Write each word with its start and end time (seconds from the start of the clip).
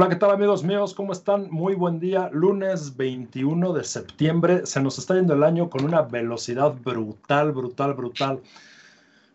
Hola, 0.00 0.08
¿qué 0.08 0.16
tal 0.16 0.30
amigos 0.30 0.64
míos? 0.64 0.94
¿Cómo 0.94 1.12
están? 1.12 1.50
Muy 1.50 1.74
buen 1.74 2.00
día. 2.00 2.30
Lunes 2.32 2.96
21 2.96 3.74
de 3.74 3.84
septiembre. 3.84 4.64
Se 4.64 4.80
nos 4.80 4.98
está 4.98 5.14
yendo 5.14 5.34
el 5.34 5.42
año 5.42 5.68
con 5.68 5.84
una 5.84 6.00
velocidad 6.00 6.72
brutal, 6.72 7.52
brutal, 7.52 7.92
brutal. 7.92 8.40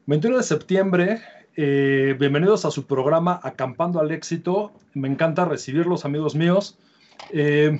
21 0.07 0.37
de 0.37 0.43
septiembre. 0.43 1.21
Eh, 1.55 2.15
bienvenidos 2.17 2.65
a 2.65 2.71
su 2.71 2.87
programa 2.87 3.39
Acampando 3.43 3.99
al 3.99 4.09
Éxito. 4.09 4.71
Me 4.95 5.07
encanta 5.07 5.45
recibirlos, 5.45 6.03
amigos 6.03 6.33
míos. 6.33 6.79
Eh, 7.29 7.79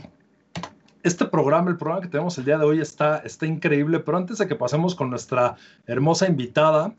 este 1.02 1.26
programa, 1.26 1.72
el 1.72 1.78
programa 1.78 2.04
que 2.04 2.10
tenemos 2.10 2.38
el 2.38 2.46
día 2.46 2.60
de 2.60 2.66
hoy 2.66 2.82
está, 2.82 3.18
está 3.18 3.48
increíble, 3.48 4.00
pero 4.00 4.20
antes 4.20 4.38
de 4.38 4.48
que 4.48 4.54
pasemos 4.54 4.94
con 4.94 5.10
nuestra 5.10 5.56
hermosa 5.88 6.28
invitada, 6.28 6.94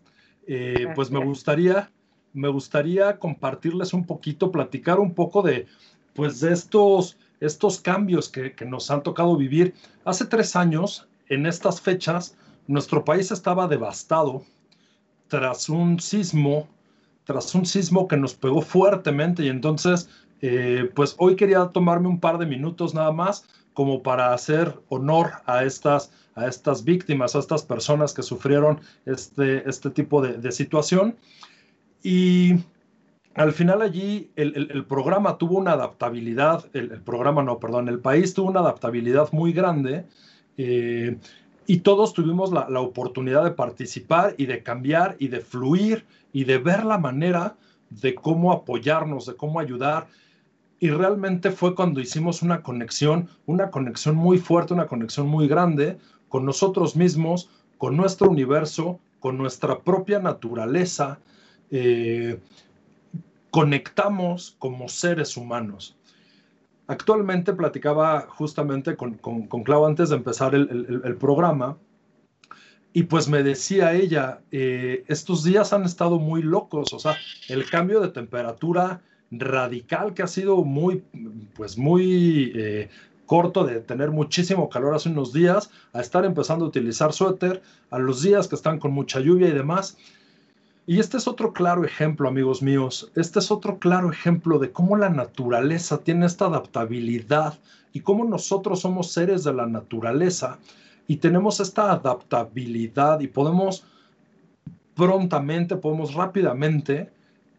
eh, 0.48 0.88
pues 0.96 1.12
me 1.12 1.24
gustaría 1.24 1.92
me 2.36 2.48
gustaría 2.48 3.18
compartirles 3.18 3.94
un 3.94 4.04
poquito, 4.04 4.52
platicar 4.52 5.00
un 5.00 5.14
poco 5.14 5.40
de, 5.40 5.66
pues, 6.16 6.40
de 6.40 6.52
estos, 6.52 7.16
estos 7.40 7.80
cambios 7.80 8.28
que, 8.28 8.54
nos 8.66 8.90
han 8.90 9.02
tocado 9.02 9.36
vivir. 9.36 9.74
Hace 10.04 10.24
tres 10.24 10.56
años, 10.56 11.06
en 11.28 11.46
estas 11.46 11.80
fechas, 11.80 12.36
nuestro 12.66 13.04
país 13.04 13.30
estaba 13.30 13.68
devastado 13.68 14.42
tras 15.28 15.68
un 15.68 16.00
sismo, 16.00 16.68
tras 17.24 17.54
un 17.54 17.66
sismo 17.66 18.08
que 18.08 18.16
nos 18.16 18.34
pegó 18.34 18.62
fuertemente 18.62 19.44
y 19.44 19.48
entonces, 19.48 20.08
eh, 20.40 20.90
pues 20.94 21.14
hoy 21.18 21.36
quería 21.36 21.66
tomarme 21.66 22.08
un 22.08 22.20
par 22.20 22.38
de 22.38 22.46
minutos 22.46 22.94
nada 22.94 23.12
más 23.12 23.44
como 23.74 24.02
para 24.02 24.32
hacer 24.32 24.74
honor 24.88 25.32
a 25.44 25.64
estas, 25.64 26.10
a 26.34 26.46
estas 26.46 26.84
víctimas, 26.84 27.36
a 27.36 27.40
estas 27.40 27.62
personas 27.62 28.14
que 28.14 28.22
sufrieron 28.22 28.80
este, 29.04 29.68
este 29.68 29.90
tipo 29.90 30.22
de 30.22 30.50
situación. 30.50 31.16
Y 32.02 32.54
al 33.36 33.52
final 33.52 33.82
allí 33.82 34.30
el, 34.34 34.84
programa 34.86 35.36
tuvo 35.36 35.58
una 35.58 35.72
adaptabilidad, 35.72 36.64
el, 36.72 36.88
programa 37.02 37.42
no, 37.42 37.58
perdón, 37.58 37.88
el 37.88 37.98
país 37.98 38.32
tuvo 38.32 38.48
una 38.48 38.60
adaptabilidad 38.60 39.30
muy 39.32 39.52
grande 39.52 40.06
eh, 40.56 41.18
y 41.66 41.78
todos 41.80 42.14
tuvimos 42.14 42.50
la, 42.50 42.80
oportunidad 42.80 43.44
de 43.44 43.50
participar 43.50 44.34
y 44.38 44.46
de 44.46 44.62
cambiar 44.62 45.16
y 45.18 45.28
de 45.28 45.40
fluir 45.40 46.06
y 46.32 46.44
de 46.44 46.56
ver 46.56 46.84
la 46.84 46.96
manera 46.96 47.56
de 47.90 48.14
cómo 48.14 48.52
apoyarnos, 48.52 49.26
de 49.26 49.36
cómo 49.36 49.60
ayudar. 49.60 50.06
Y 50.80 50.88
realmente 50.88 51.50
fue 51.50 51.74
cuando 51.74 52.00
hicimos 52.00 52.40
una 52.40 52.62
conexión, 52.62 53.28
una 53.44 53.70
conexión 53.70 54.16
muy 54.16 54.38
fuerte, 54.38 54.72
una 54.72 54.86
conexión 54.86 55.26
muy 55.26 55.46
grande 55.46 55.98
con 56.30 56.46
nosotros 56.46 56.96
mismos, 56.96 57.50
con 57.76 57.98
nuestro 57.98 58.30
universo, 58.30 58.98
con 59.20 59.36
nuestra 59.36 59.80
propia 59.80 60.20
naturaleza, 60.20 61.18
eh, 61.70 62.38
conectamos 63.50 64.56
como 64.58 64.88
seres 64.88 65.36
humanos. 65.36 65.96
Actualmente 66.88 67.52
platicaba 67.52 68.26
justamente 68.28 68.96
con, 68.96 69.14
con, 69.14 69.64
Clau 69.64 69.86
antes 69.86 70.10
de 70.10 70.16
empezar 70.16 70.54
el, 70.54 71.16
programa 71.18 71.76
y 72.92 73.02
pues 73.04 73.28
me 73.28 73.42
decía 73.42 73.92
ella, 73.92 74.40
eh, 74.52 75.04
estos 75.08 75.42
días 75.42 75.72
han 75.72 75.84
estado 75.84 76.18
muy 76.18 76.42
locos, 76.42 76.92
o 76.92 76.98
sea, 76.98 77.16
el 77.48 77.68
cambio 77.68 78.00
de 78.00 78.08
temperatura 78.08 79.02
radical 79.30 80.14
que 80.14 80.22
ha 80.22 80.28
sido 80.28 80.64
muy, 80.64 81.02
pues 81.54 81.76
muy 81.76 82.52
eh, 82.54 82.88
corto 83.26 83.64
de 83.64 83.80
tener 83.80 84.10
muchísimo 84.10 84.70
calor 84.70 84.94
hace 84.94 85.08
unos 85.08 85.32
días, 85.32 85.70
a 85.92 86.00
estar 86.00 86.24
empezando 86.24 86.64
a 86.64 86.68
utilizar 86.68 87.12
suéter, 87.12 87.60
a 87.90 87.98
los 87.98 88.22
días 88.22 88.48
que 88.48 88.54
están 88.54 88.78
con 88.78 88.92
mucha 88.92 89.20
lluvia 89.20 89.48
y 89.48 89.52
demás. 89.52 89.98
Y 90.88 91.00
este 91.00 91.16
es 91.16 91.26
otro 91.26 91.52
claro 91.52 91.84
ejemplo, 91.84 92.28
amigos 92.28 92.62
míos, 92.62 93.10
este 93.16 93.40
es 93.40 93.50
otro 93.50 93.80
claro 93.80 94.12
ejemplo 94.12 94.60
de 94.60 94.70
cómo 94.70 94.96
la 94.96 95.10
naturaleza 95.10 95.98
tiene 95.98 96.26
esta 96.26 96.46
adaptabilidad 96.46 97.58
y 97.92 98.00
cómo 98.00 98.24
nosotros 98.24 98.82
somos 98.82 99.10
seres 99.10 99.42
de 99.42 99.52
la 99.52 99.66
naturaleza 99.66 100.58
y 101.08 101.16
tenemos 101.16 101.58
esta 101.58 101.90
adaptabilidad 101.90 103.18
y 103.18 103.26
podemos 103.26 103.84
prontamente, 104.94 105.74
podemos 105.74 106.14
rápidamente 106.14 107.10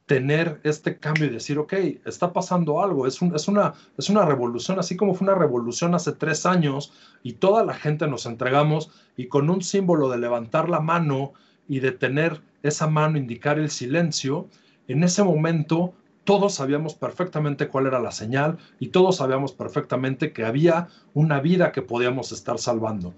tener 0.06 0.62
este 0.64 0.98
cambio 0.98 1.26
y 1.26 1.32
decir, 1.32 1.60
ok, 1.60 1.74
está 2.06 2.32
pasando 2.32 2.82
algo, 2.82 3.08
es, 3.08 3.22
es, 3.22 3.50
una, 3.50 3.74
es 3.98 4.10
una 4.10 4.26
revolución, 4.26 4.80
así 4.80 4.96
como 4.96 5.14
fue 5.14 5.28
una 5.28 5.38
revolución 5.38 5.94
hace 5.96 6.14
tres 6.14 6.46
años 6.46 6.94
y 7.24 7.34
toda 7.34 7.66
la 7.66 7.74
gente 7.74 8.08
nos 8.08 8.26
entregamos 8.26 8.90
y 9.18 9.28
con 9.28 9.50
un 9.50 9.62
símbolo 9.62 10.10
de 10.10 10.18
levantar 10.18 10.70
la 10.70 10.80
mano 10.80 11.34
y 11.68 11.80
de 11.80 11.92
tener 11.92 12.42
esa 12.64 12.88
mano 12.88 13.18
indicar 13.18 13.60
el 13.60 13.70
silencio, 13.70 14.48
en 14.88 15.04
ese 15.04 15.24
momento 15.24 15.94
todos 16.24 16.56
sabíamos 16.56 16.94
perfectamente 16.94 17.70
cuál 17.70 17.88
era 17.88 18.02
la 18.02 18.12
señal 18.12 18.58
y 18.80 18.90
todos 18.90 19.18
sabíamos 19.18 19.54
perfectamente 19.54 20.34
que 20.34 20.44
había 20.44 20.90
una 21.14 21.40
vida 21.40 21.72
que 21.72 21.82
podíamos 21.82 22.34
estar 22.34 22.60
salvando. 22.60 23.14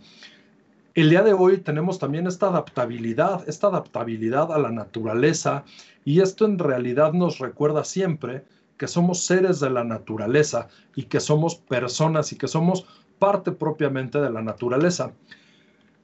El 0.94 1.10
día 1.10 1.24
de 1.24 1.34
hoy 1.34 1.58
tenemos 1.58 1.98
también 1.98 2.28
esta 2.28 2.50
adaptabilidad, 2.50 3.48
esta 3.48 3.68
adaptabilidad 3.68 4.52
a 4.52 4.60
la 4.60 4.70
naturaleza 4.70 5.64
y 6.06 6.20
esto 6.22 6.46
en 6.46 6.60
realidad 6.60 7.14
nos 7.14 7.40
recuerda 7.40 7.84
siempre 7.84 8.44
que 8.78 8.88
somos 8.88 9.24
seres 9.24 9.60
de 9.60 9.70
la 9.70 9.84
naturaleza 9.84 10.68
y 10.96 11.04
que 11.04 11.20
somos 11.20 11.56
personas 11.56 12.32
y 12.32 12.38
que 12.38 12.48
somos 12.48 12.86
parte 13.18 13.52
propiamente 13.52 14.20
de 14.20 14.30
la 14.30 14.42
naturaleza. 14.42 15.12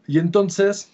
Y 0.08 0.20
entonces 0.20 0.92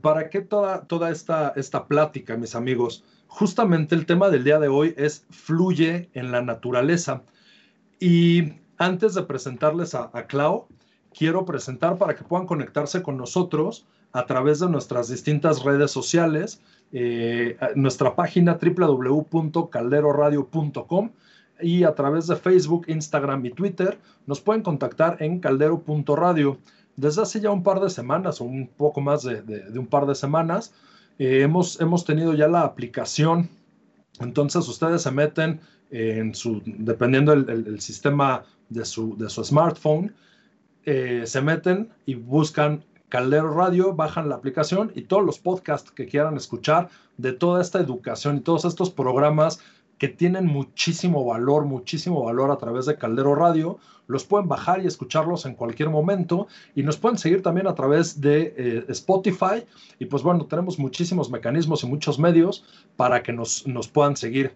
¿Para 0.00 0.30
qué 0.30 0.40
toda, 0.40 0.86
toda 0.86 1.10
esta, 1.10 1.52
esta 1.56 1.86
plática, 1.86 2.36
mis 2.36 2.54
amigos? 2.54 3.04
Justamente 3.26 3.94
el 3.94 4.06
tema 4.06 4.30
del 4.30 4.44
día 4.44 4.58
de 4.58 4.68
hoy 4.68 4.94
es 4.96 5.26
fluye 5.30 6.08
en 6.14 6.32
la 6.32 6.40
naturaleza. 6.40 7.22
Y 8.00 8.54
antes 8.78 9.12
de 9.14 9.22
presentarles 9.22 9.94
a, 9.94 10.10
Clau, 10.26 10.66
quiero 11.16 11.44
presentar 11.44 11.98
para 11.98 12.14
que 12.14 12.24
puedan 12.24 12.46
conectarse 12.46 13.02
con 13.02 13.16
nosotros 13.16 13.86
a 14.12 14.26
través 14.26 14.60
de 14.60 14.68
nuestras 14.68 15.08
distintas 15.08 15.64
redes 15.64 15.90
sociales, 15.90 16.60
eh, 16.92 17.56
nuestra 17.74 18.14
página 18.14 18.58
www.calderoradio.com 18.60 21.10
y 21.60 21.84
a 21.84 21.94
través 21.94 22.26
de 22.26 22.36
Facebook, 22.36 22.84
Instagram 22.88 23.46
y 23.46 23.50
Twitter 23.50 23.98
nos 24.26 24.40
pueden 24.40 24.62
contactar 24.62 25.16
en 25.20 25.40
caldero.radio 25.40 26.58
desde 26.96 27.22
hace 27.22 27.40
ya 27.40 27.50
un 27.50 27.62
par 27.62 27.80
de 27.80 27.90
semanas 27.90 28.40
o 28.40 28.44
un 28.44 28.68
poco 28.68 29.00
más 29.00 29.22
de, 29.22 29.64
un 29.78 29.86
par 29.86 30.06
de 30.06 30.14
semanas, 30.14 30.72
eh, 31.18 31.40
hemos, 31.42 31.80
hemos 31.80 32.04
tenido 32.04 32.34
ya 32.34 32.48
la 32.48 32.62
aplicación. 32.62 33.50
Entonces 34.20 34.68
ustedes 34.68 35.02
se 35.02 35.10
meten 35.10 35.60
en 35.90 36.34
su, 36.34 36.62
dependiendo 36.64 37.34
del 37.34 37.80
sistema 37.80 38.44
de 38.68 38.84
su, 38.84 39.16
de 39.16 39.28
su 39.28 39.44
smartphone, 39.44 40.14
eh, 40.84 41.22
se 41.26 41.40
meten 41.40 41.90
y 42.04 42.14
buscan 42.14 42.84
Caldero 43.08 43.54
Radio, 43.54 43.94
bajan 43.94 44.28
la 44.28 44.34
aplicación 44.34 44.92
y 44.94 45.02
todos 45.02 45.24
los 45.24 45.38
podcasts 45.38 45.90
que 45.90 46.06
quieran 46.06 46.36
escuchar 46.36 46.88
de 47.16 47.32
toda 47.32 47.62
esta 47.62 47.80
educación 47.80 48.38
y 48.38 48.40
todos 48.40 48.64
estos 48.64 48.90
programas 48.90 49.60
que 50.04 50.08
tienen 50.08 50.44
muchísimo 50.44 51.24
valor, 51.24 51.64
muchísimo 51.64 52.22
valor 52.22 52.50
a 52.50 52.58
través 52.58 52.84
de 52.84 52.98
Caldero 52.98 53.34
Radio. 53.34 53.78
Los 54.06 54.24
pueden 54.24 54.48
bajar 54.48 54.84
y 54.84 54.86
escucharlos 54.86 55.46
en 55.46 55.54
cualquier 55.54 55.88
momento 55.88 56.46
y 56.74 56.82
nos 56.82 56.98
pueden 56.98 57.16
seguir 57.16 57.42
también 57.42 57.66
a 57.66 57.74
través 57.74 58.20
de 58.20 58.52
eh, 58.54 58.84
Spotify. 58.88 59.64
Y 59.98 60.04
pues 60.04 60.22
bueno, 60.22 60.44
tenemos 60.44 60.78
muchísimos 60.78 61.30
mecanismos 61.30 61.84
y 61.84 61.86
muchos 61.86 62.18
medios 62.18 62.66
para 62.96 63.22
que 63.22 63.32
nos, 63.32 63.66
nos 63.66 63.88
puedan 63.88 64.14
seguir. 64.14 64.52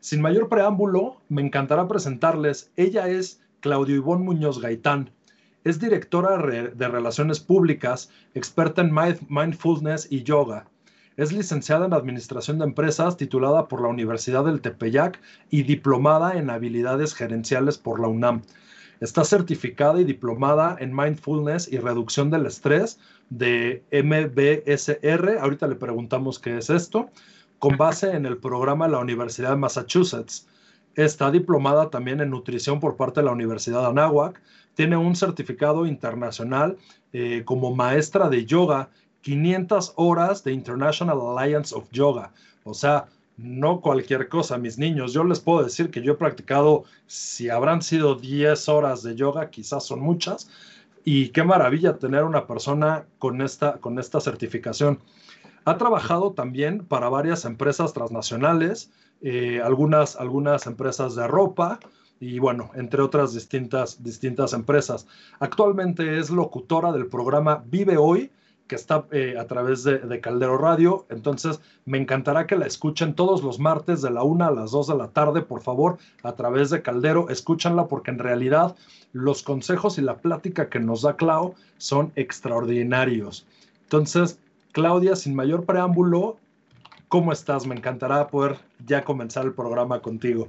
Sin 0.00 0.22
mayor 0.22 0.48
preámbulo, 0.48 1.18
me 1.28 1.42
encantará 1.42 1.86
presentarles. 1.86 2.70
Ella 2.76 3.06
es 3.06 3.42
Claudio 3.60 3.96
Ivón 3.96 4.22
Muñoz 4.22 4.62
Gaitán. 4.62 5.10
Es 5.62 5.78
directora 5.78 6.38
de 6.38 6.88
Relaciones 6.88 7.40
Públicas, 7.40 8.08
experta 8.32 8.80
en 8.80 8.94
mindfulness 9.28 10.08
y 10.10 10.22
yoga 10.22 10.64
es 11.16 11.32
licenciada 11.32 11.86
en 11.86 11.94
Administración 11.94 12.58
de 12.58 12.64
Empresas, 12.64 13.16
titulada 13.16 13.68
por 13.68 13.80
la 13.80 13.88
Universidad 13.88 14.44
del 14.44 14.60
Tepeyac 14.60 15.20
y 15.50 15.62
diplomada 15.62 16.36
en 16.36 16.50
Habilidades 16.50 17.14
Gerenciales 17.14 17.78
por 17.78 18.00
la 18.00 18.08
UNAM. 18.08 18.42
Está 19.00 19.24
certificada 19.24 20.00
y 20.00 20.04
diplomada 20.04 20.76
en 20.78 20.94
Mindfulness 20.94 21.70
y 21.72 21.78
Reducción 21.78 22.30
del 22.30 22.46
Estrés 22.46 22.98
de 23.30 23.82
MBSR. 23.92 25.38
Ahorita 25.38 25.66
le 25.66 25.76
preguntamos 25.76 26.38
qué 26.38 26.58
es 26.58 26.70
esto, 26.70 27.10
con 27.58 27.76
base 27.76 28.12
en 28.12 28.26
el 28.26 28.38
programa 28.38 28.86
de 28.86 28.92
la 28.92 28.98
Universidad 28.98 29.50
de 29.50 29.56
Massachusetts. 29.56 30.46
Está 30.94 31.30
diplomada 31.30 31.90
también 31.90 32.20
en 32.20 32.30
nutrición 32.30 32.80
por 32.80 32.96
parte 32.96 33.20
de 33.20 33.26
la 33.26 33.32
Universidad 33.32 33.82
de 33.82 33.88
Anáhuac. 33.88 34.40
Tiene 34.74 34.96
un 34.96 35.14
certificado 35.14 35.86
internacional 35.86 36.76
eh, 37.12 37.42
como 37.44 37.74
maestra 37.74 38.28
de 38.30 38.46
yoga 38.46 38.90
500 39.26 39.94
horas 39.96 40.44
de 40.44 40.52
International 40.52 41.18
Alliance 41.36 41.74
of 41.74 41.90
Yoga. 41.90 42.32
O 42.62 42.74
sea, 42.74 43.06
no 43.36 43.80
cualquier 43.80 44.28
cosa, 44.28 44.56
mis 44.56 44.78
niños. 44.78 45.12
Yo 45.12 45.24
les 45.24 45.40
puedo 45.40 45.64
decir 45.64 45.90
que 45.90 46.00
yo 46.00 46.12
he 46.12 46.16
practicado, 46.16 46.84
si 47.08 47.50
habrán 47.50 47.82
sido 47.82 48.14
10 48.14 48.68
horas 48.68 49.02
de 49.02 49.16
yoga, 49.16 49.50
quizás 49.50 49.84
son 49.84 49.98
muchas. 49.98 50.48
Y 51.04 51.30
qué 51.30 51.42
maravilla 51.42 51.98
tener 51.98 52.22
una 52.22 52.46
persona 52.46 53.04
con 53.18 53.42
esta, 53.42 53.78
con 53.78 53.98
esta 53.98 54.20
certificación. 54.20 55.00
Ha 55.64 55.76
trabajado 55.76 56.30
también 56.30 56.84
para 56.84 57.08
varias 57.08 57.44
empresas 57.46 57.92
transnacionales, 57.92 58.92
eh, 59.22 59.60
algunas, 59.60 60.14
algunas 60.14 60.68
empresas 60.68 61.16
de 61.16 61.26
ropa, 61.26 61.80
y 62.20 62.38
bueno, 62.38 62.70
entre 62.76 63.02
otras 63.02 63.34
distintas, 63.34 64.04
distintas 64.04 64.52
empresas. 64.52 65.08
Actualmente 65.40 66.20
es 66.20 66.30
locutora 66.30 66.92
del 66.92 67.08
programa 67.08 67.64
Vive 67.66 67.96
Hoy, 67.96 68.30
que 68.66 68.74
está 68.74 69.06
eh, 69.12 69.36
a 69.38 69.46
través 69.46 69.84
de, 69.84 70.20
Caldero 70.20 70.58
Radio. 70.58 71.06
Entonces, 71.08 71.60
me 71.84 71.98
encantará 71.98 72.46
que 72.46 72.56
la 72.56 72.66
escuchen 72.66 73.14
todos 73.14 73.42
los 73.42 73.58
martes 73.58 74.02
de 74.02 74.10
la 74.10 74.22
1 74.22 74.44
a 74.44 74.50
las 74.50 74.72
2 74.72 74.88
de 74.88 74.96
la 74.96 75.08
tarde, 75.08 75.42
por 75.42 75.62
favor, 75.62 75.98
a 76.22 76.32
través 76.32 76.70
de 76.70 76.82
Caldero. 76.82 77.28
Escúchanla 77.28 77.86
porque 77.86 78.10
en 78.10 78.18
realidad 78.18 78.76
los 79.12 79.42
consejos 79.42 79.98
y 79.98 80.02
la 80.02 80.18
plática 80.18 80.68
que 80.68 80.80
nos 80.80 81.02
da 81.02 81.16
Clau 81.16 81.54
son 81.78 82.12
extraordinarios. 82.16 83.46
Entonces, 83.82 84.38
Claudia, 84.72 85.16
sin 85.16 85.34
mayor 85.34 85.64
preámbulo, 85.64 86.36
¿cómo 87.08 87.32
estás? 87.32 87.66
Me 87.66 87.76
encantará 87.76 88.26
poder 88.28 88.58
ya 88.84 89.04
comenzar 89.04 89.44
el 89.44 89.52
programa 89.52 90.00
contigo. 90.00 90.48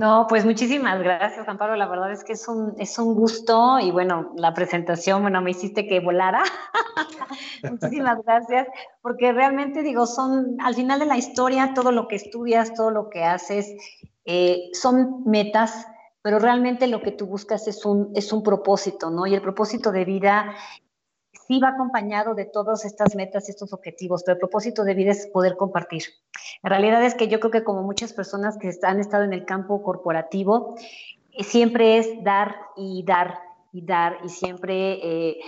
No, 0.00 0.24
pues 0.26 0.46
muchísimas 0.46 0.98
gracias, 1.02 1.46
Amparo. 1.46 1.76
La 1.76 1.86
verdad 1.86 2.10
es 2.10 2.24
que 2.24 2.32
es 2.32 2.48
un, 2.48 2.72
es 2.78 2.98
un 2.98 3.14
gusto 3.14 3.78
y 3.78 3.90
bueno, 3.90 4.32
la 4.34 4.54
presentación, 4.54 5.20
bueno, 5.20 5.42
me 5.42 5.50
hiciste 5.50 5.86
que 5.86 6.00
volara. 6.00 6.42
muchísimas 7.70 8.16
gracias, 8.24 8.66
porque 9.02 9.30
realmente 9.34 9.82
digo, 9.82 10.06
son 10.06 10.56
al 10.62 10.74
final 10.74 11.00
de 11.00 11.04
la 11.04 11.18
historia, 11.18 11.74
todo 11.74 11.92
lo 11.92 12.08
que 12.08 12.16
estudias, 12.16 12.72
todo 12.72 12.90
lo 12.90 13.10
que 13.10 13.24
haces, 13.24 13.74
eh, 14.24 14.70
son 14.72 15.22
metas, 15.26 15.86
pero 16.22 16.38
realmente 16.38 16.86
lo 16.86 17.02
que 17.02 17.12
tú 17.12 17.26
buscas 17.26 17.68
es 17.68 17.84
un, 17.84 18.10
es 18.14 18.32
un 18.32 18.42
propósito, 18.42 19.10
¿no? 19.10 19.26
Y 19.26 19.34
el 19.34 19.42
propósito 19.42 19.92
de 19.92 20.06
vida 20.06 20.54
sí 21.32 21.60
va 21.60 21.70
acompañado 21.70 22.34
de 22.34 22.44
todas 22.44 22.84
estas 22.84 23.14
metas 23.14 23.48
y 23.48 23.52
estos 23.52 23.72
objetivos, 23.72 24.22
pero 24.24 24.34
el 24.34 24.38
propósito 24.38 24.84
de 24.84 24.94
vida 24.94 25.12
es 25.12 25.26
poder 25.26 25.56
compartir. 25.56 26.04
La 26.62 26.70
realidad 26.70 27.04
es 27.04 27.14
que 27.14 27.28
yo 27.28 27.40
creo 27.40 27.50
que 27.50 27.64
como 27.64 27.82
muchas 27.82 28.12
personas 28.12 28.58
que 28.58 28.72
han 28.82 29.00
estado 29.00 29.24
en 29.24 29.32
el 29.32 29.44
campo 29.44 29.82
corporativo, 29.82 30.76
eh, 31.32 31.44
siempre 31.44 31.98
es 31.98 32.22
dar 32.22 32.56
y 32.76 33.04
dar 33.04 33.38
y 33.72 33.84
dar 33.84 34.18
y 34.24 34.28
siempre 34.28 34.98
eh, 35.02 35.40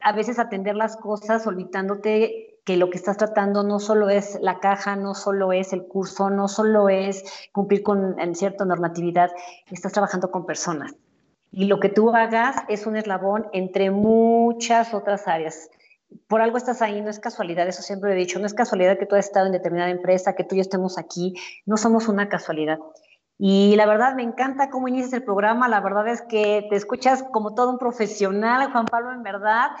a 0.00 0.12
veces 0.12 0.38
atender 0.38 0.76
las 0.76 0.96
cosas 0.96 1.46
olvidándote 1.46 2.60
que 2.64 2.76
lo 2.76 2.90
que 2.90 2.98
estás 2.98 3.16
tratando 3.16 3.62
no 3.62 3.78
solo 3.78 4.10
es 4.10 4.38
la 4.40 4.58
caja, 4.58 4.96
no 4.96 5.14
solo 5.14 5.52
es 5.52 5.72
el 5.72 5.86
curso, 5.86 6.30
no 6.30 6.48
solo 6.48 6.88
es 6.88 7.48
cumplir 7.52 7.84
con 7.84 8.16
cierta 8.34 8.64
normatividad, 8.64 9.30
estás 9.70 9.92
trabajando 9.92 10.32
con 10.32 10.46
personas 10.46 10.94
y 11.50 11.64
lo 11.66 11.80
que 11.80 11.88
tú 11.88 12.10
hagas 12.10 12.56
es 12.68 12.86
un 12.86 12.96
eslabón 12.96 13.48
entre 13.52 13.90
muchas 13.90 14.94
otras 14.94 15.26
áreas. 15.28 15.70
Por 16.28 16.40
algo 16.40 16.56
estás 16.56 16.82
ahí, 16.82 17.00
no 17.00 17.10
es 17.10 17.18
casualidad, 17.18 17.66
eso 17.66 17.82
siempre 17.82 18.12
he 18.12 18.16
dicho, 18.16 18.38
no 18.38 18.46
es 18.46 18.54
casualidad 18.54 18.98
que 18.98 19.06
tú 19.06 19.16
has 19.16 19.26
estado 19.26 19.46
en 19.46 19.52
determinada 19.52 19.90
empresa, 19.90 20.34
que 20.34 20.44
tú 20.44 20.54
y 20.54 20.58
yo 20.58 20.62
estemos 20.62 20.98
aquí, 20.98 21.34
no 21.64 21.76
somos 21.76 22.08
una 22.08 22.28
casualidad. 22.28 22.78
Y 23.38 23.76
la 23.76 23.84
verdad 23.84 24.14
me 24.14 24.22
encanta 24.22 24.70
cómo 24.70 24.88
inicias 24.88 25.12
el 25.12 25.22
programa, 25.22 25.68
la 25.68 25.80
verdad 25.80 26.08
es 26.08 26.22
que 26.22 26.66
te 26.70 26.76
escuchas 26.76 27.22
como 27.22 27.54
todo 27.54 27.70
un 27.70 27.78
profesional, 27.78 28.72
Juan 28.72 28.86
Pablo, 28.86 29.12
en 29.12 29.22
verdad. 29.22 29.72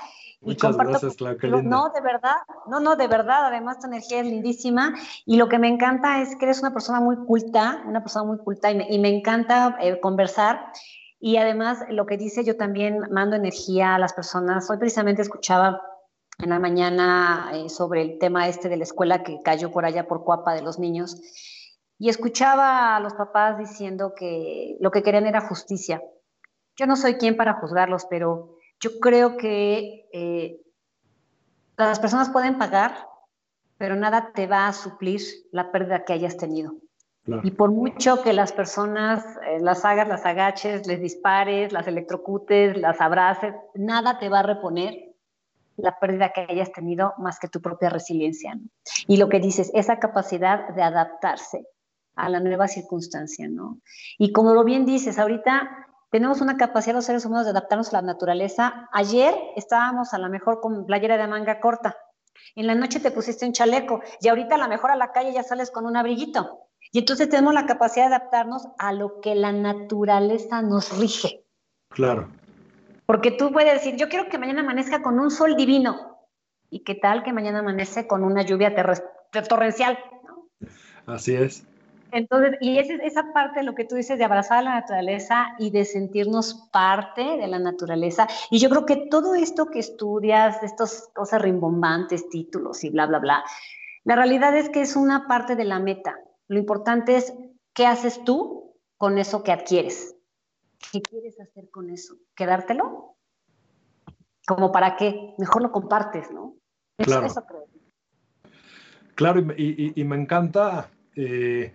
Muchas 0.42 0.74
y 0.74 0.78
gracias, 0.78 1.16
Clau, 1.16 1.62
No, 1.62 1.88
de 1.88 2.02
verdad, 2.02 2.36
no, 2.68 2.80
no, 2.80 2.96
de 2.96 3.08
verdad, 3.08 3.46
además 3.46 3.78
tu 3.78 3.86
energía 3.86 4.20
es 4.20 4.26
lindísima 4.26 4.94
y 5.24 5.38
lo 5.38 5.48
que 5.48 5.58
me 5.58 5.68
encanta 5.68 6.20
es 6.20 6.36
que 6.36 6.44
eres 6.44 6.60
una 6.60 6.74
persona 6.74 7.00
muy 7.00 7.16
culta, 7.16 7.82
una 7.86 8.02
persona 8.02 8.26
muy 8.26 8.38
culta 8.38 8.70
y 8.70 8.74
me, 8.74 8.86
y 8.90 8.98
me 8.98 9.08
encanta 9.08 9.78
eh, 9.80 10.00
conversar 10.00 10.72
y 11.18 11.38
además, 11.38 11.84
lo 11.90 12.06
que 12.06 12.16
dice, 12.16 12.44
yo 12.44 12.56
también 12.56 13.00
mando 13.10 13.36
energía 13.36 13.94
a 13.94 13.98
las 13.98 14.12
personas. 14.12 14.68
Hoy 14.70 14.78
precisamente 14.78 15.22
escuchaba 15.22 15.80
en 16.38 16.50
la 16.50 16.58
mañana 16.58 17.50
eh, 17.54 17.68
sobre 17.68 18.02
el 18.02 18.18
tema 18.18 18.48
este 18.48 18.68
de 18.68 18.76
la 18.76 18.84
escuela 18.84 19.22
que 19.22 19.40
cayó 19.42 19.72
por 19.72 19.86
allá 19.86 20.06
por 20.06 20.24
Cuapa 20.24 20.54
de 20.54 20.62
los 20.62 20.78
niños 20.78 21.20
y 21.98 22.10
escuchaba 22.10 22.94
a 22.94 23.00
los 23.00 23.14
papás 23.14 23.58
diciendo 23.58 24.14
que 24.14 24.76
lo 24.80 24.90
que 24.90 25.02
querían 25.02 25.26
era 25.26 25.48
justicia. 25.48 26.02
Yo 26.76 26.86
no 26.86 26.96
soy 26.96 27.14
quien 27.14 27.36
para 27.36 27.54
juzgarlos, 27.54 28.06
pero 28.10 28.56
yo 28.80 29.00
creo 29.00 29.38
que 29.38 30.08
eh, 30.12 30.60
las 31.78 31.98
personas 31.98 32.28
pueden 32.28 32.58
pagar, 32.58 33.08
pero 33.78 33.96
nada 33.96 34.32
te 34.34 34.46
va 34.46 34.68
a 34.68 34.74
suplir 34.74 35.22
la 35.52 35.72
pérdida 35.72 36.04
que 36.04 36.12
hayas 36.12 36.36
tenido. 36.36 36.74
Y 37.42 37.50
por 37.50 37.70
mucho 37.70 38.22
que 38.22 38.32
las 38.32 38.52
personas 38.52 39.24
eh, 39.46 39.58
las 39.60 39.84
hagas, 39.84 40.06
las 40.08 40.24
agaches, 40.24 40.86
les 40.86 41.00
dispares, 41.00 41.72
las 41.72 41.86
electrocutes, 41.88 42.76
las 42.76 43.00
abraces, 43.00 43.54
nada 43.74 44.18
te 44.18 44.28
va 44.28 44.40
a 44.40 44.42
reponer 44.42 45.14
la 45.76 45.98
pérdida 45.98 46.32
que 46.32 46.46
hayas 46.48 46.72
tenido 46.72 47.14
más 47.18 47.38
que 47.38 47.48
tu 47.48 47.60
propia 47.60 47.90
resiliencia. 47.90 48.58
Y 49.08 49.16
lo 49.16 49.28
que 49.28 49.40
dices, 49.40 49.70
esa 49.74 49.98
capacidad 49.98 50.68
de 50.74 50.82
adaptarse 50.82 51.66
a 52.14 52.28
la 52.28 52.40
nueva 52.40 52.68
circunstancia, 52.68 53.48
¿no? 53.48 53.78
Y 54.18 54.32
como 54.32 54.54
lo 54.54 54.64
bien 54.64 54.86
dices, 54.86 55.18
ahorita 55.18 55.68
tenemos 56.10 56.40
una 56.40 56.56
capacidad 56.56 56.94
los 56.94 57.04
seres 57.04 57.26
humanos 57.26 57.44
de 57.44 57.50
adaptarnos 57.50 57.92
a 57.92 58.00
la 58.00 58.02
naturaleza. 58.02 58.88
Ayer 58.92 59.34
estábamos 59.56 60.14
a 60.14 60.18
lo 60.18 60.30
mejor 60.30 60.60
con 60.60 60.86
playera 60.86 61.18
de 61.18 61.26
manga 61.26 61.60
corta, 61.60 61.96
en 62.54 62.66
la 62.66 62.74
noche 62.74 63.00
te 63.00 63.10
pusiste 63.10 63.46
un 63.46 63.52
chaleco 63.52 64.00
y 64.20 64.28
ahorita 64.28 64.54
a 64.54 64.58
lo 64.58 64.68
mejor 64.68 64.90
a 64.90 64.96
la 64.96 65.12
calle 65.12 65.32
ya 65.32 65.42
sales 65.42 65.70
con 65.70 65.86
un 65.86 65.96
abriguito. 65.96 66.65
Y 66.92 67.00
entonces 67.00 67.28
tenemos 67.28 67.54
la 67.54 67.66
capacidad 67.66 68.08
de 68.08 68.14
adaptarnos 68.14 68.68
a 68.78 68.92
lo 68.92 69.20
que 69.20 69.34
la 69.34 69.52
naturaleza 69.52 70.62
nos 70.62 70.98
rige. 70.98 71.44
Claro. 71.90 72.28
Porque 73.06 73.30
tú 73.30 73.52
puedes 73.52 73.72
decir, 73.72 73.96
yo 73.96 74.08
quiero 74.08 74.28
que 74.28 74.38
mañana 74.38 74.60
amanezca 74.60 75.02
con 75.02 75.20
un 75.20 75.30
sol 75.30 75.56
divino. 75.56 76.18
¿Y 76.70 76.80
qué 76.80 76.94
tal 76.94 77.22
que 77.22 77.32
mañana 77.32 77.60
amanece 77.60 78.06
con 78.06 78.24
una 78.24 78.42
lluvia 78.42 78.74
torrencial? 79.48 79.98
Así 81.06 81.34
es. 81.34 81.64
Entonces, 82.12 82.56
y 82.60 82.78
esa, 82.78 82.94
esa 82.94 83.32
parte 83.32 83.60
de 83.60 83.66
lo 83.66 83.74
que 83.74 83.84
tú 83.84 83.94
dices 83.94 84.18
de 84.18 84.24
abrazar 84.24 84.58
a 84.58 84.62
la 84.62 84.80
naturaleza 84.80 85.54
y 85.58 85.70
de 85.70 85.84
sentirnos 85.84 86.68
parte 86.72 87.22
de 87.22 87.46
la 87.46 87.58
naturaleza. 87.58 88.26
Y 88.50 88.58
yo 88.58 88.68
creo 88.70 88.86
que 88.86 88.96
todo 89.10 89.34
esto 89.34 89.66
que 89.66 89.80
estudias, 89.80 90.62
estas 90.62 91.10
cosas 91.14 91.42
rimbombantes, 91.42 92.28
títulos 92.28 92.84
y 92.84 92.90
bla, 92.90 93.06
bla, 93.06 93.18
bla, 93.18 93.44
la 94.04 94.16
realidad 94.16 94.56
es 94.56 94.68
que 94.68 94.82
es 94.82 94.96
una 94.96 95.26
parte 95.26 95.56
de 95.56 95.64
la 95.64 95.80
meta. 95.80 96.16
Lo 96.48 96.58
importante 96.58 97.16
es 97.16 97.32
qué 97.74 97.86
haces 97.86 98.24
tú 98.24 98.74
con 98.96 99.18
eso 99.18 99.42
que 99.42 99.52
adquieres. 99.52 100.16
¿Qué 100.92 101.02
quieres 101.02 101.40
hacer 101.40 101.70
con 101.70 101.90
eso? 101.90 102.14
¿Quedártelo? 102.34 103.16
¿Como 104.46 104.70
para 104.70 104.96
qué? 104.96 105.34
Mejor 105.38 105.62
lo 105.62 105.72
compartes, 105.72 106.30
¿no? 106.30 106.54
claro. 106.98 107.28
creo. 107.46 107.66
Claro, 109.16 109.40
y, 109.56 110.04
me 110.04 110.16
encanta, 110.16 110.90
eh, 111.16 111.72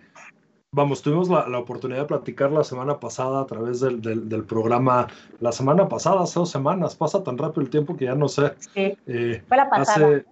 vamos, 0.70 1.02
tuvimos 1.02 1.28
la, 1.28 1.58
oportunidad 1.58 2.02
de 2.02 2.06
platicar 2.06 2.52
la 2.52 2.62
semana 2.62 3.00
pasada 3.00 3.40
a 3.40 3.46
través 3.46 3.80
del, 3.80 4.44
programa, 4.44 5.08
la 5.40 5.50
semana 5.50 5.88
pasada, 5.88 6.22
hace 6.22 6.38
dos 6.38 6.50
semanas, 6.50 6.94
pasa 6.94 7.24
tan 7.24 7.36
rápido 7.36 7.62
el 7.62 7.70
tiempo 7.70 7.96
que 7.96 8.04
ya 8.04 8.14
no 8.14 8.28
sé. 8.28 8.54
Sí, 8.72 8.96
eh, 9.06 9.42
fue 9.48 9.56
la 9.56 9.68
pasada 9.68 10.22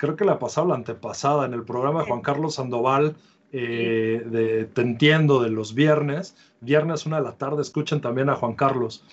creo 0.00 0.16
que 0.16 0.24
la 0.24 0.38
pasada 0.38 0.68
la 0.68 0.76
antepasada, 0.76 1.44
en 1.44 1.52
el 1.52 1.62
programa 1.62 2.00
de 2.00 2.06
Juan 2.06 2.22
Carlos 2.22 2.54
Sandoval, 2.54 3.16
eh, 3.52 4.22
de 4.24 4.64
Te 4.64 4.80
Entiendo, 4.80 5.42
de 5.42 5.50
los 5.50 5.74
viernes, 5.74 6.36
viernes 6.62 7.04
una 7.04 7.18
de 7.18 7.24
la 7.24 7.36
tarde, 7.36 7.60
escuchen 7.60 8.00
también 8.00 8.30
a 8.30 8.34
Juan 8.34 8.54
Carlos. 8.54 9.04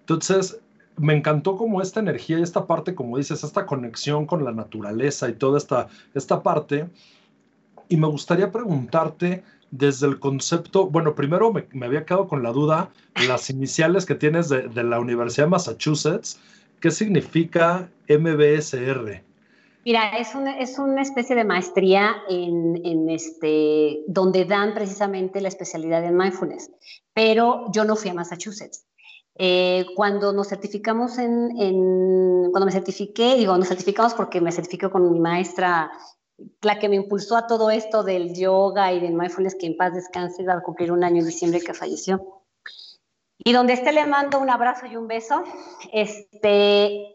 Entonces, 0.00 0.60
me 0.98 1.16
encantó 1.16 1.56
como 1.56 1.80
esta 1.80 2.00
energía 2.00 2.38
y 2.38 2.42
esta 2.42 2.66
parte, 2.66 2.94
como 2.94 3.16
dices, 3.16 3.44
esta 3.44 3.64
conexión 3.64 4.26
con 4.26 4.44
la 4.44 4.52
naturaleza 4.52 5.26
y 5.30 5.32
toda 5.32 5.56
esta, 5.56 5.88
esta 6.12 6.42
parte. 6.42 6.86
Y 7.88 7.96
me 7.96 8.06
gustaría 8.06 8.52
preguntarte 8.52 9.42
desde 9.70 10.06
el 10.06 10.20
concepto, 10.20 10.86
bueno, 10.86 11.14
primero 11.14 11.50
me, 11.50 11.86
había 11.86 12.04
quedado 12.04 12.28
con 12.28 12.42
la 12.42 12.52
duda, 12.52 12.90
las 13.26 13.48
iniciales 13.48 14.04
que 14.04 14.14
tienes 14.14 14.50
de, 14.50 14.68
de 14.68 14.84
la 14.84 15.00
Universidad 15.00 15.46
de 15.46 15.52
Massachusetts, 15.52 16.38
¿qué 16.78 16.90
significa 16.90 17.88
MBSR? 18.06 19.24
Mira, 19.86 20.18
es 20.18 20.34
una, 20.34 20.58
es 20.58 20.80
una 20.80 21.00
especie 21.00 21.36
de 21.36 21.44
maestría 21.44 22.16
en, 22.28 23.08
este, 23.08 24.02
donde 24.08 24.44
dan 24.44 24.74
precisamente 24.74 25.40
la 25.40 25.46
especialidad 25.46 26.04
en 26.04 26.16
mindfulness, 26.16 26.72
pero 27.14 27.70
yo 27.70 27.84
no 27.84 27.94
fui 27.94 28.10
a 28.10 28.14
Massachusetts. 28.14 28.84
Eh, 29.36 29.86
cuando 29.94 30.32
nos 30.32 30.48
certificamos 30.48 31.18
en, 31.18 32.50
cuando 32.50 32.66
me 32.66 32.72
certifiqué, 32.72 33.36
digo, 33.36 33.56
nos 33.56 33.68
certificamos 33.68 34.14
porque 34.14 34.40
me 34.40 34.50
certifico 34.50 34.90
con 34.90 35.08
mi 35.12 35.20
maestra, 35.20 35.92
la 36.62 36.80
que 36.80 36.88
me 36.88 36.96
impulsó 36.96 37.36
a 37.36 37.46
todo 37.46 37.70
esto 37.70 38.02
del 38.02 38.34
yoga 38.34 38.92
y 38.92 38.98
del 38.98 39.14
mindfulness, 39.14 39.54
que 39.54 39.66
en 39.66 39.76
paz 39.76 39.94
descanse, 39.94 40.44
va 40.44 40.54
a 40.54 40.62
cumplir 40.64 40.90
un 40.90 41.04
año 41.04 41.20
en 41.20 41.26
diciembre 41.26 41.60
que 41.60 41.74
falleció. 41.74 42.42
Y 43.38 43.52
donde 43.52 43.74
esté 43.74 43.92
le 43.92 44.04
mando 44.04 44.40
un 44.40 44.50
abrazo 44.50 44.86
y 44.86 44.96
un 44.96 45.06
beso. 45.06 45.44
Este, 45.92 47.14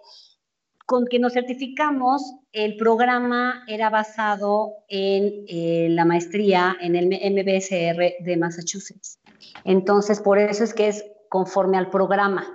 con 0.92 1.08
que 1.08 1.20
nos 1.20 1.32
certificamos, 1.32 2.36
el 2.52 2.76
programa 2.76 3.64
era 3.66 3.90
basado 3.90 4.74
en 4.90 5.46
eh, 5.48 5.88
la 5.90 6.04
maestría 6.04 6.76
en 6.82 6.98
el 6.98 7.06
MBSR 7.08 8.16
de 8.20 8.36
Massachusetts. 8.38 9.18
Entonces, 9.64 10.20
por 10.20 10.38
eso 10.38 10.66
es 10.66 10.74
que 10.74 10.90
es 10.90 11.06
conforme 11.30 11.78
al 11.78 11.90
programa, 11.90 12.46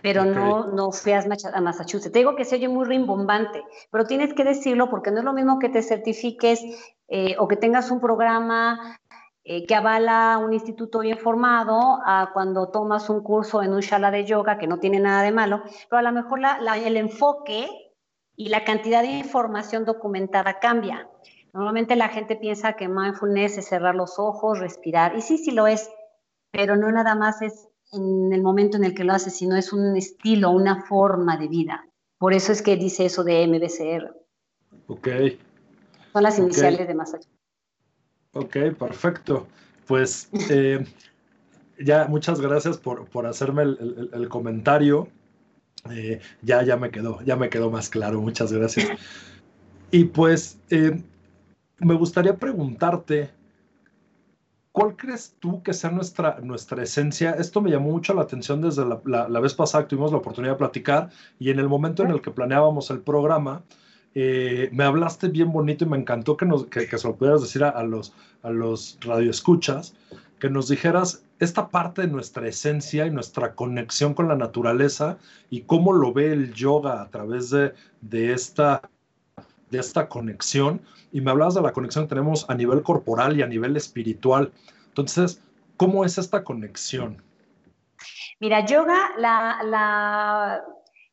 pero 0.00 0.24
no, 0.24 0.68
no 0.68 0.92
fui 0.92 1.12
a 1.12 1.26
Massachusetts. 1.60 2.10
Te 2.10 2.20
digo 2.20 2.36
que 2.36 2.46
se 2.46 2.54
oye 2.54 2.68
muy 2.68 2.86
rimbombante, 2.86 3.62
pero 3.90 4.06
tienes 4.06 4.32
que 4.32 4.44
decirlo 4.44 4.88
porque 4.88 5.10
no 5.10 5.18
es 5.18 5.24
lo 5.24 5.34
mismo 5.34 5.58
que 5.58 5.68
te 5.68 5.82
certifiques 5.82 6.64
eh, 7.08 7.36
o 7.38 7.48
que 7.48 7.56
tengas 7.56 7.90
un 7.90 8.00
programa 8.00 8.98
eh, 9.46 9.66
que 9.66 9.74
avala 9.74 10.38
un 10.38 10.54
instituto 10.54 11.00
bien 11.00 11.18
formado 11.18 12.00
a 12.06 12.30
cuando 12.32 12.70
tomas 12.70 13.10
un 13.10 13.22
curso 13.22 13.62
en 13.62 13.74
un 13.74 13.80
shala 13.80 14.10
de 14.10 14.24
yoga, 14.24 14.56
que 14.56 14.66
no 14.66 14.78
tiene 14.78 15.00
nada 15.00 15.22
de 15.22 15.32
malo, 15.32 15.62
pero 15.90 16.00
a 16.00 16.02
lo 16.02 16.12
mejor 16.12 16.40
el 16.40 16.96
enfoque 16.96 17.68
y 18.36 18.48
la 18.48 18.64
cantidad 18.64 19.02
de 19.02 19.18
información 19.18 19.84
documentada 19.84 20.58
cambia. 20.60 21.10
Normalmente 21.52 21.94
la 21.94 22.08
gente 22.08 22.36
piensa 22.36 22.72
que 22.72 22.88
mindfulness 22.88 23.58
es 23.58 23.68
cerrar 23.68 23.94
los 23.94 24.18
ojos, 24.18 24.58
respirar, 24.58 25.14
y 25.14 25.20
sí, 25.20 25.36
sí 25.36 25.50
lo 25.50 25.66
es, 25.66 25.90
pero 26.50 26.76
no 26.76 26.90
nada 26.90 27.14
más 27.14 27.42
es 27.42 27.68
en 27.92 28.32
el 28.32 28.42
momento 28.42 28.78
en 28.78 28.84
el 28.84 28.94
que 28.94 29.04
lo 29.04 29.12
haces, 29.12 29.36
sino 29.36 29.56
es 29.56 29.74
un 29.74 29.94
estilo, 29.94 30.50
una 30.52 30.84
forma 30.86 31.36
de 31.36 31.48
vida. 31.48 31.86
Por 32.18 32.32
eso 32.32 32.50
es 32.50 32.62
que 32.62 32.76
dice 32.76 33.04
eso 33.04 33.22
de 33.22 33.46
MBCR. 33.46 34.10
Ok. 34.86 35.08
Son 36.14 36.22
las 36.22 36.38
iniciales 36.38 36.88
de 36.88 36.94
Massachusetts. 36.94 37.33
Ok, 38.34 38.56
perfecto. 38.78 39.46
Pues 39.86 40.28
eh, 40.50 40.84
ya 41.78 42.06
muchas 42.08 42.40
gracias 42.40 42.78
por, 42.78 43.26
hacerme 43.26 43.62
el, 43.62 44.28
comentario. 44.28 45.08
Eh, 45.90 46.20
ya, 46.42 46.62
ya 46.62 46.76
me 46.76 46.90
quedó, 46.90 47.20
ya 47.22 47.36
me 47.36 47.48
quedó 47.48 47.70
más 47.70 47.88
claro. 47.88 48.20
Muchas 48.20 48.52
gracias. 48.52 48.88
Y 49.90 50.04
pues 50.04 50.58
eh, 50.70 51.02
me 51.78 51.94
gustaría 51.94 52.36
preguntarte, 52.36 53.30
¿cuál 54.72 54.96
crees 54.96 55.36
tú 55.38 55.62
que 55.62 55.72
sea 55.72 55.90
nuestra, 55.90 56.40
nuestra 56.40 56.82
esencia? 56.82 57.32
Esto 57.32 57.60
me 57.60 57.70
llamó 57.70 57.90
mucho 57.90 58.14
la 58.14 58.22
atención 58.22 58.60
desde 58.60 58.84
la, 58.84 59.40
vez 59.40 59.54
pasada 59.54 59.84
que 59.84 59.90
tuvimos 59.90 60.10
la 60.10 60.18
oportunidad 60.18 60.54
de 60.54 60.58
platicar 60.58 61.10
y 61.38 61.50
en 61.50 61.60
el 61.60 61.68
momento 61.68 62.02
en 62.02 62.10
el 62.10 62.20
que 62.20 62.32
planeábamos 62.32 62.90
el 62.90 63.00
programa, 63.00 63.62
eh, 64.14 64.68
me 64.72 64.84
hablaste 64.84 65.28
bien 65.28 65.50
bonito 65.52 65.84
y 65.84 65.88
me 65.88 65.98
encantó 65.98 66.36
que, 66.36 66.46
nos, 66.46 66.66
que, 66.66 66.86
se 66.86 67.08
lo 67.08 67.16
pudieras 67.16 67.42
decir 67.42 67.64
a, 67.64 67.82
los, 67.82 68.12
a 68.42 68.50
los 68.50 68.98
radioescuchas, 69.00 69.94
que 70.38 70.48
nos 70.48 70.68
dijeras 70.68 71.24
esta 71.40 71.68
parte 71.68 72.02
de 72.02 72.08
nuestra 72.08 72.46
esencia 72.46 73.06
y 73.06 73.10
nuestra 73.10 73.54
conexión 73.54 74.14
con 74.14 74.28
la 74.28 74.36
naturaleza 74.36 75.18
y 75.50 75.62
cómo 75.62 75.92
lo 75.92 76.12
ve 76.12 76.32
el 76.32 76.54
yoga 76.54 77.02
a 77.02 77.08
través 77.08 77.50
de, 77.50 77.74
de, 78.02 78.32
esta, 78.32 78.82
de 79.70 79.78
esta 79.78 80.08
conexión. 80.08 80.80
Y 81.12 81.20
me 81.20 81.30
hablabas 81.32 81.54
de 81.54 81.62
la 81.62 81.72
conexión 81.72 82.04
que 82.04 82.10
tenemos 82.10 82.48
a 82.48 82.54
nivel 82.54 82.82
corporal 82.82 83.36
y 83.36 83.42
a 83.42 83.46
nivel 83.46 83.76
espiritual. 83.76 84.52
Entonces, 84.88 85.40
¿cómo 85.76 86.04
es 86.04 86.18
esta 86.18 86.44
conexión? 86.44 87.22
Mira, 88.38 88.64
yoga, 88.64 89.10
la, 89.18 89.58
la, 89.64 90.64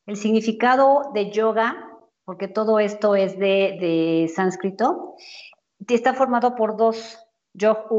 el 0.05 0.17
significado 0.17 1.11
de 1.13 1.31
yoga 1.31 1.90
porque 2.31 2.47
todo 2.47 2.79
esto 2.79 3.17
es 3.17 3.37
de, 3.37 4.31
sánscrito, 4.33 5.17
está 5.85 6.13
formado 6.13 6.55
por 6.55 6.77
dos 6.77 7.19
yog 7.53 7.89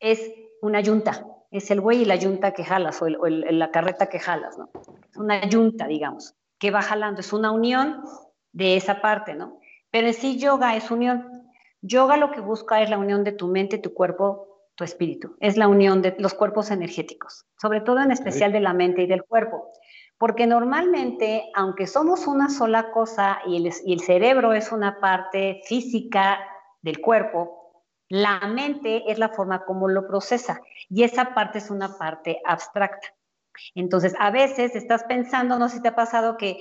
es 0.00 0.32
una 0.60 0.80
yunta, 0.80 1.24
es 1.52 1.70
el 1.70 1.80
buey 1.80 2.02
y 2.02 2.04
la 2.04 2.16
yunta 2.16 2.50
que 2.50 2.64
jalas, 2.64 3.00
o, 3.00 3.06
la 3.06 3.70
carreta 3.70 4.08
que 4.08 4.18
jalas, 4.18 4.58
¿no? 4.58 4.68
Una 5.14 5.48
yunta, 5.48 5.86
digamos, 5.86 6.34
que 6.58 6.72
va 6.72 6.82
jalando, 6.82 7.20
es 7.20 7.32
una 7.32 7.52
unión 7.52 8.02
de 8.50 8.76
esa 8.76 9.00
parte, 9.00 9.36
¿no? 9.36 9.60
Pero 9.92 10.08
en 10.08 10.14
sí 10.14 10.40
yoga 10.40 10.74
es 10.74 10.90
unión. 10.90 11.44
Yoga 11.80 12.16
lo 12.16 12.32
que 12.32 12.40
busca 12.40 12.82
es 12.82 12.90
la 12.90 12.98
unión 12.98 13.22
de 13.22 13.30
tu 13.30 13.46
mente, 13.46 13.78
tu 13.78 13.94
cuerpo, 13.94 14.72
tu 14.74 14.82
espíritu. 14.82 15.36
Es 15.38 15.56
la 15.56 15.68
unión 15.68 16.02
de 16.02 16.16
los 16.18 16.34
cuerpos 16.34 16.72
energéticos, 16.72 17.46
sobre 17.56 17.80
todo 17.80 18.00
en 18.00 18.10
especial 18.10 18.50
de 18.50 18.58
la 18.58 18.74
mente 18.74 19.02
y 19.02 19.06
del 19.06 19.22
cuerpo. 19.22 19.70
Porque 20.18 20.46
normalmente, 20.46 21.50
aunque 21.54 21.86
somos 21.86 22.26
una 22.26 22.50
sola 22.50 22.90
cosa 22.90 23.38
y 23.46 23.56
el, 23.92 24.00
cerebro 24.00 24.52
es 24.52 24.72
una 24.72 25.00
parte 25.00 25.60
física 25.64 26.40
del 26.82 27.00
cuerpo, 27.00 27.84
la 28.08 28.40
mente 28.40 29.04
es 29.10 29.18
la 29.18 29.28
forma 29.28 29.64
como 29.64 29.88
lo 29.88 30.08
procesa 30.08 30.60
y 30.88 31.04
esa 31.04 31.34
parte 31.34 31.58
es 31.58 31.70
una 31.70 31.98
parte 31.98 32.40
abstracta. 32.44 33.08
Entonces, 33.74 34.14
a 34.18 34.30
veces 34.30 34.74
estás 34.74 35.04
pensando, 35.04 35.58
no 35.58 35.68
sé 35.68 35.76
si 35.76 35.82
te 35.82 35.88
ha 35.88 35.94
pasado 35.94 36.36
que 36.36 36.58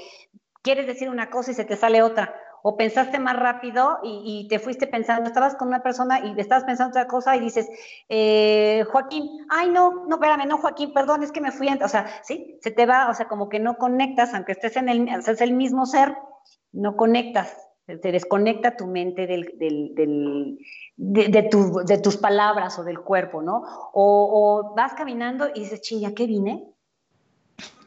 quieres 0.61 0.85
decir 0.85 1.09
una 1.09 1.29
cosa 1.29 1.51
y 1.51 1.53
se 1.55 1.65
te 1.65 1.77
sale 1.77 2.03
otra, 2.03 2.35
o 2.63 2.75
pensaste 2.75 3.19
más 3.19 3.37
rápido 3.37 3.99
y, 4.03 4.47
te 4.49 4.59
fuiste 4.59 4.87
pensando, 4.87 5.27
estabas 5.27 5.55
con 5.55 5.67
una 5.67 5.83
persona 5.83 6.19
y 6.25 6.39
estabas 6.39 6.63
pensando 6.63 6.89
otra 6.89 7.07
cosa 7.07 7.35
y 7.35 7.39
dices, 7.39 7.69
eh, 8.09 8.85
Joaquín, 8.91 9.45
ay, 9.49 9.69
no, 9.69 10.05
no, 10.07 10.15
espérame, 10.15 10.47
no, 10.47 10.57
Joaquín, 10.57 10.93
perdón, 10.93 11.23
es 11.23 11.31
que 11.31 11.41
me 11.41 11.51
fui, 11.51 11.67
o 11.67 11.87
sea, 11.87 12.07
sí, 12.23 12.57
se 12.61 12.71
te 12.71 12.85
va, 12.85 13.09
o 13.09 13.13
sea, 13.13 13.27
como 13.27 13.49
que 13.49 13.59
no 13.59 13.77
conectas, 13.77 14.33
aunque 14.33 14.53
estés 14.53 14.75
en 14.77 14.89
el, 14.89 15.07
es 15.07 15.41
el 15.41 15.53
mismo 15.53 15.85
ser, 15.85 16.15
no 16.71 16.95
conectas, 16.95 17.55
te 17.85 18.11
desconecta 18.11 18.75
tu 18.75 18.85
mente 18.85 19.27
del, 19.27 19.53
del, 19.57 20.59
de, 20.97 21.43
tu, 21.43 21.81
de, 21.85 21.97
tus 21.99 22.17
palabras 22.17 22.77
o 22.79 22.83
del 22.83 22.99
cuerpo, 22.99 23.41
¿no? 23.41 23.63
O, 23.93 24.73
vas 24.75 24.93
caminando 24.93 25.47
y 25.53 25.61
dices, 25.61 25.81
chinga, 25.81 26.13
¿qué 26.13 26.27
vine? 26.27 26.67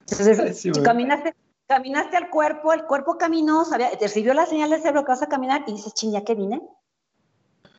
Entonces, 0.08 0.58
sí, 0.60 0.70
caminaste 0.82 1.34
caminaste 1.70 2.16
al 2.16 2.30
cuerpo, 2.30 2.72
el 2.72 2.84
cuerpo 2.84 3.16
caminó, 3.16 3.64
sabía, 3.64 3.90
recibió 4.00 4.34
la 4.34 4.44
señal 4.44 4.70
del 4.70 4.80
cerebro 4.80 5.04
que 5.04 5.12
vas 5.12 5.22
a 5.22 5.28
caminar 5.28 5.62
y 5.68 5.72
dices, 5.74 5.94
ching, 5.94 6.10
¿ya 6.10 6.24
qué 6.24 6.34
vine? 6.34 6.60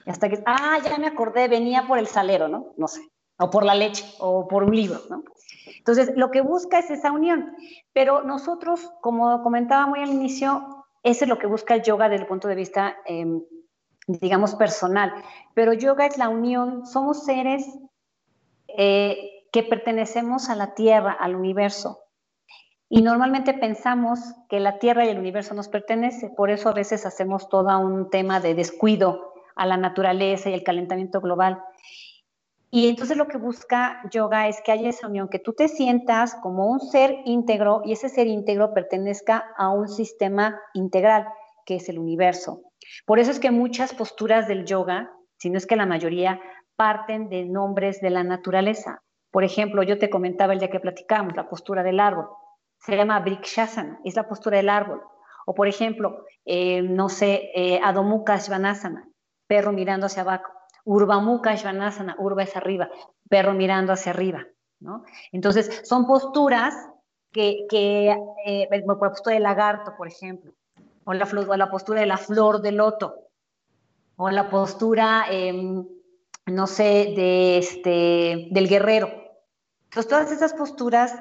Y 0.06 0.10
hasta 0.10 0.30
que, 0.30 0.42
ah, 0.46 0.80
ya 0.82 0.98
me 0.98 1.08
acordé, 1.08 1.50
venía 1.50 1.86
por 1.86 1.98
el 1.98 2.08
salero, 2.08 2.48
¿no? 2.48 2.74
No 2.78 2.88
sé, 2.88 3.02
o 3.38 3.50
por 3.50 3.66
la 3.66 3.76
leche, 3.76 4.06
o 4.20 4.48
por 4.48 4.64
un 4.64 4.74
libro, 4.74 5.02
¿no? 5.10 5.24
Entonces, 5.78 6.14
lo 6.16 6.32
que 6.32 6.40
busca 6.40 6.80
es 6.80 6.90
esa 6.90 7.12
unión. 7.12 7.54
Pero 7.92 8.24
nosotros, 8.24 8.94
como 9.02 9.44
comentaba 9.44 9.86
muy 9.88 10.02
al 10.02 10.12
inicio, 10.12 10.86
eso 11.04 11.26
es 11.26 11.30
lo 11.30 11.38
que 11.38 11.48
busca 11.48 11.74
el 11.74 11.84
yoga 11.84 12.08
desde 12.08 12.24
el 12.24 12.30
punto 12.30 12.48
de 12.48 12.56
vista, 12.56 12.96
em, 13.06 13.44
digamos, 14.08 14.56
personal. 14.56 15.14
Pero 15.54 15.74
yoga 15.74 16.06
es 16.06 16.18
la 16.18 16.30
unión, 16.30 16.86
somos 16.86 17.26
seres 17.26 17.66
eh, 18.70 19.48
que 19.52 19.64
pertenecemos 19.64 20.50
a 20.50 20.56
la 20.56 20.76
tierra, 20.76 21.12
al 21.12 21.36
universo. 21.36 22.01
Y 22.94 23.04
normalmente 23.04 23.54
pensamos 23.54 24.20
que 24.50 24.60
la 24.60 24.78
Tierra 24.78 25.06
y 25.06 25.08
el 25.08 25.18
universo 25.18 25.54
nos 25.54 25.70
pertenece, 25.70 26.30
por 26.30 26.52
eso 26.52 26.68
a 26.68 26.74
veces 26.74 27.06
hacemos 27.06 27.48
todo 27.48 27.80
un 27.80 28.10
tema 28.10 28.42
de 28.42 28.54
descuido 28.54 29.34
a 29.56 29.66
la 29.66 29.78
naturaleza 29.78 30.50
y 30.50 30.54
el 30.54 30.64
calentamiento 30.64 31.22
global. 31.22 31.64
Y 32.70 32.90
entonces 32.90 33.16
lo 33.16 33.30
que 33.30 33.38
busca 33.38 34.02
yoga 34.12 34.50
es 34.50 34.62
que 34.62 34.74
haya 34.74 34.90
esa 34.90 35.08
unión, 35.08 35.30
que 35.30 35.40
tú 35.40 35.54
te 35.54 35.70
sientas 35.70 36.36
como 36.36 36.68
un 36.68 36.82
ser 36.82 37.20
íntegro 37.24 37.82
y 37.86 37.94
ese 37.94 38.10
ser 38.10 38.28
íntegro 38.28 38.74
pertenezca 38.74 39.46
a 39.56 39.70
un 39.70 39.88
sistema 39.88 40.60
integral, 40.74 41.30
que 41.66 41.78
es 41.78 41.88
el 41.88 41.98
universo. 41.98 42.60
Por 43.06 43.20
eso 43.20 43.32
es 43.32 43.40
que 43.40 43.52
muchas 43.52 43.94
posturas 43.94 44.50
del 44.50 44.66
yoga, 44.66 45.14
si 45.38 45.50
no 45.50 45.58
es 45.58 45.66
que 45.66 45.78
la 45.78 45.86
mayoría, 45.86 46.42
parten 46.76 47.30
de 47.30 47.46
nombres 47.46 48.02
de 48.02 48.10
la 48.10 48.26
naturaleza. 48.26 49.02
Por 49.32 49.46
ejemplo, 49.46 49.82
yo 49.82 49.98
te 49.98 50.10
comentaba 50.10 50.52
el 50.52 50.60
día 50.60 50.70
que 50.70 50.82
platicamos, 50.82 51.38
la 51.38 51.48
postura 51.48 51.84
del 51.84 52.02
árbol 52.02 52.28
se 52.82 52.96
llama 52.96 53.20
Brikshasana, 53.20 54.00
es 54.04 54.16
la 54.16 54.28
postura 54.28 54.58
del 54.58 54.70
árbol. 54.70 55.02
O 55.46 55.54
por 55.54 55.68
ejemplo, 55.68 56.26
eh, 56.46 56.82
no 56.82 57.10
sé, 57.10 57.52
eh, 57.56 57.80
perro 59.48 59.72
mirando 59.72 60.06
hacia 60.08 60.24
abajo. 60.24 60.52
Urbamukha 60.84 61.56
Svanasana, 61.58 62.16
urba 62.18 62.44
es 62.44 62.56
arriba, 62.56 62.90
perro 63.30 63.54
mirando 63.54 63.94
hacia 63.94 64.12
arriba. 64.12 64.48
¿no? 64.80 65.04
Entonces, 65.32 65.82
son 65.84 66.08
posturas 66.08 66.74
que, 67.32 67.66
que 67.70 68.16
eh, 68.46 68.68
la 68.72 68.96
postura 68.96 69.36
del 69.36 69.44
lagarto, 69.44 69.94
por 69.96 70.08
ejemplo, 70.08 70.54
o 71.04 71.14
la, 71.14 71.26
o 71.26 71.56
la 71.56 71.70
postura 71.70 72.00
de 72.00 72.08
la 72.08 72.18
flor 72.18 72.62
de 72.62 72.72
loto, 72.72 73.16
o 74.16 74.30
la 74.30 74.50
postura, 74.50 75.26
em, 75.30 75.86
no 76.48 76.68
sé, 76.68 77.14
de 77.16 77.58
este, 77.60 78.48
del 78.50 78.68
guerrero. 78.68 79.10
Entonces, 79.84 80.08
todas 80.10 80.32
esas 80.32 80.54
posturas 80.54 81.14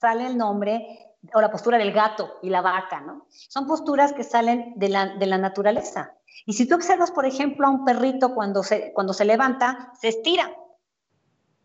sale 0.00 0.26
el 0.26 0.36
nombre 0.38 1.07
o 1.34 1.40
la 1.40 1.50
postura 1.50 1.78
del 1.78 1.92
gato 1.92 2.38
y 2.42 2.50
la 2.50 2.60
vaca, 2.60 3.00
¿no? 3.00 3.26
Son 3.28 3.66
posturas 3.66 4.12
que 4.12 4.24
salen 4.24 4.72
de 4.76 4.88
la, 4.88 5.16
de 5.16 5.26
la 5.26 5.38
naturaleza. 5.38 6.14
Y 6.46 6.52
si 6.54 6.66
tú 6.66 6.76
observas, 6.76 7.10
por 7.10 7.26
ejemplo, 7.26 7.66
a 7.66 7.70
un 7.70 7.84
perrito 7.84 8.34
cuando 8.34 8.62
se, 8.62 8.92
cuando 8.92 9.12
se 9.12 9.24
levanta, 9.24 9.92
se 10.00 10.08
estira. 10.08 10.50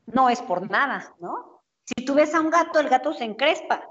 No 0.07 0.29
es 0.29 0.41
por 0.41 0.69
nada, 0.69 1.13
¿no? 1.19 1.63
Si 1.86 2.05
tú 2.05 2.13
ves 2.13 2.33
a 2.33 2.41
un 2.41 2.50
gato, 2.50 2.79
el 2.79 2.89
gato 2.89 3.13
se 3.13 3.24
encrespa. 3.24 3.88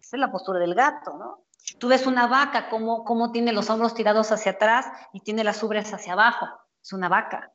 Esa 0.00 0.16
es 0.16 0.20
la 0.20 0.30
postura 0.30 0.58
del 0.58 0.74
gato, 0.74 1.16
¿no? 1.16 1.44
Tú 1.78 1.88
ves 1.88 2.06
una 2.06 2.26
vaca, 2.26 2.68
cómo, 2.68 3.04
cómo 3.04 3.32
tiene 3.32 3.52
los 3.52 3.70
hombros 3.70 3.94
tirados 3.94 4.32
hacia 4.32 4.52
atrás 4.52 4.86
y 5.12 5.20
tiene 5.20 5.44
las 5.44 5.62
ubres 5.62 5.92
hacia 5.92 6.12
abajo. 6.12 6.46
Es 6.82 6.92
una 6.92 7.08
vaca. 7.08 7.52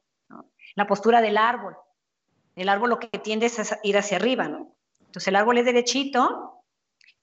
La 0.75 0.87
postura 0.87 1.21
del 1.21 1.37
árbol. 1.37 1.77
El 2.55 2.69
árbol 2.69 2.89
lo 2.91 2.99
que 2.99 3.07
tiende 3.19 3.47
es 3.47 3.77
ir 3.83 3.97
hacia 3.97 4.17
arriba, 4.17 4.47
¿no? 4.47 4.75
Entonces 4.99 5.27
el 5.27 5.35
árbol 5.35 5.57
es 5.57 5.65
derechito, 5.65 6.63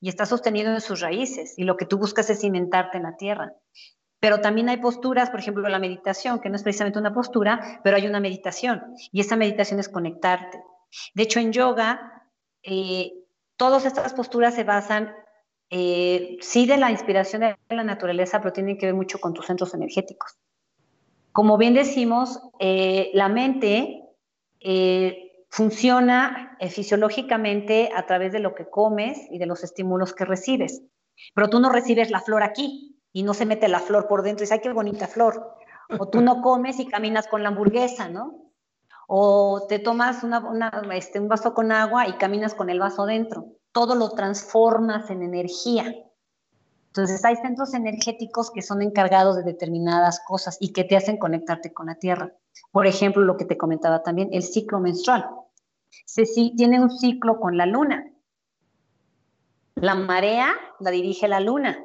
y 0.03 0.09
está 0.09 0.27
sostenido 0.27 0.73
en 0.73 0.81
sus 0.81 1.01
raíces 1.01 1.55
y 1.57 1.63
lo 1.63 1.77
que 1.77 1.87
tú 1.87 1.97
buscas 1.97 2.29
es 2.29 2.41
cimentarte 2.41 2.99
en 2.99 3.05
la 3.05 3.17
tierra. 3.17 3.55
Pero 4.19 4.41
también 4.41 4.69
hay 4.69 4.79
posturas, 4.79 5.31
por 5.31 5.39
ejemplo, 5.39 5.67
la 5.69 5.79
meditación, 5.79 6.41
que 6.41 6.51
no 6.51 6.57
es 6.57 6.65
precisamente 6.65 6.99
una 6.99 7.15
postura, 7.15 7.81
pero 7.85 7.97
hay 7.97 8.07
una 8.07 8.19
meditación 8.19 8.83
y 9.13 9.21
esa 9.21 9.37
meditación 9.37 9.79
es 9.79 9.89
conectarte. 9.89 10.61
De 11.15 11.23
hecho, 11.23 11.39
en 11.39 11.53
yoga, 11.53 12.29
eh, 12.65 13.13
todas 13.57 13.87
estas 13.87 14.13
posturas 14.13 14.55
se 14.57 14.65
basan, 14.65 15.15
eh, 15.71 16.37
sí, 16.41 16.67
de 16.67 16.77
la 16.79 16.91
inspiración 16.91 17.43
de 17.43 17.57
la 17.69 17.85
naturaleza, 17.85 18.41
pero 18.41 18.53
tienen 18.53 18.77
que 18.77 18.87
ver 18.87 18.95
mucho 18.95 19.21
con 19.21 19.33
tus 19.33 19.47
centros 19.47 19.73
energéticos. 19.73 20.37
Como 21.31 21.57
bien 21.59 21.75
decimos, 21.75 22.41
eh, 22.59 23.11
la 23.15 23.29
mente 23.29 24.03
eh, 24.59 25.22
funciona 25.53 26.57
eh, 26.61 26.71
fisiológicamente 26.71 27.91
a 27.95 28.07
través 28.07 28.33
de 28.33 28.41
lo 28.41 28.55
que 28.55 28.71
comes 28.71 29.19
y 29.31 29.39
de 29.39 29.45
los 29.45 29.63
estímulos 29.63 30.15
que 30.15 30.25
recibes. 30.25 30.83
Pero 31.35 31.51
tú 31.51 31.61
no 31.61 31.69
recibes 31.69 32.11
la 32.11 32.21
flor 32.21 32.43
aquí 32.43 32.99
y 33.13 33.23
no 33.23 33.35
se 33.35 33.45
mete 33.45 33.69
la 33.69 33.79
flor 33.79 34.09
por 34.09 34.23
dentro 34.23 34.43
y 34.43 34.45
dices, 34.45 34.53
ay, 34.53 34.61
qué 34.61 34.73
bonita 34.73 35.07
flor. 35.07 35.55
O 35.99 36.09
tú 36.09 36.23
no 36.23 36.41
comes 36.41 36.81
y 36.81 36.87
caminas 36.87 37.29
con 37.29 37.43
la 37.43 37.51
hamburguesa, 37.51 38.09
¿no? 38.09 38.51
O 39.07 39.67
te 39.69 39.79
tomas 39.79 40.25
este, 40.93 41.21
un 41.21 41.29
vaso 41.29 41.53
con 41.53 41.71
agua 41.71 42.09
y 42.09 42.15
caminas 42.15 42.55
con 42.55 42.71
el 42.71 42.81
vaso 42.81 43.05
dentro. 43.05 43.45
Todo 43.73 43.95
lo 43.95 44.09
transformas 44.13 45.11
en 45.11 45.23
energía. 45.23 45.95
Entonces 46.93 47.25
hay 47.25 47.37
centros 47.37 47.73
energéticos 47.73 48.51
que 48.51 48.61
son 48.61 48.83
encargados 48.83 49.35
de 49.35 49.45
determinadas 49.45 50.21
cosas 50.21 50.59
y 50.61 50.75
que 50.75 50.85
te 50.85 50.95
hacen 50.95 51.17
conectarte 51.17 51.73
con 51.73 51.87
la 51.87 51.95
tierra. 51.95 52.35
Por 52.71 52.87
ejemplo, 52.87 53.23
lo 53.23 53.39
que 53.39 53.47
te 53.47 53.57
comentaba 53.57 54.03
también, 54.03 54.29
el 54.31 54.43
ciclo 54.43 54.79
menstrual. 54.79 55.27
Se, 56.05 56.25
tiene 56.55 56.83
un 56.83 56.91
ciclo 56.91 57.41
con 57.41 57.57
la 57.57 57.65
luna. 57.65 58.13
La 59.77 59.95
marea 59.95 60.53
la 60.81 60.91
dirige 60.91 61.29
la 61.29 61.41
luna. 61.41 61.83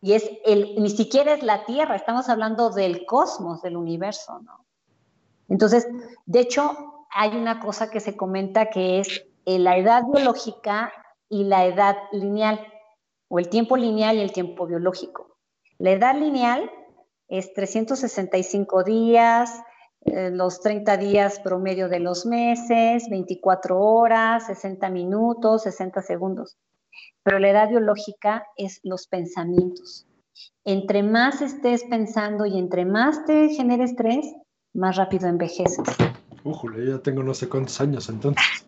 Y 0.00 0.12
es 0.12 0.30
el, 0.44 0.80
ni 0.80 0.90
siquiera 0.90 1.34
es 1.34 1.42
la 1.42 1.64
Tierra, 1.64 1.96
estamos 1.96 2.28
hablando 2.28 2.70
del 2.70 3.04
cosmos, 3.04 3.62
del 3.62 3.76
universo, 3.76 4.38
¿no? 4.44 4.64
Entonces, 5.48 5.88
de 6.24 6.38
hecho, 6.38 7.06
hay 7.10 7.36
una 7.36 7.58
cosa 7.58 7.90
que 7.90 7.98
se 7.98 8.16
comenta 8.16 8.66
que 8.66 9.00
es 9.00 9.24
eh, 9.44 9.58
la 9.58 9.76
edad 9.76 10.04
biológica 10.04 10.92
y 11.28 11.42
la 11.42 11.66
edad 11.66 11.96
lineal 12.12 12.60
o 13.28 13.38
el 13.38 13.48
tiempo 13.48 13.76
lineal 13.76 14.16
y 14.16 14.20
el 14.20 14.32
tiempo 14.32 14.66
biológico. 14.66 15.36
La 15.78 15.92
edad 15.92 16.16
lineal 16.18 16.70
es 17.28 17.52
365 17.54 18.84
días, 18.84 19.62
eh, 20.06 20.30
los 20.30 20.60
30 20.60 20.96
días 20.96 21.40
promedio 21.40 21.88
de 21.88 22.00
los 22.00 22.26
meses, 22.26 23.08
24 23.10 23.78
horas, 23.78 24.46
60 24.46 24.88
minutos, 24.90 25.64
60 25.64 26.02
segundos. 26.02 26.56
Pero 27.22 27.38
la 27.38 27.50
edad 27.50 27.68
biológica 27.68 28.46
es 28.56 28.80
los 28.84 29.08
pensamientos. 29.08 30.06
Entre 30.64 31.02
más 31.02 31.42
estés 31.42 31.84
pensando 31.84 32.46
y 32.46 32.58
entre 32.58 32.84
más 32.84 33.24
te 33.24 33.48
genere 33.48 33.84
estrés, 33.84 34.32
más 34.72 34.96
rápido 34.96 35.28
envejeces. 35.28 35.86
Ujule, 36.44 36.88
ya 36.88 36.98
tengo 36.98 37.22
no 37.22 37.34
sé 37.34 37.48
cuántos 37.48 37.80
años 37.80 38.08
entonces. 38.08 38.65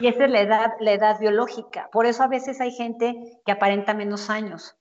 Y 0.00 0.08
esa 0.08 0.24
es 0.24 0.30
la 0.30 0.40
edad, 0.40 0.72
la 0.80 0.92
edad 0.92 1.20
biológica. 1.20 1.90
Por 1.92 2.06
eso 2.06 2.22
a 2.22 2.28
veces 2.28 2.60
hay 2.60 2.72
gente 2.72 3.40
que 3.44 3.52
aparenta 3.52 3.94
menos 3.94 4.30
años. 4.30 4.76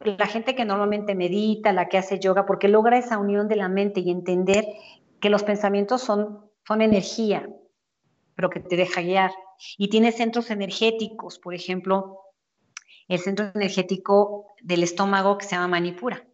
La 0.00 0.26
gente 0.26 0.56
que 0.56 0.64
normalmente 0.64 1.14
medita, 1.14 1.72
la 1.72 1.88
que 1.88 1.98
hace 1.98 2.18
yoga, 2.18 2.46
porque 2.46 2.68
logra 2.68 2.98
esa 2.98 3.18
unión 3.18 3.46
de 3.46 3.56
la 3.56 3.68
mente 3.68 4.00
y 4.00 4.10
entender 4.10 4.66
que 5.20 5.30
los 5.30 5.44
pensamientos 5.44 6.02
son, 6.02 6.50
son 6.66 6.82
energía, 6.82 7.48
pero 8.34 8.50
que 8.50 8.60
te 8.60 8.76
deja 8.76 9.02
guiar. 9.02 9.30
Y 9.78 9.88
tiene 9.90 10.10
centros 10.10 10.50
energéticos, 10.50 11.38
por 11.38 11.54
ejemplo, 11.54 12.20
el 13.06 13.20
centro 13.20 13.52
energético 13.54 14.46
del 14.62 14.82
estómago 14.82 15.38
que 15.38 15.46
se 15.46 15.54
llama 15.54 15.68
Manipura. 15.68 16.24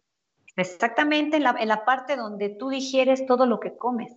Exactamente 0.55 1.37
en 1.37 1.43
la, 1.43 1.55
en 1.59 1.67
la 1.67 1.85
parte 1.85 2.15
donde 2.15 2.49
tú 2.49 2.69
digieres 2.69 3.25
todo 3.27 3.45
lo 3.45 3.59
que 3.59 3.77
comes. 3.77 4.15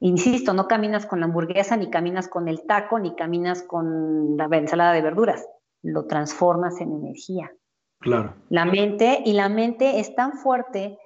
Insisto, 0.00 0.52
no 0.54 0.68
caminas 0.68 1.06
con 1.06 1.20
la 1.20 1.26
hamburguesa, 1.26 1.76
ni 1.76 1.90
caminas 1.90 2.28
con 2.28 2.48
el 2.48 2.62
taco, 2.66 2.98
ni 2.98 3.14
caminas 3.16 3.62
con 3.62 4.36
la 4.36 4.46
ensalada 4.52 4.92
de 4.92 5.02
verduras. 5.02 5.46
Lo 5.82 6.06
transformas 6.06 6.80
en 6.80 6.92
energía. 6.92 7.52
Claro. 8.00 8.34
La 8.48 8.64
mente, 8.64 9.22
y 9.24 9.32
la 9.32 9.48
mente 9.48 9.98
es 9.98 10.14
tan 10.14 10.34
fuerte 10.34 10.98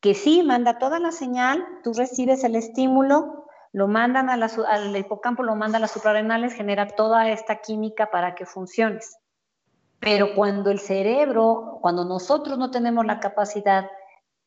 que 0.00 0.14
sí, 0.14 0.44
manda 0.44 0.78
toda 0.78 1.00
la 1.00 1.10
señal, 1.10 1.64
tú 1.82 1.92
recibes 1.92 2.44
el 2.44 2.54
estímulo, 2.54 3.46
lo 3.72 3.88
mandan 3.88 4.30
a 4.30 4.36
la, 4.36 4.48
al 4.68 4.96
hipocampo, 4.96 5.42
lo 5.42 5.56
manda 5.56 5.78
a 5.78 5.80
las 5.80 5.90
suprarrenales, 5.90 6.54
genera 6.54 6.86
toda 6.86 7.28
esta 7.30 7.56
química 7.60 8.10
para 8.10 8.34
que 8.36 8.46
funciones. 8.46 9.18
Pero 9.98 10.34
cuando 10.34 10.70
el 10.70 10.78
cerebro, 10.78 11.78
cuando 11.80 12.04
nosotros 12.04 12.58
no 12.58 12.70
tenemos 12.70 13.04
la 13.04 13.18
capacidad 13.18 13.90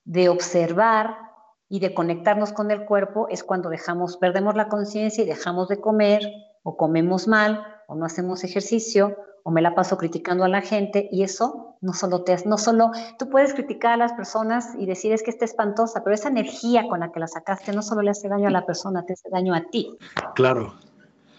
de 0.06 0.30
observar, 0.30 1.29
y 1.70 1.80
de 1.80 1.94
conectarnos 1.94 2.52
con 2.52 2.72
el 2.72 2.86
cuerpo 2.86 3.28
es 3.30 3.44
cuando 3.44 3.70
dejamos, 3.70 4.18
perdemos 4.18 4.56
la 4.56 4.68
conciencia 4.68 5.24
y 5.24 5.28
dejamos 5.28 5.68
de 5.70 5.80
comer 5.80 6.22
o 6.64 6.76
comemos 6.76 7.28
mal 7.28 7.64
o 7.88 7.96
no 7.96 8.06
hacemos 8.06 8.44
ejercicio 8.44 9.16
o 9.44 9.52
me 9.52 9.62
la 9.62 9.76
paso 9.76 9.98
criticando 9.98 10.44
a 10.44 10.50
la 10.50 10.62
gente 10.62 11.08
y 11.12 11.24
eso 11.24 11.78
no 11.82 11.94
solo 11.94 12.24
te 12.24 12.36
no 12.46 12.58
solo 12.58 12.92
tú 13.18 13.30
puedes 13.30 13.54
criticar 13.54 13.94
a 13.94 13.98
las 13.98 14.14
personas 14.14 14.76
y 14.78 14.86
decir 14.86 15.14
es 15.14 15.24
que 15.24 15.30
está 15.30 15.46
espantosa, 15.46 16.04
pero 16.04 16.14
esa 16.14 16.30
energía 16.30 16.88
con 16.90 17.00
la 17.00 17.12
que 17.12 17.20
la 17.20 17.28
sacaste 17.28 17.72
no 17.72 17.82
solo 17.82 18.02
le 18.02 18.12
hace 18.12 18.28
daño 18.28 18.48
a 18.48 18.52
la 18.52 18.66
persona, 18.66 19.06
te 19.06 19.14
hace 19.14 19.30
daño 19.30 19.54
a 19.54 19.62
ti. 19.70 19.98
Claro. 20.36 20.74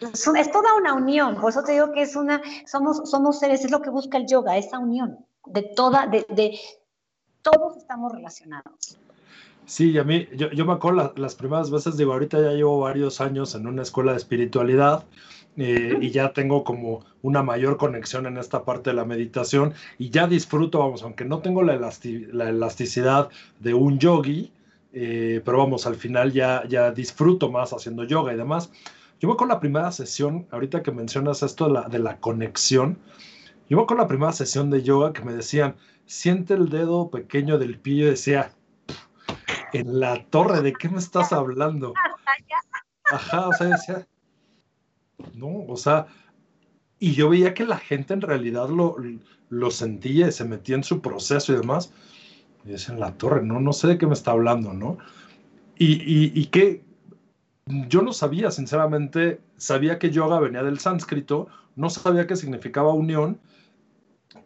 Es, 0.00 0.26
es 0.26 0.50
toda 0.50 0.74
una 0.78 0.94
unión, 0.94 1.36
por 1.36 1.50
eso 1.50 1.62
te 1.62 1.72
digo 1.72 1.92
que 1.92 2.02
es 2.02 2.16
una 2.16 2.40
somos 2.66 3.10
somos 3.10 3.38
seres, 3.38 3.64
es 3.64 3.70
lo 3.70 3.82
que 3.82 3.90
busca 3.90 4.16
el 4.16 4.26
yoga, 4.26 4.56
esa 4.56 4.78
unión 4.78 5.26
de 5.46 5.62
toda 5.62 6.06
de, 6.06 6.24
de 6.30 6.58
todos 7.42 7.76
estamos 7.76 8.12
relacionados. 8.12 8.98
Sí, 9.70 9.96
a 9.98 10.02
mí, 10.02 10.26
yo, 10.34 10.50
yo 10.50 10.66
me 10.66 10.72
acuerdo 10.72 11.12
las 11.16 11.36
primeras 11.36 11.70
veces, 11.70 11.96
digo, 11.96 12.12
ahorita 12.12 12.40
ya 12.40 12.50
llevo 12.50 12.80
varios 12.80 13.20
años 13.20 13.54
en 13.54 13.68
una 13.68 13.82
escuela 13.82 14.10
de 14.10 14.18
espiritualidad 14.18 15.04
eh, 15.56 15.96
y 16.00 16.10
ya 16.10 16.32
tengo 16.32 16.64
como 16.64 17.04
una 17.22 17.44
mayor 17.44 17.76
conexión 17.76 18.26
en 18.26 18.36
esta 18.36 18.64
parte 18.64 18.90
de 18.90 18.96
la 18.96 19.04
meditación 19.04 19.72
y 19.96 20.10
ya 20.10 20.26
disfruto, 20.26 20.80
vamos, 20.80 21.04
aunque 21.04 21.24
no 21.24 21.38
tengo 21.38 21.62
la, 21.62 21.78
la 22.32 22.48
elasticidad 22.48 23.28
de 23.60 23.72
un 23.74 24.00
yogi, 24.00 24.52
eh, 24.92 25.40
pero 25.44 25.58
vamos, 25.58 25.86
al 25.86 25.94
final 25.94 26.32
ya, 26.32 26.64
ya 26.68 26.90
disfruto 26.90 27.48
más 27.48 27.72
haciendo 27.72 28.02
yoga 28.02 28.32
y 28.32 28.36
demás. 28.36 28.72
Yo 29.20 29.28
voy 29.28 29.36
con 29.36 29.46
la 29.46 29.60
primera 29.60 29.92
sesión, 29.92 30.48
ahorita 30.50 30.82
que 30.82 30.90
mencionas 30.90 31.44
esto 31.44 31.68
de 31.68 31.74
la, 31.74 31.82
de 31.88 32.00
la 32.00 32.18
conexión, 32.18 32.98
yo 33.68 33.76
voy 33.76 33.86
con 33.86 33.98
la 33.98 34.08
primera 34.08 34.32
sesión 34.32 34.68
de 34.68 34.82
yoga 34.82 35.12
que 35.12 35.22
me 35.22 35.32
decían, 35.32 35.76
siente 36.06 36.54
el 36.54 36.70
dedo 36.70 37.08
pequeño 37.08 37.56
del 37.56 37.78
pie 37.78 37.94
y 37.94 38.10
decía, 38.10 38.50
en 39.72 40.00
la 40.00 40.24
torre, 40.26 40.62
¿de 40.62 40.72
qué 40.72 40.88
me 40.88 40.98
estás 40.98 41.32
hablando? 41.32 41.94
Ajá, 43.12 43.48
o 43.48 43.52
sea, 43.52 43.68
decía, 43.68 44.06
no, 45.34 45.64
o 45.66 45.76
sea, 45.76 46.06
y 46.98 47.12
yo 47.12 47.30
veía 47.30 47.54
que 47.54 47.64
la 47.64 47.78
gente 47.78 48.14
en 48.14 48.20
realidad 48.20 48.68
lo, 48.68 48.96
lo 49.48 49.70
sentía 49.70 50.28
y 50.28 50.32
se 50.32 50.44
metía 50.44 50.76
en 50.76 50.84
su 50.84 51.00
proceso 51.00 51.52
y 51.52 51.56
demás. 51.56 51.92
Y 52.64 52.70
decía, 52.70 52.94
en 52.94 53.00
la 53.00 53.16
torre, 53.16 53.42
no, 53.42 53.60
no 53.60 53.72
sé 53.72 53.88
de 53.88 53.98
qué 53.98 54.06
me 54.06 54.12
está 54.12 54.32
hablando, 54.32 54.72
¿no? 54.72 54.98
Y, 55.76 55.94
y, 56.02 56.32
y 56.34 56.46
que 56.46 56.84
yo 57.88 58.02
no 58.02 58.12
sabía, 58.12 58.50
sinceramente, 58.50 59.40
sabía 59.56 59.98
que 59.98 60.10
yoga 60.10 60.38
venía 60.40 60.62
del 60.62 60.78
sánscrito, 60.78 61.48
no 61.74 61.90
sabía 61.90 62.26
qué 62.26 62.36
significaba 62.36 62.92
unión, 62.92 63.40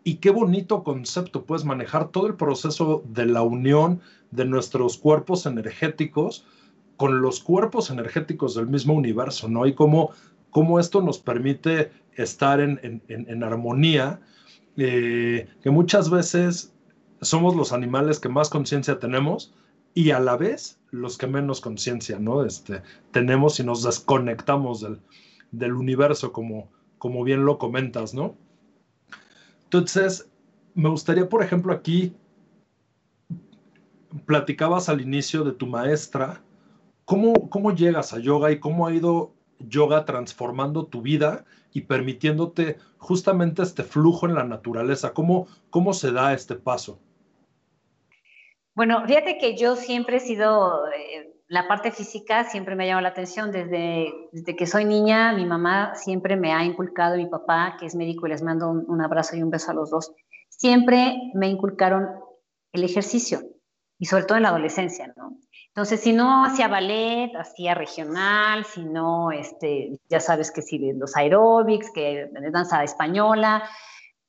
y 0.03 0.17
qué 0.17 0.31
bonito 0.31 0.83
concepto, 0.85 1.45
puedes 1.45 1.65
manejar 1.65 2.09
todo 2.09 2.27
el 2.27 2.37
proceso 2.37 3.03
de 3.07 3.27
la 3.27 3.43
unión 3.43 4.01
de 4.35 4.45
nuestros 4.45 4.99
cuerpos 4.99 5.47
energéticos 5.47 6.47
con 6.97 7.21
los 7.21 7.41
cuerpos 7.41 7.91
energéticos 7.91 8.55
del 8.55 8.67
mismo 8.67 8.95
universo, 8.95 9.49
¿no? 9.49 9.67
Y 9.67 9.75
cómo, 9.75 10.11
cómo 10.51 10.79
esto 10.79 11.03
nos 11.03 11.19
permite 11.19 11.91
estar 12.15 12.61
en, 12.61 13.03
en, 13.09 13.43
armonía, 13.43 14.21
eh, 14.77 15.49
que 15.63 15.71
muchas 15.71 16.11
veces 16.11 16.73
somos 17.21 17.57
los 17.57 17.73
animales 17.73 18.21
que 18.21 18.29
más 18.29 18.49
conciencia 18.49 18.99
tenemos 18.99 19.55
y 19.95 20.11
a 20.11 20.21
la 20.21 20.37
vez 20.37 20.79
los 20.91 21.19
que 21.19 21.27
menos 21.27 21.61
conciencia, 21.61 22.19
¿no? 22.19 22.45
Este, 22.45 22.83
tenemos 23.11 23.59
y 23.59 23.65
nos 23.65 23.83
desconectamos 23.83 24.81
del, 24.81 25.01
del 25.51 25.73
universo, 25.73 26.33
como, 26.33 26.71
como 26.99 27.25
bien 27.25 27.45
lo 27.45 27.59
comentas, 27.59 28.15
¿no? 28.15 28.37
Entonces, 29.65 30.29
me 30.75 30.89
gustaría, 30.89 31.29
por 31.29 31.43
ejemplo, 31.43 31.73
aquí, 31.73 32.15
platicabas 34.27 34.89
al 34.89 35.01
inicio 35.01 35.45
de 35.45 35.53
tu 35.53 35.67
maestra, 35.67 36.43
¿cómo, 37.05 37.49
cómo 37.51 37.75
llegas 37.75 38.13
a 38.13 38.19
yoga 38.19 38.51
y 38.51 38.61
cómo 38.61 38.87
ha 38.87 38.95
ido 38.95 39.33
yoga 39.59 40.05
transformando 40.05 40.87
tu 40.87 41.03
vida 41.03 41.45
y 41.73 41.83
permitiéndote 41.83 42.79
justamente 42.99 43.63
este 43.63 43.83
flujo 43.83 44.27
en 44.27 44.35
la 44.35 44.45
naturaleza? 44.45 45.13
¿Cómo, 45.13 45.47
cómo 45.71 45.93
se 45.93 46.13
da 46.13 46.33
este 46.33 46.55
paso? 46.55 47.01
Bueno, 48.75 49.05
fíjate 49.07 49.39
que 49.39 49.57
yo 49.57 49.77
siempre 49.77 50.17
he 50.17 50.21
sido, 50.21 50.87
eh, 50.89 51.33
la 51.47 51.69
parte 51.69 51.93
física 51.93 52.45
siempre 52.45 52.75
me 52.75 52.85
ha 52.85 52.87
llamado 52.89 53.03
la 53.03 53.11
atención. 53.11 53.53
Desde, 53.53 54.13
desde 54.33 54.57
que 54.57 54.67
soy 54.67 54.85
niña, 54.85 55.33
mi 55.33 55.47
mamá 55.47 55.95
siempre 55.95 56.37
me 56.37 56.53
ha 56.53 56.65
inculcado, 56.65 57.17
mi 57.17 57.27
papá, 57.27 57.77
que 57.79 57.87
es 57.87 57.95
médico, 57.95 58.27
y 58.27 58.31
les 58.31 58.43
mando 58.43 58.71
un, 58.71 59.01
abrazo 59.01 59.37
y 59.37 59.43
un 59.43 59.51
beso 59.51 59.71
a 59.71 59.75
los 59.75 59.91
dos, 59.91 60.13
siempre 60.49 61.17
me 61.35 61.49
inculcaron 61.49 62.09
el 62.73 62.83
ejercicio, 62.83 63.41
y 63.99 64.07
sobre 64.07 64.25
todo 64.25 64.37
en 64.37 64.43
la 64.43 64.51
adolescencia, 64.51 65.13
¿no? 65.17 65.39
Entonces, 65.69 66.01
si 66.01 66.13
no 66.13 66.45
hacía 66.45 66.69
ballet, 66.69 67.35
hacía 67.37 67.75
regional, 67.75 68.65
si 68.65 68.85
no, 68.85 69.33
este, 69.33 69.99
ya 70.09 70.21
sabes 70.21 70.53
que 70.53 70.63
si 70.63 70.93
los 70.93 71.17
aeróbics, 71.17 71.91
que 71.93 72.31
danza 72.53 72.85
española, 72.85 73.65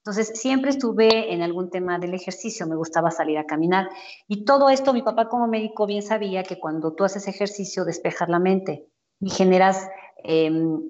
entonces, 0.05 0.39
siempre 0.39 0.69
estuve 0.69 1.33
en 1.33 1.41
algún 1.41 1.71
tema 1.71 1.97
del 1.97 2.13
ejercicio, 2.13 2.67
me 2.67 2.75
gustaba 2.75 3.09
salir 3.09 3.39
a 3.39 3.47
caminar. 3.47 3.89
Y 4.27 4.45
todo 4.45 4.69
esto, 4.69 4.93
mi 4.93 5.01
papá 5.01 5.27
como 5.29 5.47
médico 5.47 5.87
bien 5.87 6.03
sabía 6.03 6.43
que 6.43 6.59
cuando 6.59 6.93
tú 6.93 7.05
haces 7.05 7.27
ejercicio, 7.27 7.85
despejas 7.85 8.29
la 8.29 8.39
mente. 8.39 8.87
y 9.19 9.29
generas 9.29 9.89
em, 10.23 10.81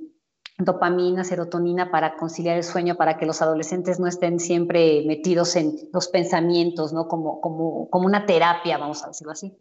dopamina, 0.58 1.24
serotonina 1.24 1.92
para 1.92 2.16
conciliar 2.16 2.58
el 2.58 2.64
sueño, 2.64 2.96
para 2.96 3.18
que 3.18 3.26
los 3.26 3.42
adolescentes 3.42 4.00
no 4.00 4.08
estén 4.08 4.40
siempre 4.40 5.04
metidos 5.06 5.56
en 5.56 5.76
los 5.92 6.08
pensamientos, 6.08 6.94
¿no? 6.94 7.08
Como, 7.08 7.42
como, 7.42 7.90
como 7.90 8.06
una 8.06 8.26
terapia, 8.26 8.78
vamos 8.78 9.04
a 9.04 9.08
decirlo 9.08 9.34
así. 9.34 9.54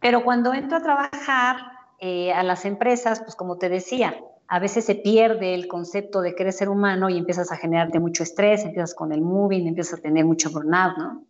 Pero 0.00 0.24
cuando 0.24 0.54
entro 0.54 0.78
a 0.78 0.82
trabajar 0.82 1.56
eh, 1.98 2.32
a 2.32 2.42
las 2.42 2.64
empresas, 2.64 3.20
pues 3.20 3.34
como 3.34 3.58
te 3.58 3.68
decía, 3.68 4.16
a 4.46 4.58
veces 4.58 4.84
se 4.84 4.94
pierde 4.94 5.54
el 5.54 5.66
concepto 5.66 6.20
de 6.20 6.34
que 6.34 6.42
eres 6.42 6.56
ser 6.56 6.68
humano 6.68 7.08
y 7.08 7.18
empiezas 7.18 7.50
a 7.50 7.56
generarte 7.56 7.98
mucho 8.00 8.22
estrés, 8.22 8.64
empiezas 8.64 8.94
con 8.94 9.12
el 9.12 9.22
moving, 9.22 9.66
empiezas 9.66 9.98
a 9.98 10.02
tener 10.02 10.24
mucho 10.24 10.50
burnout, 10.50 10.98
¿no? 10.98 11.24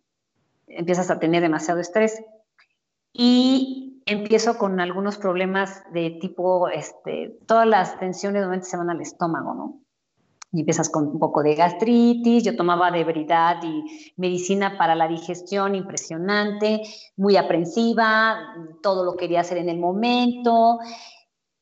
Empiezas 0.67 1.11
a 1.11 1.19
tener 1.19 1.43
demasiado 1.43 1.81
estrés. 1.81 2.23
Y 3.13 3.92
empiezo 4.07 4.59
con 4.59 4.81
algunos 4.81 5.19
problemas 5.19 5.83
de 5.93 6.19
tipo, 6.21 6.69
este, 6.69 7.39
todas 7.47 7.67
las 7.67 7.99
tensiones 7.99 8.41
normalmente 8.41 8.69
se 8.69 8.77
van 8.77 8.91
al 8.91 9.01
estómago, 9.01 9.55
¿no? 9.55 9.81
Y 10.53 10.61
empiezas 10.61 10.91
con 10.91 11.09
un 11.09 11.19
poco 11.19 11.43
de 11.43 11.55
gastritis, 11.55 12.45
yo 12.45 12.57
tomaba 12.57 12.91
de 12.91 13.05
verdad 13.05 13.57
y 13.63 14.13
medicina 14.17 14.77
para 14.77 14.95
la 14.95 15.09
digestión 15.09 15.75
impresionante, 15.75 16.83
muy 17.17 17.37
aprensiva, 17.37 18.39
todo 18.83 19.05
lo 19.05 19.17
quería 19.17 19.41
hacer 19.41 19.57
en 19.57 19.71
el 19.71 19.79
momento 19.79 20.79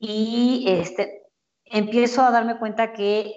y 0.00 0.64
este, 0.66 1.22
empiezo 1.66 2.22
a 2.22 2.32
darme 2.32 2.58
cuenta 2.58 2.92
que 2.92 3.32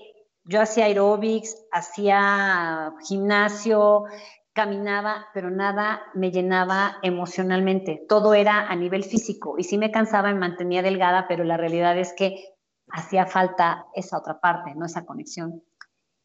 yo 0.45 0.61
hacía 0.61 0.85
aeróbics, 0.85 1.55
hacía 1.71 2.93
gimnasio, 3.07 4.05
caminaba, 4.53 5.27
pero 5.33 5.49
nada 5.49 6.01
me 6.13 6.31
llenaba 6.31 6.97
emocionalmente. 7.01 8.05
Todo 8.07 8.33
era 8.33 8.67
a 8.67 8.75
nivel 8.75 9.03
físico 9.03 9.55
y 9.57 9.63
sí 9.63 9.77
me 9.77 9.91
cansaba 9.91 10.29
y 10.29 10.35
mantenía 10.35 10.81
delgada, 10.81 11.27
pero 11.27 11.43
la 11.43 11.57
realidad 11.57 11.97
es 11.97 12.13
que 12.13 12.53
hacía 12.89 13.25
falta 13.25 13.87
esa 13.95 14.17
otra 14.19 14.39
parte, 14.39 14.75
no 14.75 14.85
esa 14.85 15.05
conexión. 15.05 15.63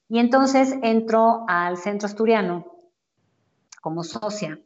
Y 0.09 0.19
entonces 0.19 0.75
entro 0.83 1.45
al 1.49 1.77
centro 1.77 2.07
asturiano 2.07 2.67
como 3.81 4.05
socia 4.05 4.59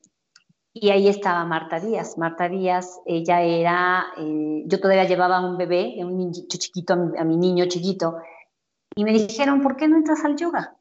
y 0.73 0.91
ahí 0.91 1.09
estaba 1.09 1.45
Marta 1.45 1.79
Díaz. 1.79 2.17
Marta 2.19 2.49
Díaz, 2.49 3.01
ella 3.07 3.43
era, 3.43 4.07
eh, 4.17 4.65
yo 4.67 4.81
todavía 4.81 5.05
llevaba 5.05 5.41
un 5.41 5.57
bebé, 5.57 5.97
un 6.01 6.17
niño 6.17 6.33
chiquito, 6.49 6.95
a 6.95 7.25
mi 7.25 7.37
niño 7.37 7.67
chiquito, 7.67 8.19
y 8.95 9.05
me 9.05 9.13
dijeron, 9.13 9.63
¿por 9.63 9.77
qué 9.77 9.89
no 9.89 9.97
entras 9.97 10.25
al 10.25 10.37
yoga? 10.37 10.77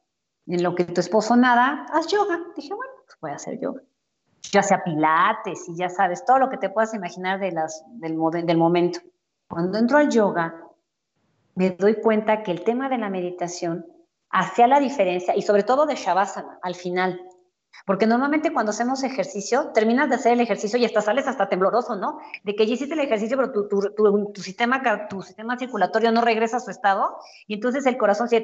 En 0.48 0.64
lo 0.64 0.76
que 0.76 0.86
tu 0.86 1.02
esposo 1.02 1.36
nada, 1.36 1.86
haz 1.92 2.08
yoga. 2.08 2.40
Dije, 2.56 2.74
bueno, 2.74 2.94
pues 3.06 3.18
voy 3.22 3.32
a 3.32 3.36
hacer 3.36 3.60
yoga. 3.60 3.82
Ya 4.52 4.64
sea 4.64 4.84
pilates 4.84 5.70
y 5.70 5.76
ya 5.76 5.90
sabes, 5.90 6.26
todo 6.26 6.40
lo 6.40 6.50
que 6.50 6.58
te 6.58 6.70
puedas 6.70 6.94
imaginar 6.94 7.40
de 7.40 7.52
las, 7.52 7.84
del, 8.00 8.18
del 8.46 8.58
momento. 8.58 9.00
Cuando 9.48 9.78
entro 9.78 9.98
al 9.98 10.10
yoga, 10.10 10.56
me 11.56 11.72
doy 11.72 11.96
cuenta 12.02 12.44
que 12.44 12.52
el 12.52 12.64
tema 12.64 12.90
de 12.90 12.98
la 12.98 13.10
meditación 13.10 13.86
hacía 14.30 14.68
la 14.68 14.80
diferencia 14.80 15.36
y 15.36 15.42
sobre 15.42 15.64
todo 15.64 15.86
de 15.86 15.96
Shavasana 15.96 16.60
al 16.62 16.76
final. 16.76 17.22
Porque 17.86 18.06
normalmente 18.06 18.54
cuando 18.54 18.72
hacemos 18.72 19.04
ejercicio, 19.04 19.72
terminas 19.74 20.10
de 20.10 20.16
hacer 20.16 20.34
el 20.34 20.42
ejercicio 20.42 20.78
y 20.78 20.86
hasta 20.86 21.02
sales 21.02 21.28
hasta 21.28 21.50
tembloroso, 21.50 21.96
¿no? 21.96 22.20
De 22.44 22.56
que 22.56 22.68
ya 22.68 22.74
hiciste 22.74 22.94
el 22.94 23.00
ejercicio, 23.00 23.38
pero 23.38 23.52
tu, 23.52 23.68
tu, 23.68 24.32
tu, 24.32 24.42
sistema, 24.42 25.08
tu 25.10 25.22
sistema 25.22 25.58
circulatorio 25.58 26.12
no 26.12 26.22
regresa 26.22 26.58
a 26.58 26.60
su 26.60 26.70
estado 26.70 27.18
y 27.48 27.56
entonces 27.56 27.86
el 27.86 27.98
corazón 27.98 28.30
se... 28.30 28.44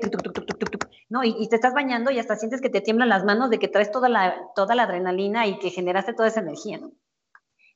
¿no? 1.09 1.23
Y, 1.23 1.35
y, 1.39 1.49
te 1.49 1.55
estás 1.55 1.73
bañando 1.73 2.11
y 2.11 2.19
hasta 2.19 2.35
sientes 2.35 2.61
que 2.61 2.69
te 2.69 2.81
tiemblan 2.81 3.09
las 3.09 3.23
manos 3.23 3.49
de 3.49 3.59
que 3.59 3.67
traes 3.67 3.91
toda 3.91 4.09
la, 4.09 4.35
toda 4.55 4.75
la 4.75 4.83
adrenalina 4.83 5.47
y 5.47 5.59
que 5.59 5.69
generaste 5.69 6.13
toda 6.13 6.27
esa 6.27 6.41
energía. 6.41 6.79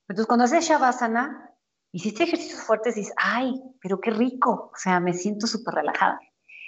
Entonces 0.07 0.27
cuando 0.27 0.45
haces 0.45 0.67
Shavasana, 0.67 1.51
hiciste 1.91 2.23
ejercicios 2.23 2.61
fuertes 2.61 2.97
y 2.97 3.01
dices, 3.01 3.15
ay, 3.17 3.61
pero 3.81 3.99
qué 3.99 4.11
rico, 4.11 4.71
o 4.73 4.77
sea, 4.77 4.99
me 4.99 5.13
siento 5.13 5.47
súper 5.47 5.75
relajada. 5.75 6.19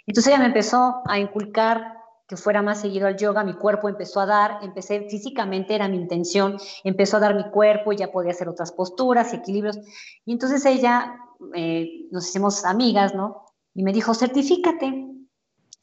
Entonces 0.06 0.32
ella 0.32 0.40
me 0.40 0.48
empezó 0.48 1.02
a 1.06 1.20
inculcar 1.20 1.98
que 2.28 2.38
fuera 2.38 2.62
más 2.62 2.82
seguido 2.82 3.08
al 3.08 3.18
yoga, 3.18 3.44
mi 3.44 3.54
cuerpo 3.54 3.90
empezó 3.90 4.22
a 4.22 4.26
dar, 4.26 4.60
empecé 4.64 5.08
físicamente, 5.10 5.76
era 5.76 5.90
mi 5.90 5.98
intención, 5.98 6.58
empezó 6.84 7.18
a 7.18 7.20
dar 7.20 7.36
mi 7.36 7.50
cuerpo 7.52 7.92
ya 7.92 8.12
podía 8.12 8.32
hacer 8.32 8.48
otras 8.48 8.72
posturas 8.72 9.34
y 9.34 9.38
equilibrios. 9.38 9.78
Y 10.26 10.32
entonces 10.32 10.66
ella, 10.66 11.18
eh, 11.54 12.08
nos 12.12 12.28
hicimos 12.30 12.66
amigas, 12.66 13.14
¿no? 13.14 13.46
Y 13.74 13.84
me 13.84 13.92
dijo, 13.92 14.14
certifícate, 14.14 15.13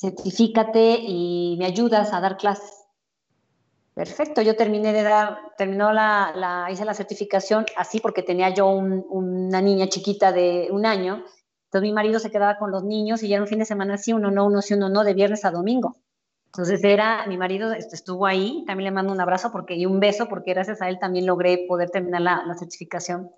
certifícate 0.01 0.99
y 0.99 1.57
me 1.59 1.67
ayudas 1.67 2.13
a 2.13 2.21
dar 2.21 2.39
clases. 2.39 2.87
Perfecto, 3.95 4.41
yo 4.41 4.57
terminé 4.57 4.95
de 4.95 5.03
dar, 5.03 5.39
terminó 5.59 5.93
la, 5.93 6.69
hice 6.73 6.87
la 6.87 6.95
certificación 6.95 7.67
así 7.77 8.01
porque 8.01 8.23
tenía 8.23 8.49
yo 8.49 8.67
una 8.69 9.61
niña 9.61 9.89
chiquita 9.89 10.33
de 10.33 10.69
un 10.71 10.87
año, 10.87 11.25
entonces 11.67 11.83
mi 11.83 11.93
marido 11.93 12.19
se 12.19 12.31
quedaba 12.31 12.57
con 12.57 12.71
los 12.71 12.83
niños 12.83 13.23
y 13.23 13.29
ya 13.29 13.37
era 13.37 13.43
un 13.43 13.49
fin 13.49 13.59
de 13.59 13.67
semana 13.67 13.99
sí, 13.99 14.13
uno 14.13 14.31
no, 14.31 14.47
uno 14.47 14.63
sí, 14.63 14.75
uno 14.75 14.89
no, 14.89 15.05
de 15.05 15.13
viernes 15.13 15.45
a 15.45 15.51
domingo. 15.51 15.97
Entonces 16.47 16.83
era, 16.83 17.27
mi 17.27 17.37
marido 17.37 17.73
estuvo 17.73 18.27
ahí, 18.27 18.65
también 18.67 18.87
le 18.87 18.91
mando 18.91 19.13
un 19.13 19.21
abrazo 19.21 19.53
porque, 19.53 19.77
y 19.77 19.87
un 19.87 20.01
beso 20.01 20.29
porque 20.29 20.55
gracias 20.55 20.81
a 20.83 20.89
él 20.89 20.99
también 20.99 21.27
logré 21.27 21.67
poder 21.69 21.91
terminar 21.91 22.23
la, 22.23 22.43
la 22.45 22.55
certificación. 22.55 23.31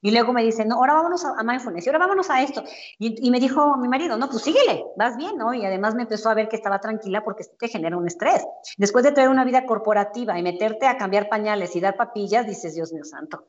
Y 0.00 0.12
luego 0.12 0.32
me 0.32 0.44
dice, 0.44 0.64
no, 0.64 0.76
ahora 0.76 0.94
vámonos 0.94 1.24
a, 1.24 1.42
mindfulness, 1.42 1.86
y 1.86 1.88
ahora 1.88 1.98
vámonos 1.98 2.30
a 2.30 2.42
esto. 2.42 2.62
Y, 2.98 3.26
y, 3.26 3.30
me 3.30 3.40
dijo 3.40 3.76
mi 3.76 3.88
marido, 3.88 4.16
no, 4.16 4.28
pues 4.28 4.42
síguele, 4.42 4.84
vas 4.96 5.16
bien, 5.16 5.36
¿no? 5.36 5.52
Y 5.54 5.64
además 5.64 5.94
me 5.94 6.02
empezó 6.02 6.30
a 6.30 6.34
ver 6.34 6.48
que 6.48 6.56
estaba 6.56 6.80
tranquila 6.80 7.24
porque 7.24 7.44
te 7.58 7.68
genera 7.68 7.96
un 7.96 8.06
estrés. 8.06 8.46
Después 8.76 9.04
de 9.04 9.12
tener 9.12 9.28
una 9.28 9.44
vida 9.44 9.66
corporativa 9.66 10.38
y 10.38 10.42
meterte 10.42 10.86
a 10.86 10.96
cambiar 10.96 11.28
pañales 11.28 11.74
y 11.74 11.80
dar 11.80 11.96
papillas, 11.96 12.46
dices, 12.46 12.74
Dios 12.74 12.92
mío 12.92 13.04
santo, 13.04 13.48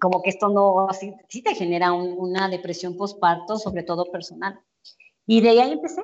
como 0.00 0.22
que 0.22 0.30
esto 0.30 0.48
no, 0.48 0.88
así, 0.88 1.14
sí 1.28 1.42
te 1.42 1.54
genera 1.54 1.92
una 1.92 2.48
depresión 2.48 2.96
postparto, 2.96 3.58
sobre 3.58 3.82
todo 3.82 4.10
personal. 4.10 4.58
Y 5.26 5.40
de 5.40 5.50
ahí 5.50 5.72
empecé, 5.72 6.02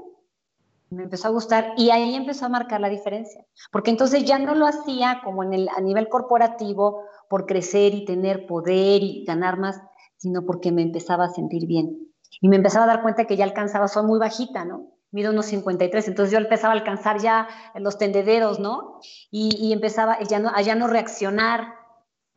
me 0.90 1.04
empezó 1.04 1.28
a 1.28 1.30
gustar 1.30 1.72
y 1.76 1.90
ahí 1.90 2.14
empezó 2.14 2.46
a 2.46 2.50
marcar 2.50 2.80
la 2.80 2.88
diferencia, 2.88 3.44
porque 3.72 3.90
entonces 3.90 4.24
ya 4.24 4.38
no 4.38 4.54
lo 4.54 4.66
hacía 4.66 5.20
como 5.24 5.42
en 5.42 5.54
el, 5.54 5.68
a 5.74 5.80
nivel 5.80 6.08
corporativo 6.08 7.02
por 7.28 7.46
crecer 7.46 7.94
y 7.94 8.04
tener 8.04 8.46
poder 8.46 9.02
y 9.02 9.24
ganar 9.24 9.58
más, 9.58 9.80
sino 10.16 10.44
porque 10.44 10.72
me 10.72 10.82
empezaba 10.82 11.24
a 11.24 11.30
sentir 11.30 11.66
bien. 11.66 12.08
Y 12.40 12.48
me 12.48 12.56
empezaba 12.56 12.84
a 12.84 12.88
dar 12.88 13.02
cuenta 13.02 13.26
que 13.26 13.36
ya 13.36 13.44
alcanzaba, 13.44 13.88
soy 13.88 14.04
muy 14.04 14.18
bajita, 14.18 14.64
¿no? 14.64 14.90
Mido 15.10 15.30
unos 15.30 15.46
53, 15.46 16.08
entonces 16.08 16.32
yo 16.32 16.38
empezaba 16.38 16.74
a 16.74 16.76
alcanzar 16.76 17.20
ya 17.20 17.48
los 17.76 17.98
tendederos, 17.98 18.58
¿no? 18.58 18.98
Y, 19.30 19.56
y 19.60 19.72
empezaba 19.72 20.18
ya 20.22 20.40
no, 20.40 20.50
a 20.52 20.60
ya 20.62 20.74
no 20.74 20.88
reaccionar, 20.88 21.74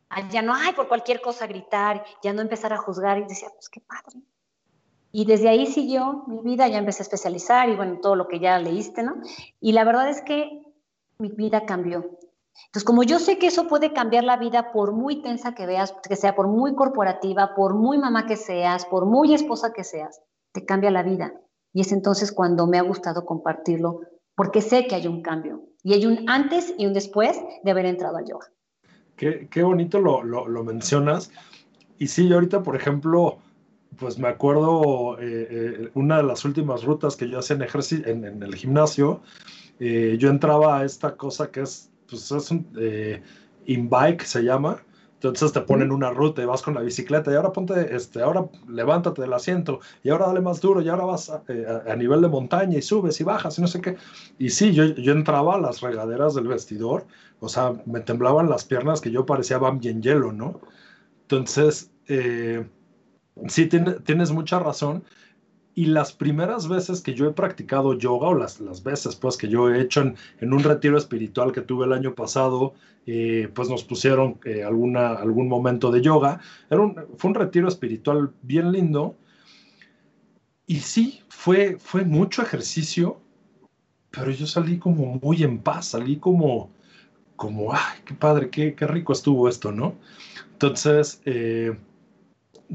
a 0.08 0.28
ya 0.28 0.42
no, 0.42 0.54
ay, 0.54 0.72
por 0.74 0.88
cualquier 0.88 1.20
cosa 1.20 1.46
gritar, 1.46 2.04
ya 2.22 2.32
no 2.32 2.40
empezar 2.40 2.72
a 2.72 2.78
juzgar 2.78 3.18
y 3.18 3.24
decía, 3.24 3.48
pues 3.52 3.68
qué 3.68 3.80
padre, 3.80 4.22
y 5.10 5.24
desde 5.24 5.48
ahí 5.48 5.66
siguió 5.66 6.24
mi 6.26 6.40
vida, 6.40 6.68
ya 6.68 6.78
empecé 6.78 7.02
a 7.02 7.04
especializar 7.04 7.68
y 7.68 7.76
bueno, 7.76 7.98
todo 8.00 8.14
lo 8.14 8.28
que 8.28 8.40
ya 8.40 8.58
leíste, 8.58 9.02
¿no? 9.02 9.16
Y 9.60 9.72
la 9.72 9.84
verdad 9.84 10.08
es 10.08 10.20
que 10.20 10.62
mi 11.18 11.28
vida 11.28 11.64
cambió. 11.64 12.17
Entonces, 12.66 12.84
como 12.84 13.02
yo 13.02 13.18
sé 13.18 13.38
que 13.38 13.46
eso 13.46 13.66
puede 13.66 13.92
cambiar 13.92 14.24
la 14.24 14.36
vida 14.36 14.72
por 14.72 14.92
muy 14.92 15.22
tensa 15.22 15.54
que 15.54 15.66
veas, 15.66 15.94
que 16.06 16.16
sea 16.16 16.34
por 16.34 16.48
muy 16.48 16.74
corporativa, 16.74 17.54
por 17.54 17.74
muy 17.74 17.98
mamá 17.98 18.26
que 18.26 18.36
seas, 18.36 18.84
por 18.84 19.06
muy 19.06 19.34
esposa 19.34 19.72
que 19.72 19.84
seas, 19.84 20.20
te 20.52 20.64
cambia 20.64 20.90
la 20.90 21.02
vida. 21.02 21.32
Y 21.72 21.80
es 21.82 21.92
entonces 21.92 22.32
cuando 22.32 22.66
me 22.66 22.78
ha 22.78 22.82
gustado 22.82 23.24
compartirlo, 23.24 24.00
porque 24.34 24.60
sé 24.60 24.86
que 24.86 24.94
hay 24.94 25.06
un 25.06 25.22
cambio. 25.22 25.62
Y 25.82 25.94
hay 25.94 26.06
un 26.06 26.28
antes 26.28 26.74
y 26.76 26.86
un 26.86 26.92
después 26.92 27.40
de 27.62 27.70
haber 27.70 27.86
entrado 27.86 28.16
al 28.16 28.26
yoga. 28.26 28.46
Qué, 29.16 29.48
qué 29.50 29.62
bonito 29.62 30.00
lo, 30.00 30.22
lo, 30.22 30.46
lo 30.46 30.64
mencionas. 30.64 31.30
Y 31.98 32.08
sí, 32.08 32.28
yo 32.28 32.36
ahorita, 32.36 32.62
por 32.62 32.76
ejemplo, 32.76 33.38
pues 33.98 34.18
me 34.18 34.28
acuerdo 34.28 35.18
eh, 35.18 35.48
eh, 35.50 35.90
una 35.94 36.18
de 36.18 36.22
las 36.22 36.44
últimas 36.44 36.84
rutas 36.84 37.16
que 37.16 37.28
yo 37.28 37.38
hacía 37.38 37.56
en, 37.56 38.24
en, 38.24 38.42
el 38.42 38.54
gimnasio, 38.54 39.20
eh, 39.80 40.16
yo 40.18 40.30
entraba 40.30 40.78
a 40.78 40.84
esta 40.84 41.16
cosa 41.16 41.50
que 41.50 41.62
es, 41.62 41.90
pues 42.08 42.30
es 42.30 42.50
un 42.50 42.66
in-bike 43.66 44.22
se 44.22 44.42
llama, 44.42 44.82
entonces 45.14 45.52
te 45.52 45.60
ponen 45.62 45.90
una 45.90 46.10
ruta 46.10 46.42
y 46.42 46.46
vas 46.46 46.62
con 46.62 46.74
la 46.74 46.80
bicicleta 46.80 47.32
y 47.32 47.34
ahora 47.34 47.52
ponte, 47.52 47.94
este, 47.94 48.22
ahora 48.22 48.46
levántate 48.68 49.22
del 49.22 49.32
asiento 49.32 49.80
y 50.04 50.10
ahora 50.10 50.28
dale 50.28 50.40
más 50.40 50.60
duro 50.60 50.80
y 50.80 50.88
ahora 50.88 51.06
vas 51.06 51.28
a, 51.28 51.42
a, 51.86 51.96
nivel 51.96 52.20
de 52.20 52.28
montaña 52.28 52.78
y 52.78 52.82
subes 52.82 53.20
y 53.20 53.24
bajas 53.24 53.58
y 53.58 53.62
no 53.62 53.66
sé 53.66 53.80
qué. 53.80 53.96
Y 54.38 54.50
sí, 54.50 54.72
yo, 54.72 54.84
yo 54.84 55.12
entraba 55.12 55.56
a 55.56 55.60
las 55.60 55.80
regaderas 55.80 56.34
del 56.34 56.46
vestidor, 56.46 57.06
o 57.40 57.48
sea, 57.48 57.72
me 57.84 57.98
temblaban 57.98 58.48
las 58.48 58.64
piernas 58.64 59.00
que 59.00 59.10
yo 59.10 59.26
parecía 59.26 59.58
Bambi 59.58 59.88
en 59.88 60.02
hielo, 60.02 60.32
¿no? 60.32 60.60
Entonces, 61.22 61.90
eh, 62.06 62.64
sí, 63.48 63.66
tienes 63.66 64.30
mucha 64.30 64.60
razón. 64.60 65.02
Y 65.78 65.84
las 65.84 66.12
primeras 66.12 66.66
veces 66.66 67.00
que 67.00 67.14
yo 67.14 67.28
he 67.28 67.32
practicado 67.32 67.96
yoga, 67.96 68.26
o 68.26 68.34
las, 68.34 68.58
las 68.58 68.82
veces 68.82 69.14
pues 69.14 69.36
que 69.36 69.46
yo 69.46 69.72
he 69.72 69.80
hecho 69.80 70.00
en, 70.00 70.52
un 70.52 70.64
retiro 70.64 70.98
espiritual 70.98 71.52
que 71.52 71.60
tuve 71.60 71.86
el 71.86 71.92
año 71.92 72.16
pasado, 72.16 72.74
eh, 73.06 73.48
pues 73.54 73.70
nos 73.70 73.84
pusieron 73.84 74.40
eh, 74.44 74.64
alguna, 74.64 75.10
algún 75.12 75.46
momento 75.46 75.92
de 75.92 76.02
yoga. 76.02 76.40
Era 76.68 76.80
un, 76.80 76.96
fue 77.16 77.28
un 77.28 77.36
retiro 77.36 77.68
espiritual 77.68 78.32
bien 78.42 78.72
lindo. 78.72 79.14
Y 80.66 80.80
sí, 80.80 81.20
fue, 81.28 81.76
fue 81.78 82.04
mucho 82.04 82.42
ejercicio, 82.42 83.20
pero 84.10 84.32
yo 84.32 84.48
salí 84.48 84.80
como 84.80 85.20
muy 85.22 85.44
en 85.44 85.60
paz, 85.60 85.90
salí 85.90 86.16
como, 86.16 86.72
como, 87.36 87.72
ay, 87.72 88.00
qué 88.04 88.14
padre, 88.14 88.50
qué, 88.50 88.74
qué 88.74 88.84
rico 88.88 89.12
estuvo 89.12 89.48
esto, 89.48 89.70
¿no? 89.70 89.94
Entonces, 90.54 91.22
eh, 91.24 91.78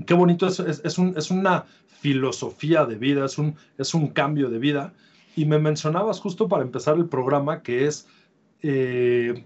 qué 0.07 0.13
bonito, 0.13 0.47
es, 0.47 0.59
es, 0.59 0.97
un, 0.97 1.13
es, 1.17 1.31
una 1.31 1.65
filosofía 2.03 2.85
de 2.85 2.95
vida, 2.95 3.23
es 3.23 3.37
un, 3.37 3.55
es 3.77 3.93
un 3.93 4.07
cambio 4.07 4.49
de 4.49 4.59
vida. 4.59 4.93
Y 5.37 5.45
me 5.45 5.57
mencionabas 5.57 6.19
justo 6.19 6.49
para 6.49 6.61
empezar 6.61 6.97
el 6.97 7.05
programa 7.05 7.63
que 7.63 7.85
es, 7.85 8.07
eh, 8.61 9.45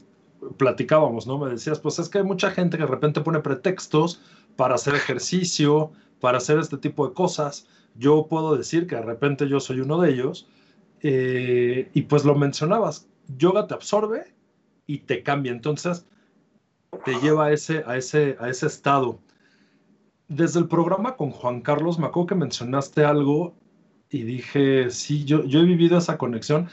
platicábamos, 0.57 1.27
¿no? 1.27 1.37
Me 1.37 1.51
decías, 1.51 1.79
pues 1.79 1.99
es 1.99 2.09
que 2.09 2.17
hay 2.17 2.23
mucha 2.23 2.49
gente 2.49 2.77
que 2.77 2.83
de 2.83 2.89
repente 2.89 3.21
pone 3.21 3.41
pretextos 3.41 4.21
para 4.55 4.73
hacer 4.73 4.95
ejercicio, 4.95 5.91
para 6.19 6.39
hacer 6.39 6.57
este 6.57 6.77
tipo 6.77 7.07
de 7.07 7.13
cosas. 7.13 7.67
Yo 7.93 8.25
puedo 8.27 8.57
decir 8.57 8.87
que 8.87 8.95
de 8.95 9.03
repente 9.03 9.47
yo 9.47 9.59
soy 9.59 9.81
uno 9.81 10.01
de 10.01 10.09
ellos. 10.09 10.47
Eh, 11.01 11.91
y 11.93 12.01
pues 12.01 12.25
lo 12.25 12.33
mencionabas, 12.33 13.07
yoga 13.37 13.67
te 13.67 13.75
absorbe 13.75 14.33
y 14.87 14.97
te 14.97 15.21
cambia. 15.21 15.51
Entonces, 15.51 16.07
te 17.05 17.13
lleva 17.21 17.51
ese, 17.51 17.83
a 17.85 17.97
ese, 17.97 18.35
a 18.39 18.49
ese 18.49 18.65
estado. 18.65 19.19
Desde 20.27 20.59
el 20.59 20.67
programa 20.67 21.15
con 21.15 21.31
Juan 21.31 21.61
Carlos, 21.61 21.99
me 21.99 22.07
acuerdo 22.07 22.27
que 22.27 22.35
mencionaste 22.35 23.05
algo 23.05 23.55
y 24.09 24.23
dije, 24.23 24.89
sí, 24.89 25.23
yo, 25.23 25.43
yo 25.45 25.61
he 25.61 25.63
vivido 25.65 25.97
esa 25.97 26.17
conexión, 26.17 26.69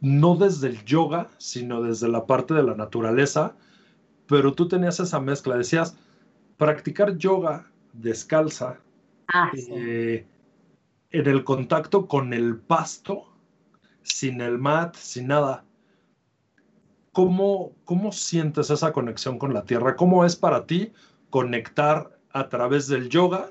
no 0.00 0.36
desde 0.36 0.68
el 0.68 0.84
yoga, 0.84 1.28
sino 1.38 1.82
desde 1.82 2.08
la 2.08 2.26
parte 2.26 2.54
de 2.54 2.62
la 2.62 2.74
naturaleza, 2.74 3.56
pero 4.26 4.52
tú 4.52 4.68
tenías 4.68 5.00
esa 5.00 5.20
mezcla, 5.20 5.56
decías, 5.56 5.96
practicar 6.58 7.16
yoga 7.16 7.70
descalza, 7.94 8.78
ah, 9.32 9.50
eh, 9.56 10.26
en 11.10 11.26
el 11.26 11.44
contacto 11.44 12.06
con 12.06 12.34
el 12.34 12.58
pasto, 12.58 13.24
sin 14.02 14.40
el 14.40 14.58
mat, 14.58 14.94
sin 14.96 15.28
nada. 15.28 15.64
¿Cómo, 17.12 17.72
¿Cómo 17.84 18.12
sientes 18.12 18.70
esa 18.70 18.92
conexión 18.92 19.38
con 19.38 19.54
la 19.54 19.64
tierra? 19.64 19.96
¿Cómo 19.96 20.24
es 20.24 20.36
para 20.36 20.66
ti 20.66 20.92
conectar 21.30 22.17
a 22.38 22.48
través 22.48 22.86
del 22.86 23.08
yoga, 23.08 23.50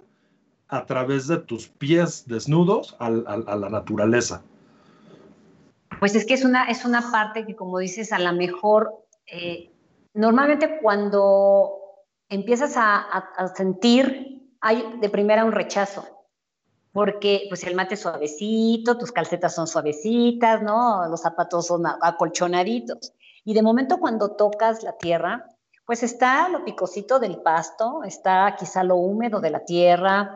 a 0.69 0.85
través 0.85 1.27
de 1.27 1.37
tus 1.37 1.67
pies 1.67 2.25
desnudos 2.27 2.95
a, 2.99 3.09
la 3.09 3.69
naturaleza? 3.69 4.41
Pues 5.99 6.15
es 6.15 6.25
que 6.25 6.35
es 6.35 6.45
una, 6.45 6.65
es 6.65 6.85
una 6.85 7.11
parte 7.11 7.45
que, 7.45 7.55
como 7.55 7.79
dices, 7.79 8.13
a 8.13 8.19
lo 8.19 8.31
mejor, 8.33 8.93
eh, 9.25 9.71
normalmente 10.13 10.79
cuando 10.81 11.73
empiezas 12.29 12.75
a, 12.77 13.51
sentir, 13.55 14.41
hay 14.61 14.83
de 15.01 15.09
primera 15.09 15.43
un 15.43 15.51
rechazo, 15.51 16.05
porque 16.93 17.45
pues 17.49 17.63
el 17.63 17.75
mate 17.75 17.95
es 17.95 18.01
suavecito, 18.01 18.97
tus 18.97 19.11
calcetas 19.11 19.53
son 19.53 19.67
suavecitas, 19.67 20.61
¿no? 20.61 21.07
Los 21.09 21.21
zapatos 21.21 21.67
son 21.67 21.83
acolchonaditos. 21.85 23.13
Y 23.43 23.53
de 23.53 23.61
momento 23.61 23.99
cuando 23.99 24.35
tocas 24.35 24.83
la 24.83 24.97
tierra, 24.97 25.45
pues 25.87 26.03
está 26.03 26.49
lo 26.49 26.65
picosito 26.65 27.17
del 27.17 27.41
pasto, 27.41 28.03
está 28.03 28.57
quizá 28.59 28.83
lo 28.83 28.97
húmedo 28.97 29.39
de 29.39 29.49
la 29.49 29.63
tierra, 29.63 30.35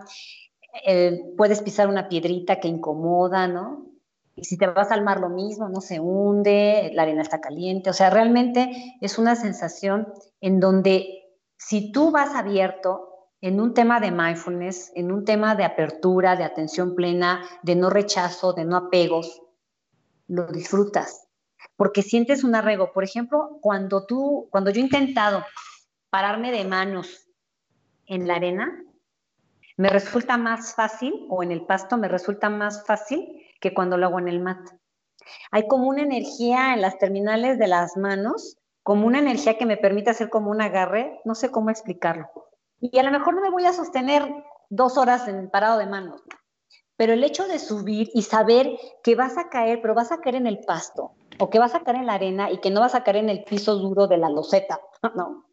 eh, 0.87 1.19
puedes 1.35 1.61
pisar 1.61 1.89
una 1.89 2.07
piedrita 2.07 2.61
que 2.61 2.69
incomoda, 2.69 3.49
¿no? 3.49 3.85
Y 4.33 4.45
si 4.45 4.57
te 4.57 4.65
vas 4.67 4.91
al 4.91 5.03
mar 5.03 5.19
lo 5.19 5.27
mismo, 5.27 5.67
no 5.67 5.81
se 5.81 5.99
hunde, 5.99 6.91
la 6.93 7.01
arena 7.01 7.21
está 7.21 7.41
caliente, 7.41 7.89
o 7.89 7.93
sea, 7.93 8.09
realmente 8.09 8.95
es 9.01 9.19
una 9.19 9.35
sensación 9.35 10.07
en 10.39 10.61
donde 10.61 11.35
si 11.57 11.91
tú 11.91 12.11
vas 12.11 12.33
abierto 12.33 13.09
en 13.41 13.59
un 13.59 13.73
tema 13.73 13.99
de 13.99 14.11
mindfulness, 14.11 14.93
en 14.95 15.11
un 15.11 15.25
tema 15.25 15.55
de 15.55 15.65
apertura, 15.65 16.37
de 16.37 16.45
atención 16.45 16.95
plena, 16.95 17.41
de 17.61 17.75
no 17.75 17.89
rechazo, 17.89 18.53
de 18.53 18.63
no 18.63 18.77
apegos, 18.77 19.41
lo 20.27 20.47
disfrutas 20.47 21.27
porque 21.81 22.03
sientes 22.03 22.43
un 22.43 22.53
arrego. 22.53 22.91
Por 22.93 23.03
ejemplo, 23.03 23.57
cuando 23.59 24.05
tú, 24.05 24.47
cuando 24.51 24.69
yo 24.69 24.79
he 24.79 24.83
intentado 24.83 25.43
pararme 26.11 26.51
de 26.51 26.63
manos 26.63 27.27
en 28.05 28.27
la 28.27 28.35
arena, 28.35 28.83
me 29.77 29.89
resulta 29.89 30.37
más 30.37 30.75
fácil, 30.75 31.11
o 31.27 31.41
en 31.41 31.51
el 31.51 31.65
pasto 31.65 31.97
me 31.97 32.07
resulta 32.07 32.51
más 32.51 32.85
fácil 32.85 33.25
que 33.59 33.73
cuando 33.73 33.97
lo 33.97 34.05
hago 34.05 34.19
en 34.19 34.27
el 34.27 34.41
mat. 34.41 34.59
Hay 35.49 35.67
como 35.67 35.87
una 35.87 36.03
energía 36.03 36.75
en 36.75 36.81
las 36.81 36.99
terminales 36.99 37.57
de 37.57 37.67
las 37.67 37.97
manos, 37.97 38.59
como 38.83 39.07
una 39.07 39.17
energía 39.17 39.57
que 39.57 39.65
me 39.65 39.77
permite 39.77 40.11
hacer 40.11 40.29
como 40.29 40.51
un 40.51 40.61
agarre, 40.61 41.19
no 41.25 41.33
sé 41.33 41.49
cómo 41.49 41.71
explicarlo. 41.71 42.27
Y 42.79 42.99
a 42.99 43.03
lo 43.03 43.09
mejor 43.09 43.33
no 43.33 43.41
me 43.41 43.49
voy 43.49 43.65
a 43.65 43.73
sostener 43.73 44.31
dos 44.69 44.99
horas 44.99 45.27
en 45.27 45.49
parado 45.49 45.79
de 45.79 45.87
manos, 45.87 46.21
pero 46.95 47.13
el 47.13 47.23
hecho 47.23 47.47
de 47.47 47.57
subir 47.57 48.11
y 48.13 48.21
saber 48.21 48.69
que 49.01 49.15
vas 49.15 49.39
a 49.39 49.49
caer, 49.49 49.81
pero 49.81 49.95
vas 49.95 50.11
a 50.11 50.21
caer 50.21 50.35
en 50.35 50.45
el 50.45 50.59
pasto, 50.59 51.15
o 51.41 51.49
que 51.49 51.57
vas 51.57 51.73
a 51.73 51.83
caer 51.83 51.97
en 51.97 52.05
la 52.05 52.13
arena 52.13 52.51
y 52.51 52.59
que 52.59 52.69
no 52.69 52.81
vas 52.81 52.93
a 52.93 53.03
caer 53.03 53.17
en 53.17 53.29
el 53.29 53.43
piso 53.43 53.75
duro 53.75 54.07
de 54.07 54.17
la 54.17 54.29
loseta, 54.29 54.79
¿no? 55.15 55.45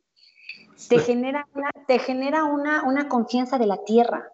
Te 0.89 0.99
genera 0.99 1.49
una, 1.55 1.71
te 1.87 1.99
genera 1.99 2.45
una, 2.45 2.85
una 2.85 3.09
confianza 3.09 3.59
de 3.59 3.67
la 3.67 3.83
tierra. 3.85 4.33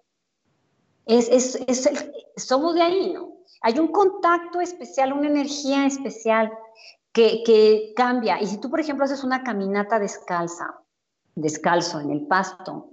Es, 1.07 1.29
es, 1.29 1.55
es 1.67 1.88
somos 2.37 2.75
de 2.75 2.83
ahí, 2.83 3.12
¿no? 3.12 3.38
Hay 3.62 3.79
un 3.79 3.88
contacto 3.88 4.61
especial, 4.61 5.12
una 5.12 5.29
energía 5.29 5.87
especial 5.87 6.53
que, 7.12 7.43
que 7.47 7.93
cambia. 7.95 8.43
Y 8.43 8.47
si 8.47 8.59
tú, 8.59 8.69
por 8.69 8.81
ejemplo, 8.81 9.05
haces 9.05 9.23
una 9.23 9.45
caminata 9.45 9.99
descalza, 9.99 10.81
descalzo 11.37 12.01
en 12.01 12.11
el 12.11 12.27
pasto, 12.27 12.90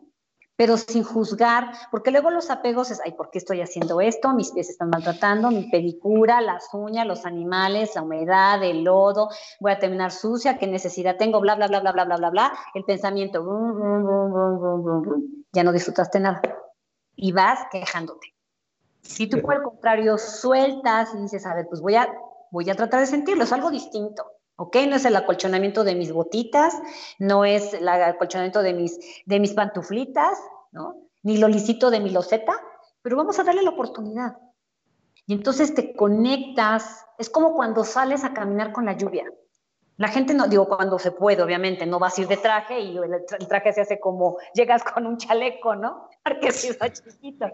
pero 0.62 0.78
sin 0.78 1.04
juzgar, 1.04 1.71
porque 1.89 2.12
luego 2.12 2.30
los 2.30 2.52
apegos 2.52 2.91
es, 2.91 3.02
ay, 3.04 3.13
¿por 3.13 3.32
qué 3.32 3.39
estoy 3.39 3.62
haciendo 3.62 4.00
esto? 4.00 4.32
Mis 4.36 4.52
pies 4.52 4.69
están 4.69 4.91
maltratando, 4.91 5.50
mi 5.50 5.71
pedicura, 5.71 6.39
las 6.39 6.71
uñas, 6.71 7.08
los 7.08 7.26
animales, 7.26 7.95
la 7.95 8.04
humedad, 8.04 8.63
el 8.63 8.84
lodo, 8.84 9.30
voy 9.60 9.71
a 9.71 9.80
terminar 9.80 10.12
sucia, 10.12 10.60
qué 10.60 10.67
necesidad 10.67 11.17
tengo, 11.17 11.41
bla, 11.41 11.56
bla, 11.56 11.65
bla, 11.67 11.80
bla, 11.80 11.93
bla, 11.93 12.06
bla, 12.06 12.17
bla, 12.17 12.30
bla, 12.30 12.54
el 12.76 12.84
pensamiento, 12.84 13.43
ya 15.52 15.63
no 15.63 15.71
disfrutaste 15.71 16.19
nada 16.19 16.43
y 17.15 17.32
vas 17.32 17.58
quejándote. 17.71 18.36
Si 19.02 19.28
tú 19.28 19.41
por 19.41 19.56
el 19.56 19.63
contrario 19.63 20.19
sueltas 20.19 21.15
y 21.15 21.24
dices, 21.24 21.43
a 21.47 21.56
ver, 21.56 21.65
pues 21.69 21.82
voy 21.82 21.95
a, 21.95 22.08
voy 22.52 22.69
a 22.69 22.76
tratar 22.76 23.00
de 23.00 23.08
sentirlo, 23.08 23.45
es 23.45 23.52
algo 23.52 23.71
distinto. 23.71 24.24
¿Ok? 24.62 24.78
No 24.88 24.95
es 24.95 25.06
el 25.06 25.15
acolchonamiento 25.15 25.84
de 25.84 25.95
mis 25.95 26.13
botitas, 26.13 26.80
no 27.17 27.45
es 27.45 27.74
el 27.74 27.88
acolchonamiento 27.88 28.62
de 28.62 28.74
mis, 28.74 29.00
de 29.26 29.39
mis 29.39 29.54
pantuflitas, 29.54 30.38
¿no? 30.71 30.97
Ni 31.24 31.38
lo 31.38 31.47
licito 31.47 31.89
de 31.89 32.00
mi 32.00 32.12
loseta, 32.12 32.54
pero 33.02 33.17
vamos 33.17 33.39
a 33.39 33.43
darle 33.43 33.63
la 33.63 33.71
oportunidad. 33.71 34.38
Y 35.26 35.34
entonces 35.34 35.74
te 35.74 35.95
conectas, 35.95 37.06
es 37.17 37.32
como 37.32 37.56
cuando 37.56 37.84
sales 37.84 38.24
a 38.24 38.34
caminar 38.34 38.71
con 38.71 38.86
la 38.86 38.95
lluvia. 38.95 39.26
La 39.97 40.10
gente 40.10 40.36
no, 40.36 40.47
digo, 40.47 40.67
cuando 40.67 41.00
se 41.00 41.12
puede, 41.12 41.41
obviamente, 41.41 41.88
no 41.88 41.97
vas 41.97 42.17
a 42.17 42.21
ir 42.21 42.28
de 42.28 42.38
traje 42.38 42.80
y 42.82 42.97
el, 42.97 43.26
traje 43.47 43.74
se 43.74 43.82
hace 43.82 44.00
como, 44.00 44.38
llegas 44.54 44.84
con 44.84 45.08
un 45.08 45.17
chaleco, 45.17 45.76
¿no? 45.76 46.08
Porque 46.24 46.52
si 46.52 46.67
está 46.67 46.91
chiquito. 46.91 47.47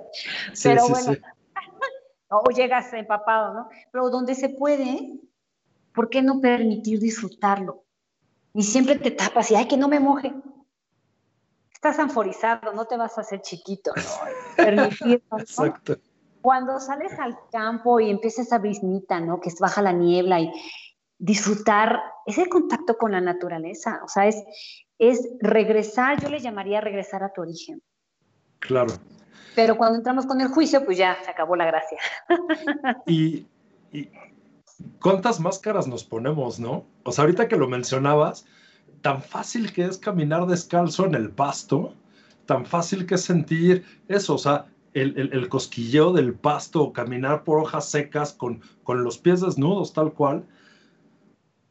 Pero 0.62 0.90
bueno, 0.90 1.14
o 2.30 2.50
llegas 2.50 2.92
empapado, 2.92 3.54
¿no? 3.54 3.70
Pero 3.92 4.10
donde 4.10 4.36
se 4.36 4.50
puede, 4.50 5.22
¿por 5.98 6.10
qué 6.10 6.22
no 6.22 6.40
permitir 6.40 7.00
disfrutarlo? 7.00 7.84
Y 8.54 8.62
siempre 8.62 8.98
te 8.98 9.10
tapas 9.10 9.50
y, 9.50 9.56
ay, 9.56 9.68
que 9.68 9.78
no 9.78 9.88
me 9.88 10.00
moje. 10.00 10.32
Estás 11.74 11.98
anforizado, 11.98 12.72
no 12.74 12.86
te 12.86 12.98
vas 12.98 13.18
a 13.18 13.22
hacer 13.22 13.42
chiquito, 13.42 13.92
¿no? 13.96 14.04
Permitirlo, 14.56 15.40
Exacto. 15.40 15.98
Cuando 16.40 16.80
sales 16.80 17.18
al 17.18 17.36
campo 17.52 18.00
y 18.00 18.12
empieza 18.12 18.44
esa 18.44 18.60
brisnita, 18.60 19.20
¿no? 19.20 19.42
Que 19.42 19.50
baja 19.60 19.82
la 19.82 19.92
niebla 19.92 20.40
y 20.40 20.52
disfrutar 21.18 22.00
ese 22.28 22.48
contacto 22.48 22.96
con 22.96 23.12
la 23.12 23.20
naturaleza, 23.20 24.00
o 24.04 24.08
sea, 24.08 24.28
es, 24.28 24.44
es 25.00 25.28
regresar, 25.40 26.22
yo 26.22 26.30
le 26.30 26.40
llamaría 26.40 26.80
regresar 26.80 27.24
a 27.24 27.34
tu 27.34 27.42
origen. 27.42 27.82
Claro. 28.60 28.94
Pero 29.56 29.76
cuando 29.78 29.98
entramos 29.98 30.28
con 30.28 30.40
el 30.42 30.50
juicio, 30.50 30.86
pues 30.86 31.00
ya 31.00 31.18
se 31.24 31.32
acabó 31.32 31.56
la 31.56 31.66
gracia. 31.66 31.98
y, 33.08 33.48
¿Cuántas 35.02 35.40
máscaras 35.40 35.88
nos 35.88 36.04
ponemos, 36.04 36.60
no? 36.60 36.86
O 37.04 37.12
sea, 37.12 37.24
ahorita 37.24 37.48
que 37.48 37.58
lo 37.58 37.68
mencionabas, 37.68 38.46
tan 39.02 39.22
fácil 39.22 39.74
que 39.74 39.86
es 39.86 39.98
caminar 39.98 40.46
descalzo 40.46 41.06
en 41.06 41.16
el 41.16 41.32
pasto, 41.32 41.94
tan 42.46 42.66
fácil 42.66 43.06
que 43.06 43.16
es 43.16 43.22
sentir 43.22 43.84
eso, 44.08 44.36
o 44.36 44.38
sea, 44.38 44.68
el, 44.94 45.50
cosquilleo 45.50 46.14
del 46.14 46.34
pasto, 46.34 46.92
caminar 46.92 47.44
por 47.44 47.60
hojas 47.60 47.90
secas 47.90 48.34
con, 48.34 48.62
con 48.84 49.04
los 49.04 49.18
pies 49.18 49.42
desnudos, 49.42 49.94
tal 49.94 50.14
cual. 50.14 50.46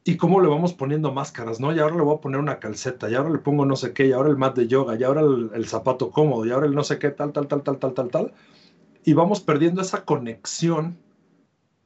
Y 0.04 0.16
cómo 0.16 0.40
le 0.40 0.48
vamos 0.48 0.72
poniendo 0.72 1.12
máscaras, 1.12 1.58
¿no? 1.58 1.74
Y 1.74 1.80
ahora 1.80 1.96
le 1.96 2.02
voy 2.02 2.16
a 2.16 2.20
poner 2.20 2.38
una 2.38 2.60
calceta, 2.60 3.10
y 3.10 3.14
ahora 3.14 3.30
le 3.30 3.38
pongo 3.38 3.66
no 3.66 3.74
sé 3.74 3.92
qué, 3.92 4.06
y 4.06 4.12
ahora 4.12 4.30
el 4.30 4.36
mat 4.36 4.54
de 4.56 4.68
yoga, 4.68 4.96
y 4.96 5.02
ahora 5.02 5.22
el, 5.22 5.50
el 5.52 5.66
zapato 5.66 6.10
cómodo, 6.10 6.46
y 6.46 6.52
ahora 6.52 6.66
el 6.66 6.74
no 6.74 6.84
sé 6.84 6.98
qué, 7.00 7.10
tal, 7.10 7.32
tal, 7.32 7.48
tal, 7.48 7.62
tal, 7.62 7.78
tal, 7.78 7.94
tal, 7.94 8.08
tal. 8.10 8.32
Y 9.04 9.14
vamos 9.14 9.40
perdiendo 9.40 9.82
esa 9.82 10.04
conexión 10.04 10.96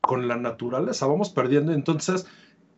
con 0.00 0.28
la 0.28 0.36
naturaleza, 0.36 1.06
vamos 1.06 1.30
perdiendo. 1.30 1.72
Entonces, 1.72 2.26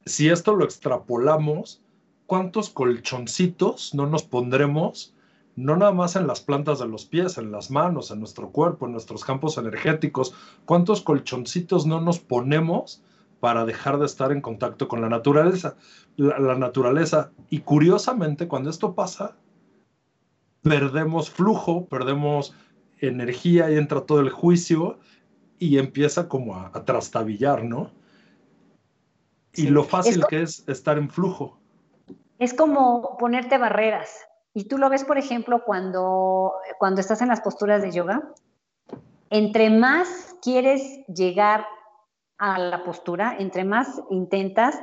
si 0.05 0.29
esto 0.29 0.55
lo 0.57 0.65
extrapolamos, 0.65 1.83
¿cuántos 2.27 2.71
colchoncitos 2.71 3.95
no 3.95 4.07
nos 4.07 4.23
pondremos? 4.25 5.15
No 5.55 5.77
nada 5.77 5.93
más 5.93 6.17
en 6.17 6.27
las 6.27 6.41
plantas 6.41 6.79
de 6.79 6.89
los 6.89 7.05
pies, 7.05 7.37
en 7.39 7.53
las 7.53 7.71
manos, 7.71 8.11
en 8.11 8.19
nuestro 8.21 8.51
cuerpo, 8.51 8.87
en 8.87 8.93
nuestros 8.93 9.25
campos 9.25 9.59
energéticos. 9.59 10.35
¿Cuántos 10.65 11.03
colchoncitos 11.03 11.87
no 11.87 12.01
nos 12.01 12.19
ponemos 12.19 13.03
para 13.39 13.65
dejar 13.65 13.99
de 13.99 14.07
estar 14.07 14.33
en 14.33 14.41
contacto 14.41 14.89
con 14.89 15.03
la 15.03 15.09
naturaleza? 15.09 15.77
La, 16.17 16.55
naturaleza. 16.55 17.33
Y 17.51 17.61
curiosamente, 17.61 18.49
cuando 18.49 18.71
esto 18.71 18.95
pasa, 18.95 19.37
perdemos 20.63 21.29
flujo, 21.29 21.87
perdemos 21.87 22.55
energía 22.99 23.71
y 23.71 23.77
entra 23.77 24.03
todo 24.03 24.21
el 24.21 24.31
juicio 24.31 24.99
y 25.62 25.79
empieza 25.79 26.29
como 26.29 26.57
a, 26.57 26.72
trastabillar, 26.85 27.62
¿no? 27.62 27.92
Y 29.55 29.68
lo 29.68 29.85
fácil 29.85 30.25
que 30.29 30.42
es 30.42 30.68
estar 30.68 30.98
en 30.98 31.09
flujo. 31.09 31.57
Es 32.40 32.53
como 32.53 33.16
ponerte 33.16 33.59
barreras. 33.59 34.11
Y 34.55 34.64
tú 34.64 34.77
lo 34.77 34.90
ves, 34.90 35.05
por 35.05 35.18
ejemplo, 35.18 35.62
cuando, 35.64 36.55
cuando 36.81 37.01
estás 37.01 37.22
en 37.22 37.29
las 37.29 37.42
posturas 37.42 37.81
de 37.81 37.92
yoga. 37.92 38.35
Entre 39.31 39.70
más 39.70 40.35
quieres 40.42 41.07
llegar 41.07 41.64
a 42.38 42.59
la 42.59 42.83
postura, 42.83 43.37
entre 43.38 43.64
más 43.64 44.03
intentas, 44.11 44.81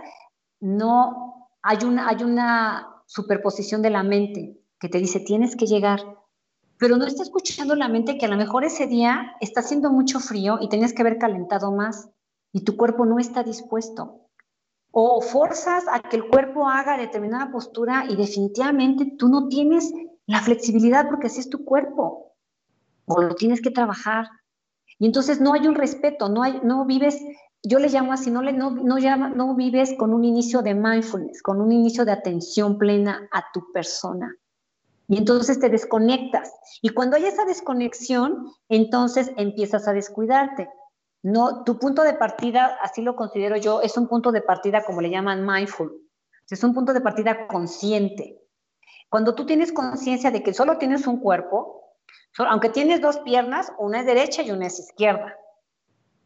no 0.62 1.50
hay 1.62 1.80
una, 1.84 2.08
hay 2.08 2.24
una 2.24 3.04
superposición 3.06 3.82
de 3.82 3.90
la 3.90 4.04
mente 4.04 4.58
que 4.80 4.88
te 4.88 5.00
dice 5.00 5.20
tienes 5.20 5.58
que 5.58 5.66
llegar, 5.66 6.00
pero 6.80 6.96
no 6.96 7.06
está 7.06 7.24
escuchando 7.24 7.76
la 7.76 7.90
mente 7.90 8.18
que 8.18 8.26
a 8.26 8.30
lo 8.30 8.38
mejor 8.38 8.64
ese 8.64 8.88
día 8.88 9.36
está 9.42 9.60
haciendo 9.60 9.92
mucho 9.92 10.22
frío 10.22 10.60
y 10.62 10.70
tenías 10.70 10.94
que 10.94 11.02
haber 11.02 11.18
calentado 11.18 11.74
más 11.74 12.10
y 12.54 12.64
tu 12.64 12.78
cuerpo 12.78 13.06
no 13.06 13.20
está 13.20 13.44
dispuesto. 13.44 14.30
O 14.92 15.22
forzas 15.22 15.84
a 15.92 16.00
que 16.00 16.16
el 16.16 16.30
cuerpo 16.30 16.70
haga 16.70 16.98
determinada 16.98 17.52
postura 17.52 18.06
y 18.10 18.16
definitivamente 18.16 19.14
tú 19.18 19.28
no 19.28 19.50
tienes 19.50 19.92
la 20.26 20.42
flexibilidad 20.42 21.10
porque 21.10 21.28
así 21.28 21.42
es 21.42 21.50
tu 21.50 21.66
cuerpo. 21.66 22.34
O 23.06 23.22
lo 23.22 23.36
tienes 23.36 23.62
que 23.62 23.72
trabajar. 23.72 24.30
Y 24.98 25.06
entonces 25.06 25.42
no 25.42 25.54
hay 25.54 25.68
un 25.68 25.76
respeto, 25.76 26.30
no, 26.30 26.44
hay, 26.44 26.62
no 26.64 26.86
vives, 26.86 27.22
yo 27.62 27.80
le 27.80 27.90
llamo 27.90 28.14
así, 28.14 28.32
no, 28.32 28.42
le, 28.42 28.54
no, 28.54 28.72
no, 28.72 28.98
no 28.98 29.56
vives 29.56 29.96
con 29.98 30.14
un 30.14 30.24
inicio 30.24 30.62
de 30.62 30.76
mindfulness, 30.76 31.42
con 31.42 31.60
un 31.60 31.74
inicio 31.74 32.06
de 32.06 32.14
atención 32.14 32.78
plena 32.78 33.28
a 33.34 33.44
tu 33.54 33.70
persona. 33.74 34.34
Y 35.10 35.18
entonces 35.18 35.60
te 35.60 35.70
desconectas. 35.70 36.54
Y 36.84 36.90
cuando 36.90 37.18
hay 37.18 37.26
esa 37.26 37.44
desconexión, 37.44 38.46
entonces 38.70 39.32
empiezas 39.38 39.88
a 39.88 39.94
descuidarte. 39.94 40.70
No, 41.24 41.64
tu 41.64 41.80
punto 41.80 42.04
de 42.04 42.14
partida, 42.14 42.78
así 42.82 43.02
lo 43.02 43.16
considero 43.16 43.58
yo, 43.58 43.82
es 43.82 43.98
un 43.98 44.08
punto 44.08 44.32
de 44.32 44.44
partida 44.44 44.84
como 44.84 45.02
le 45.02 45.10
llaman 45.10 45.46
mindful. 45.46 45.92
Es 46.48 46.64
un 46.64 46.76
punto 46.76 46.94
de 46.94 47.02
partida 47.02 47.48
consciente. 47.48 48.40
Cuando 49.10 49.34
tú 49.34 49.48
tienes 49.48 49.74
conciencia 49.74 50.30
de 50.30 50.44
que 50.44 50.54
solo 50.54 50.78
tienes 50.78 51.08
un 51.08 51.20
cuerpo, 51.20 51.96
aunque 52.38 52.70
tienes 52.70 53.02
dos 53.02 53.18
piernas, 53.22 53.74
una 53.80 54.02
es 54.02 54.06
derecha 54.06 54.44
y 54.44 54.52
una 54.52 54.68
es 54.68 54.80
izquierda. 54.80 55.36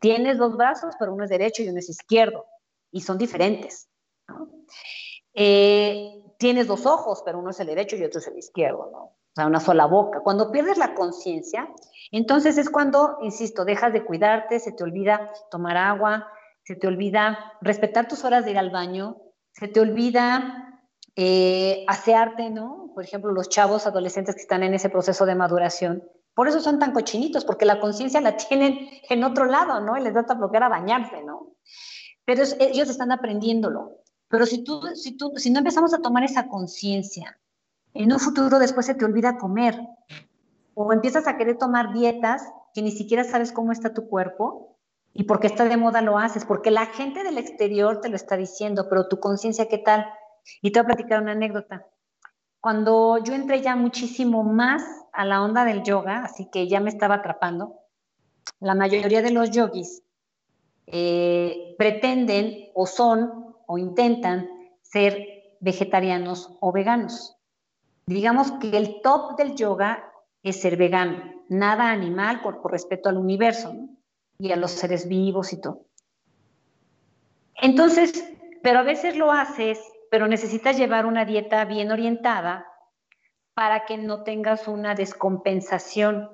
Tienes 0.01 0.37
dos 0.37 0.57
brazos, 0.57 0.93
pero 0.99 1.13
uno 1.13 1.23
es 1.23 1.29
derecho 1.29 1.63
y 1.63 1.69
uno 1.69 1.79
es 1.79 1.89
izquierdo. 1.89 2.45
Y 2.91 2.99
son 2.99 3.17
diferentes. 3.17 3.87
Eh, 5.33 6.21
tienes 6.43 6.67
dos 6.67 6.85
ojos, 6.85 7.21
pero 7.23 7.39
uno 7.39 7.51
es 7.51 7.59
el 7.61 7.67
derecho 7.67 7.95
y 7.95 8.03
otro 8.03 8.19
es 8.19 8.27
el 8.27 8.37
izquierdo, 8.37 8.89
¿no? 8.91 8.99
O 8.99 9.33
sea, 9.33 9.47
una 9.47 9.61
sola 9.61 9.85
boca. 9.85 10.19
Cuando 10.19 10.51
pierdes 10.51 10.77
la 10.77 10.93
conciencia, 10.93 11.69
entonces 12.11 12.57
es 12.57 12.69
cuando, 12.69 13.17
insisto, 13.21 13.63
dejas 13.63 13.93
de 13.93 14.03
cuidarte, 14.03 14.59
se 14.59 14.73
te 14.73 14.83
olvida 14.83 15.31
tomar 15.49 15.77
agua, 15.77 16.27
se 16.65 16.75
te 16.75 16.85
olvida 16.85 17.53
respetar 17.61 18.09
tus 18.09 18.25
horas 18.25 18.43
de 18.43 18.51
ir 18.51 18.57
al 18.57 18.71
baño, 18.71 19.21
se 19.53 19.69
te 19.69 19.79
olvida 19.79 20.81
eh, 21.15 21.85
asearte, 21.87 22.49
¿no? 22.49 22.91
Por 22.93 23.05
ejemplo, 23.05 23.31
los 23.31 23.47
chavos 23.47 23.87
adolescentes 23.87 24.35
que 24.35 24.41
están 24.41 24.63
en 24.63 24.73
ese 24.73 24.89
proceso 24.89 25.25
de 25.25 25.35
maduración. 25.35 26.03
Por 26.33 26.49
eso 26.49 26.59
son 26.59 26.77
tan 26.77 26.91
cochinitos, 26.91 27.45
porque 27.45 27.63
la 27.63 27.79
conciencia 27.79 28.19
la 28.19 28.35
tienen 28.35 28.89
en 29.09 29.23
otro 29.23 29.45
lado, 29.45 29.79
¿no? 29.79 29.97
Y 29.97 30.01
les 30.01 30.13
da 30.13 30.25
a 30.27 30.67
bañarse, 30.69 31.23
¿no? 31.23 31.55
Pero 32.25 32.43
ellos 32.59 32.89
están 32.89 33.13
aprendiéndolo. 33.13 34.02
Pero 34.33 34.47
si 34.47 34.63
tú, 34.63 34.81
si 34.95 35.15
tú, 35.15 35.33
si 35.35 35.51
no 35.51 35.59
empezamos 35.59 35.93
a 35.93 35.99
tomar 35.99 36.23
esa 36.23 36.47
conciencia, 36.47 37.39
en 37.93 38.11
un 38.11 38.19
futuro 38.19 38.57
después 38.57 38.87
se 38.87 38.95
te 38.95 39.05
olvida 39.05 39.37
comer 39.37 39.79
o 40.73 40.91
empiezas 40.91 41.27
a 41.27 41.37
querer 41.37 41.59
tomar 41.59 41.93
dietas 41.93 42.41
que 42.73 42.81
ni 42.81 42.89
siquiera 42.89 43.23
sabes 43.25 43.51
cómo 43.51 43.71
está 43.71 43.93
tu 43.93 44.09
cuerpo 44.09 44.79
y 45.13 45.25
porque 45.25 45.45
está 45.45 45.65
de 45.65 45.77
moda 45.77 46.01
lo 46.01 46.17
haces, 46.17 46.45
porque 46.45 46.71
la 46.71 46.87
gente 46.87 47.23
del 47.23 47.37
exterior 47.37 48.01
te 48.01 48.09
lo 48.09 48.15
está 48.15 48.35
diciendo, 48.35 48.87
pero 48.89 49.07
tu 49.07 49.19
conciencia, 49.19 49.67
¿qué 49.67 49.77
tal? 49.77 50.03
Y 50.63 50.71
te 50.71 50.79
voy 50.79 50.85
a 50.85 50.95
platicar 50.95 51.21
una 51.21 51.33
anécdota. 51.33 51.85
Cuando 52.59 53.19
yo 53.23 53.35
entré 53.35 53.61
ya 53.61 53.75
muchísimo 53.75 54.41
más 54.41 54.83
a 55.11 55.25
la 55.25 55.43
onda 55.43 55.63
del 55.63 55.83
yoga, 55.83 56.23
así 56.23 56.49
que 56.51 56.67
ya 56.67 56.79
me 56.79 56.89
estaba 56.89 57.17
atrapando, 57.17 57.81
la 58.59 58.73
mayoría 58.73 59.21
de 59.21 59.29
los 59.29 59.51
yogis 59.51 60.01
eh, 60.87 61.75
pretenden 61.77 62.71
o 62.73 62.87
son 62.87 63.42
o 63.67 63.77
intentan 63.77 64.49
ser 64.81 65.55
vegetarianos 65.59 66.57
o 66.59 66.71
veganos. 66.71 67.37
Digamos 68.05 68.51
que 68.53 68.75
el 68.77 69.01
top 69.01 69.37
del 69.37 69.55
yoga 69.55 70.11
es 70.43 70.59
ser 70.59 70.75
vegano, 70.75 71.23
nada 71.47 71.89
animal 71.91 72.41
por, 72.41 72.69
respeto 72.69 73.09
al 73.09 73.17
universo 73.17 73.73
y 74.37 74.51
a 74.51 74.57
los 74.57 74.71
seres 74.71 75.07
vivos 75.07 75.53
y 75.53 75.61
todo. 75.61 75.85
Entonces, 77.55 78.29
pero 78.61 78.79
a 78.79 78.83
veces 78.83 79.15
lo 79.15 79.31
haces, 79.31 79.79
pero 80.11 80.27
necesitas 80.27 80.77
llevar 80.77 81.05
una 81.05 81.23
dieta 81.23 81.63
bien 81.65 81.91
orientada 81.91 82.65
para 83.53 83.85
que 83.85 83.97
no 83.97 84.23
tengas 84.23 84.67
una 84.67 84.95
descompensación. 84.95 86.29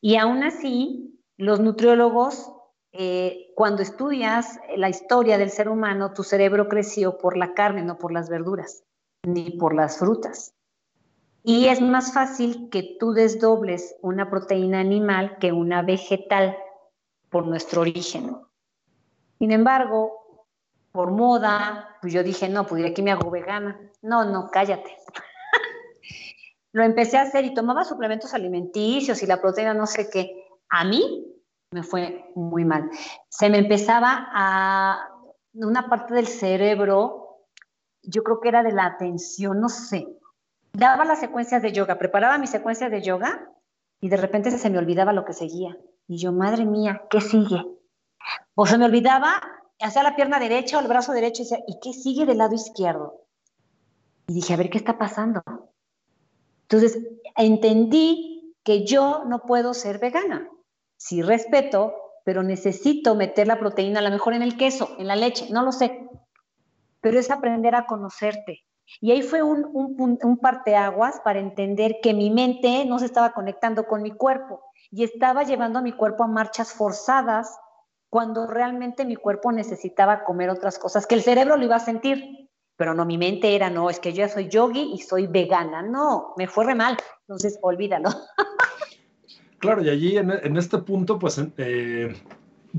Y 0.00 0.16
aún 0.16 0.42
así, 0.42 1.20
los 1.36 1.60
nutriólogos 1.60 2.52
eh, 2.92 3.52
cuando 3.54 3.82
estudias 3.82 4.58
la 4.76 4.88
historia 4.88 5.38
del 5.38 5.50
ser 5.50 5.68
humano, 5.68 6.12
tu 6.12 6.22
cerebro 6.22 6.68
creció 6.68 7.18
por 7.18 7.36
la 7.36 7.54
carne, 7.54 7.82
no 7.82 7.98
por 7.98 8.12
las 8.12 8.28
verduras, 8.28 8.84
ni 9.24 9.50
por 9.50 9.74
las 9.74 9.98
frutas. 9.98 10.54
Y 11.42 11.68
es 11.68 11.80
más 11.80 12.12
fácil 12.12 12.68
que 12.70 12.96
tú 12.98 13.12
desdobles 13.12 13.96
una 14.02 14.30
proteína 14.30 14.80
animal 14.80 15.38
que 15.38 15.52
una 15.52 15.82
vegetal 15.82 16.56
por 17.30 17.46
nuestro 17.46 17.82
origen. 17.82 18.36
Sin 19.38 19.52
embargo, 19.52 20.46
por 20.92 21.10
moda, 21.10 21.96
pues 22.00 22.12
yo 22.12 22.22
dije, 22.22 22.48
no, 22.48 22.66
pues 22.66 22.82
de 22.82 22.88
aquí 22.88 23.02
me 23.02 23.12
hago 23.12 23.30
vegana. 23.30 23.80
No, 24.02 24.24
no, 24.24 24.50
cállate. 24.50 24.96
Lo 26.72 26.82
empecé 26.82 27.18
a 27.18 27.22
hacer 27.22 27.44
y 27.44 27.54
tomaba 27.54 27.84
suplementos 27.84 28.34
alimenticios 28.34 29.22
y 29.22 29.26
la 29.26 29.40
proteína 29.40 29.74
no 29.74 29.86
sé 29.86 30.10
qué. 30.10 30.44
A 30.70 30.84
mí 30.84 31.37
me 31.70 31.82
fue 31.82 32.30
muy 32.34 32.64
mal. 32.64 32.90
Se 33.28 33.50
me 33.50 33.58
empezaba 33.58 34.28
a 34.32 35.08
una 35.54 35.88
parte 35.88 36.14
del 36.14 36.26
cerebro, 36.26 37.44
yo 38.02 38.22
creo 38.22 38.40
que 38.40 38.48
era 38.48 38.62
de 38.62 38.72
la 38.72 38.86
atención, 38.86 39.60
no 39.60 39.68
sé. 39.68 40.08
Daba 40.72 41.04
las 41.04 41.20
secuencias 41.20 41.62
de 41.62 41.72
yoga, 41.72 41.98
preparaba 41.98 42.38
mis 42.38 42.50
secuencias 42.50 42.90
de 42.90 43.02
yoga 43.02 43.50
y 44.00 44.08
de 44.08 44.16
repente 44.16 44.50
se 44.50 44.70
me 44.70 44.78
olvidaba 44.78 45.12
lo 45.12 45.24
que 45.24 45.32
seguía. 45.32 45.76
Y 46.06 46.18
yo, 46.18 46.32
madre 46.32 46.64
mía, 46.64 47.02
¿qué 47.10 47.20
sigue? 47.20 47.64
O 48.54 48.66
se 48.66 48.78
me 48.78 48.86
olvidaba, 48.86 49.42
hacía 49.80 50.02
la 50.02 50.16
pierna 50.16 50.38
derecha 50.38 50.78
o 50.78 50.80
el 50.80 50.88
brazo 50.88 51.12
derecho 51.12 51.42
y 51.42 51.44
decía, 51.44 51.64
¿y 51.66 51.78
qué 51.80 51.92
sigue 51.92 52.24
del 52.24 52.38
lado 52.38 52.54
izquierdo? 52.54 53.24
Y 54.26 54.34
dije, 54.34 54.54
a 54.54 54.56
ver, 54.56 54.70
¿qué 54.70 54.78
está 54.78 54.96
pasando? 54.98 55.42
Entonces, 56.62 56.98
entendí 57.36 58.54
que 58.62 58.84
yo 58.86 59.24
no 59.26 59.42
puedo 59.42 59.74
ser 59.74 59.98
vegana 59.98 60.48
sí 60.98 61.22
respeto, 61.22 61.94
pero 62.24 62.42
necesito 62.42 63.14
meter 63.14 63.46
la 63.46 63.58
proteína 63.58 64.00
a 64.00 64.02
lo 64.02 64.10
mejor 64.10 64.34
en 64.34 64.42
el 64.42 64.58
queso, 64.58 64.90
en 64.98 65.06
la 65.06 65.16
leche, 65.16 65.48
no 65.50 65.62
lo 65.62 65.72
sé. 65.72 66.06
Pero 67.00 67.18
es 67.18 67.30
aprender 67.30 67.74
a 67.74 67.86
conocerte. 67.86 68.66
Y 69.00 69.12
ahí 69.12 69.22
fue 69.22 69.42
un, 69.42 69.64
un, 69.72 70.18
un 70.22 70.38
parteaguas 70.38 71.20
para 71.24 71.38
entender 71.38 71.96
que 72.02 72.12
mi 72.12 72.30
mente 72.30 72.84
no 72.84 72.98
se 72.98 73.06
estaba 73.06 73.32
conectando 73.32 73.86
con 73.86 74.02
mi 74.02 74.10
cuerpo 74.10 74.62
y 74.90 75.04
estaba 75.04 75.44
llevando 75.44 75.78
a 75.78 75.82
mi 75.82 75.92
cuerpo 75.92 76.24
a 76.24 76.26
marchas 76.26 76.72
forzadas 76.72 77.58
cuando 78.10 78.46
realmente 78.46 79.04
mi 79.04 79.16
cuerpo 79.16 79.52
necesitaba 79.52 80.24
comer 80.24 80.50
otras 80.50 80.78
cosas, 80.78 81.06
que 81.06 81.14
el 81.14 81.22
cerebro 81.22 81.56
lo 81.56 81.64
iba 81.64 81.76
a 81.76 81.80
sentir, 81.80 82.48
pero 82.76 82.94
no, 82.94 83.04
mi 83.04 83.18
mente 83.18 83.54
era, 83.54 83.70
no, 83.70 83.90
es 83.90 84.00
que 84.00 84.12
yo 84.12 84.18
ya 84.18 84.28
soy 84.28 84.48
yogi 84.48 84.92
y 84.94 84.98
soy 84.98 85.26
vegana, 85.26 85.82
no, 85.82 86.32
me 86.36 86.46
fue 86.46 86.64
re 86.64 86.74
mal, 86.74 86.96
entonces 87.22 87.58
olvídalo. 87.60 88.08
Claro, 89.58 89.82
y 89.82 89.88
allí 89.90 90.16
en, 90.16 90.56
este 90.56 90.78
punto, 90.78 91.18
pues, 91.18 91.40
eh, 91.56 92.14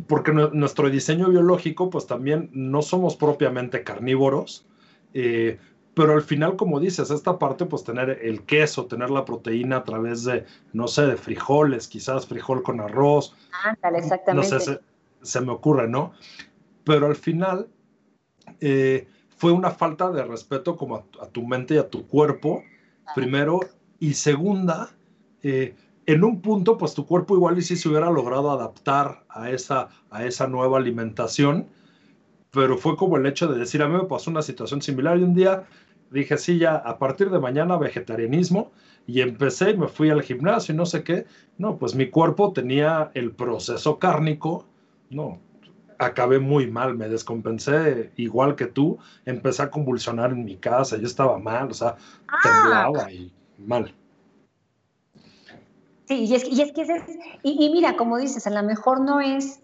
porque 0.08 0.32
nuestro 0.32 0.90
diseño 0.90 1.30
biológico, 1.30 1.90
pues 1.90 2.08
también 2.08 2.50
no 2.54 2.82
somos 2.82 3.16
propiamente 3.18 3.84
carnívoros, 3.84 4.66
eh, 5.14 5.60
pero 5.94 6.14
al 6.14 6.22
final, 6.22 6.56
como 6.56 6.80
dices, 6.80 7.12
esta 7.12 7.38
parte, 7.38 7.66
pues 7.66 7.84
tener 7.84 8.20
el 8.22 8.44
queso, 8.44 8.86
tener 8.86 9.10
la 9.10 9.26
proteína 9.26 9.78
a 9.78 9.84
través 9.84 10.24
de, 10.24 10.46
no 10.72 10.88
sé, 10.88 11.06
de 11.06 11.18
frijoles, 11.18 11.90
quizás 11.90 12.26
frijol 12.26 12.64
con 12.64 12.80
arroz. 12.80 13.36
exactamente. 13.84 14.34
No 14.34 14.60
sé, 14.62 14.80
se, 15.22 15.42
me 15.42 15.52
ocurre, 15.52 15.90
¿no? 15.90 16.14
Pero 16.86 17.08
al 17.08 17.18
final 17.18 17.68
eh, 18.62 19.08
fue 19.36 19.52
una 19.52 19.72
falta 19.72 20.10
de 20.12 20.24
respeto 20.24 20.78
como 20.78 21.04
a, 21.20 21.28
tu 21.28 21.46
mente 21.46 21.74
y 21.74 21.78
a 21.78 21.90
tu 21.90 22.08
cuerpo, 22.08 22.64
primero, 23.14 23.60
y 24.00 24.14
segunda, 24.14 24.92
eh, 25.44 25.76
en 26.12 26.24
un 26.24 26.42
punto, 26.42 26.78
pues 26.78 26.96
tu 26.96 27.06
cuerpo 27.06 27.36
igual 27.36 27.60
y 27.60 27.62
si 27.62 27.76
se 27.76 27.88
hubiera 27.88 28.10
logrado 28.10 28.50
adaptar 28.50 29.26
a 29.30 29.52
esa, 29.52 29.90
a 30.10 30.26
esa 30.26 30.48
nueva 30.48 30.80
alimentación, 30.80 31.68
pero 32.50 32.78
fue 32.78 32.96
como 32.96 33.18
el 33.18 33.28
hecho 33.28 33.48
de 33.48 33.60
decir, 33.60 33.84
a 33.84 33.88
mí 33.88 33.96
me 33.96 34.06
pasó 34.06 34.32
una 34.32 34.42
situación 34.42 34.82
similar 34.82 35.20
y 35.20 35.24
un 35.24 35.36
día 35.36 35.66
dije, 36.10 36.38
sí, 36.38 36.58
ya 36.58 36.76
a 36.76 36.98
partir 36.98 37.30
de 37.30 37.40
mañana 37.40 37.78
vegetarianismo 37.78 38.72
y 39.06 39.22
empecé 39.22 39.72
y 39.72 39.78
me 39.78 39.88
fui 39.88 40.10
al 40.10 40.24
gimnasio 40.24 40.74
y 40.74 40.78
no 40.78 40.88
sé 40.88 41.04
qué. 41.04 41.26
No, 41.60 41.78
pues 41.78 41.94
mi 41.94 42.10
cuerpo 42.10 42.54
tenía 42.54 43.12
el 43.14 43.32
proceso 43.32 44.00
cárnico, 44.00 44.66
no, 45.12 45.40
acabé 46.00 46.40
muy 46.40 46.66
mal, 46.72 46.96
me 46.96 47.08
descompensé 47.08 48.12
igual 48.16 48.56
que 48.56 48.66
tú, 48.66 48.98
empecé 49.26 49.62
a 49.62 49.70
convulsionar 49.70 50.32
en 50.32 50.44
mi 50.44 50.56
casa, 50.56 50.98
yo 50.98 51.06
estaba 51.06 51.38
mal, 51.38 51.70
o 51.70 51.74
sea, 51.76 51.98
ah. 52.28 52.38
temblaba 52.42 53.12
y 53.12 53.32
mal. 53.60 53.94
Sí, 56.10 56.26
y 56.26 56.34
es, 56.34 56.44
y 56.52 56.60
es 56.64 56.72
que 56.72 56.82
es, 56.82 56.90
y, 57.44 57.70
mira, 57.70 57.96
como 57.96 58.18
dices, 58.18 58.48
a 58.48 58.50
lo 58.50 58.64
mejor 58.64 59.00
no 59.00 59.22
es 59.22 59.62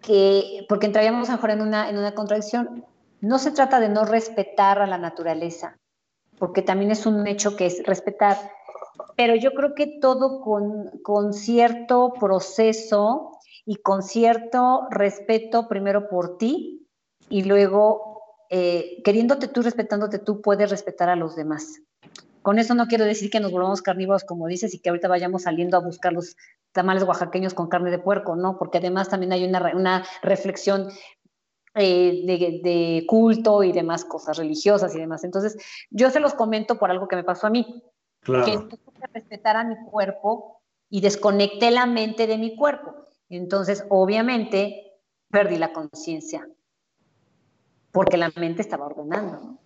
que, 0.00 0.64
porque 0.66 0.86
entraríamos 0.86 1.28
mejor 1.28 1.50
en 1.50 1.60
una, 1.60 1.90
en 1.90 1.98
una 1.98 2.14
contradicción, 2.14 2.86
no 3.20 3.38
se 3.38 3.50
trata 3.50 3.78
de 3.78 3.90
no 3.90 4.06
respetar 4.06 4.80
a 4.80 4.86
la 4.86 4.96
naturaleza, 4.96 5.76
porque 6.38 6.62
también 6.62 6.90
es 6.90 7.04
un 7.04 7.26
hecho 7.26 7.54
que 7.54 7.66
es 7.66 7.82
respetar, 7.84 8.38
pero 9.14 9.34
yo 9.34 9.52
creo 9.52 9.74
que 9.74 9.98
todo 10.00 10.40
con, 10.40 10.90
con 11.02 11.34
cierto 11.34 12.14
proceso 12.18 13.32
y 13.66 13.76
con 13.76 14.02
cierto 14.02 14.86
respeto 14.90 15.68
primero 15.68 16.08
por 16.08 16.38
ti 16.38 16.88
y 17.28 17.42
luego 17.42 18.22
eh, 18.48 19.02
queriéndote 19.04 19.48
tú, 19.48 19.60
respetándote 19.60 20.18
tú, 20.18 20.40
puedes 20.40 20.70
respetar 20.70 21.10
a 21.10 21.16
los 21.16 21.36
demás. 21.36 21.82
Con 22.46 22.60
eso 22.60 22.76
no 22.76 22.86
quiero 22.86 23.04
decir 23.04 23.28
que 23.28 23.40
nos 23.40 23.50
volvamos 23.50 23.82
carnívoros, 23.82 24.22
como 24.22 24.46
dices, 24.46 24.72
y 24.72 24.78
que 24.78 24.88
ahorita 24.88 25.08
vayamos 25.08 25.42
saliendo 25.42 25.76
a 25.76 25.80
buscar 25.80 26.12
los 26.12 26.36
tamales 26.70 27.02
oaxaqueños 27.02 27.54
con 27.54 27.66
carne 27.66 27.90
de 27.90 27.98
puerco, 27.98 28.36
¿no? 28.36 28.56
Porque 28.56 28.78
además 28.78 29.08
también 29.08 29.32
hay 29.32 29.44
una, 29.44 29.72
una 29.74 30.04
reflexión 30.22 30.88
eh, 31.74 32.22
de, 32.24 32.60
de, 32.62 33.04
culto 33.08 33.64
y 33.64 33.72
demás 33.72 34.04
cosas 34.04 34.36
religiosas 34.36 34.94
y 34.94 35.00
demás. 35.00 35.24
Entonces, 35.24 35.56
yo 35.90 36.08
se 36.10 36.20
los 36.20 36.34
comento 36.34 36.78
por 36.78 36.88
algo 36.88 37.08
que 37.08 37.16
me 37.16 37.24
pasó 37.24 37.48
a 37.48 37.50
mí. 37.50 37.82
Claro. 38.20 38.44
Que 38.44 38.52
tuve 38.58 38.92
que 38.94 39.06
respetar 39.12 39.56
a 39.56 39.64
mi 39.64 39.74
cuerpo 39.84 40.62
y 40.88 41.00
desconecté 41.00 41.72
la 41.72 41.86
mente 41.86 42.28
de 42.28 42.38
mi 42.38 42.54
cuerpo. 42.54 42.94
Entonces, 43.28 43.84
obviamente, 43.88 44.92
perdí 45.32 45.56
la 45.56 45.72
conciencia, 45.72 46.48
porque 47.90 48.16
la 48.16 48.30
mente 48.36 48.62
estaba 48.62 48.86
ordenando. 48.86 49.58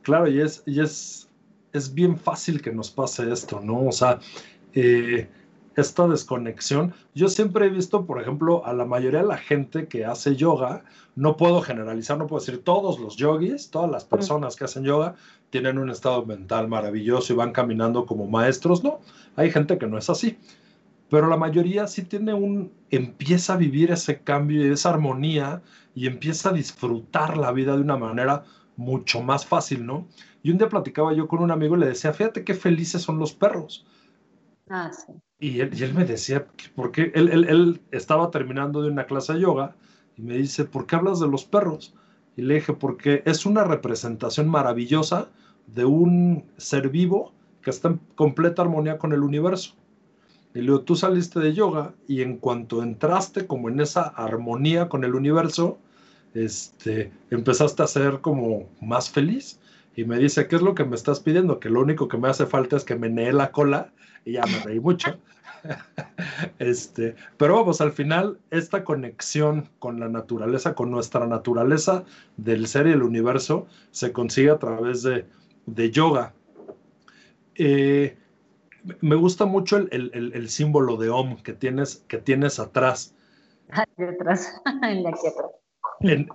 Claro, 0.00 0.26
y 0.26 0.40
es, 0.40 0.62
y 0.64 0.80
es, 0.80 1.28
es 1.74 1.92
bien 1.92 2.16
fácil 2.16 2.62
que 2.62 2.72
nos 2.72 2.90
pase 2.90 3.30
esto, 3.30 3.60
¿no? 3.60 3.86
O 3.86 3.92
sea, 3.92 4.20
eh, 4.72 5.28
esta 5.76 6.08
desconexión. 6.08 6.94
Yo 7.14 7.28
siempre 7.28 7.66
he 7.66 7.68
visto, 7.68 8.06
por 8.06 8.22
ejemplo, 8.22 8.64
a 8.64 8.72
la 8.72 8.86
mayoría 8.86 9.20
de 9.20 9.26
la 9.26 9.36
gente 9.36 9.88
que 9.88 10.06
hace 10.06 10.36
yoga, 10.36 10.84
no 11.16 11.36
puedo 11.36 11.60
generalizar, 11.60 12.16
no 12.16 12.26
puedo 12.26 12.40
decir 12.40 12.62
todos 12.62 12.98
los 12.98 13.16
yogis, 13.16 13.70
todas 13.70 13.90
las 13.90 14.04
personas 14.04 14.56
que 14.56 14.64
hacen 14.64 14.84
yoga 14.84 15.16
tienen 15.50 15.78
un 15.78 15.90
estado 15.90 16.24
mental 16.24 16.68
maravilloso 16.68 17.32
y 17.32 17.36
van 17.36 17.52
caminando 17.52 18.06
como 18.06 18.26
maestros, 18.26 18.82
no. 18.82 19.00
Hay 19.36 19.50
gente 19.50 19.76
que 19.76 19.86
no 19.86 19.98
es 19.98 20.08
así 20.08 20.38
pero 21.14 21.28
la 21.28 21.36
mayoría 21.36 21.86
sí 21.86 22.02
tiene 22.02 22.34
un, 22.34 22.72
empieza 22.90 23.54
a 23.54 23.56
vivir 23.56 23.92
ese 23.92 24.20
cambio 24.20 24.66
y 24.66 24.72
esa 24.72 24.90
armonía 24.90 25.62
y 25.94 26.08
empieza 26.08 26.48
a 26.48 26.52
disfrutar 26.52 27.36
la 27.36 27.52
vida 27.52 27.76
de 27.76 27.82
una 27.82 27.96
manera 27.96 28.42
mucho 28.76 29.22
más 29.22 29.46
fácil, 29.46 29.86
¿no? 29.86 30.06
Y 30.42 30.50
un 30.50 30.58
día 30.58 30.68
platicaba 30.68 31.12
yo 31.14 31.28
con 31.28 31.40
un 31.42 31.50
amigo 31.50 31.76
y 31.76 31.80
le 31.80 31.86
decía, 31.86 32.12
fíjate 32.12 32.44
qué 32.44 32.54
felices 32.54 33.02
son 33.02 33.18
los 33.18 33.32
perros. 33.32 33.86
Ah, 34.68 34.90
sí. 34.92 35.12
Y 35.38 35.60
él, 35.60 35.70
y 35.74 35.82
él 35.82 35.94
me 35.94 36.04
decía, 36.04 36.46
porque 36.74 37.12
él, 37.14 37.28
él, 37.28 37.44
él, 37.48 37.80
estaba 37.90 38.30
terminando 38.30 38.82
de 38.82 38.90
una 38.90 39.06
clase 39.06 39.34
de 39.34 39.40
yoga 39.40 39.76
y 40.16 40.22
me 40.22 40.36
dice, 40.36 40.64
¿por 40.64 40.86
qué 40.86 40.96
hablas 40.96 41.20
de 41.20 41.28
los 41.28 41.44
perros? 41.44 41.94
Y 42.36 42.42
le 42.42 42.54
dije, 42.54 42.72
porque 42.72 43.22
es 43.26 43.46
una 43.46 43.64
representación 43.64 44.48
maravillosa 44.48 45.28
de 45.66 45.84
un 45.84 46.44
ser 46.56 46.88
vivo 46.88 47.32
que 47.62 47.70
está 47.70 47.88
en 47.88 48.00
completa 48.14 48.62
armonía 48.62 48.98
con 48.98 49.12
el 49.12 49.22
universo. 49.22 49.74
Y 50.54 50.60
luego 50.60 50.82
tú 50.82 50.94
saliste 50.94 51.40
de 51.40 51.52
yoga 51.52 51.94
y 52.06 52.22
en 52.22 52.38
cuanto 52.38 52.82
entraste 52.82 53.46
como 53.46 53.68
en 53.68 53.80
esa 53.80 54.02
armonía 54.02 54.88
con 54.88 55.02
el 55.04 55.14
universo, 55.14 55.78
este, 56.34 57.12
empezaste 57.30 57.82
a 57.82 57.86
ser 57.86 58.20
como 58.20 58.68
más 58.80 59.10
feliz. 59.10 59.60
Y 59.96 60.04
me 60.04 60.18
dice, 60.18 60.48
¿qué 60.48 60.56
es 60.56 60.62
lo 60.62 60.74
que 60.74 60.84
me 60.84 60.96
estás 60.96 61.20
pidiendo? 61.20 61.60
Que 61.60 61.70
lo 61.70 61.80
único 61.80 62.08
que 62.08 62.18
me 62.18 62.28
hace 62.28 62.46
falta 62.46 62.76
es 62.76 62.84
que 62.84 62.96
me 62.96 63.08
nee 63.08 63.32
la 63.32 63.52
cola. 63.52 63.92
Y 64.24 64.32
ya 64.32 64.42
me 64.42 64.58
reí 64.64 64.80
mucho. 64.80 65.16
este, 66.58 67.14
pero 67.36 67.54
vamos, 67.54 67.80
al 67.80 67.92
final, 67.92 68.38
esta 68.50 68.84
conexión 68.84 69.70
con 69.78 70.00
la 70.00 70.08
naturaleza, 70.08 70.74
con 70.74 70.90
nuestra 70.90 71.26
naturaleza 71.26 72.04
del 72.36 72.66
ser 72.66 72.88
y 72.88 72.92
el 72.92 73.02
universo, 73.02 73.66
se 73.90 74.12
consigue 74.12 74.50
a 74.50 74.58
través 74.58 75.02
de, 75.02 75.26
de 75.66 75.90
yoga. 75.90 76.34
Eh, 77.54 78.16
me 79.00 79.14
gusta 79.14 79.46
mucho 79.46 79.78
el, 79.78 80.48
símbolo 80.48 80.96
de 80.96 81.08
Om 81.08 81.36
que 81.42 81.52
tienes, 81.52 82.04
que 82.08 82.18
tienes 82.18 82.58
atrás. 82.58 83.14
Aquí 83.70 84.02
atrás, 84.02 84.60
en 84.82 85.06
aquí 85.06 85.26
atrás. 85.26 85.63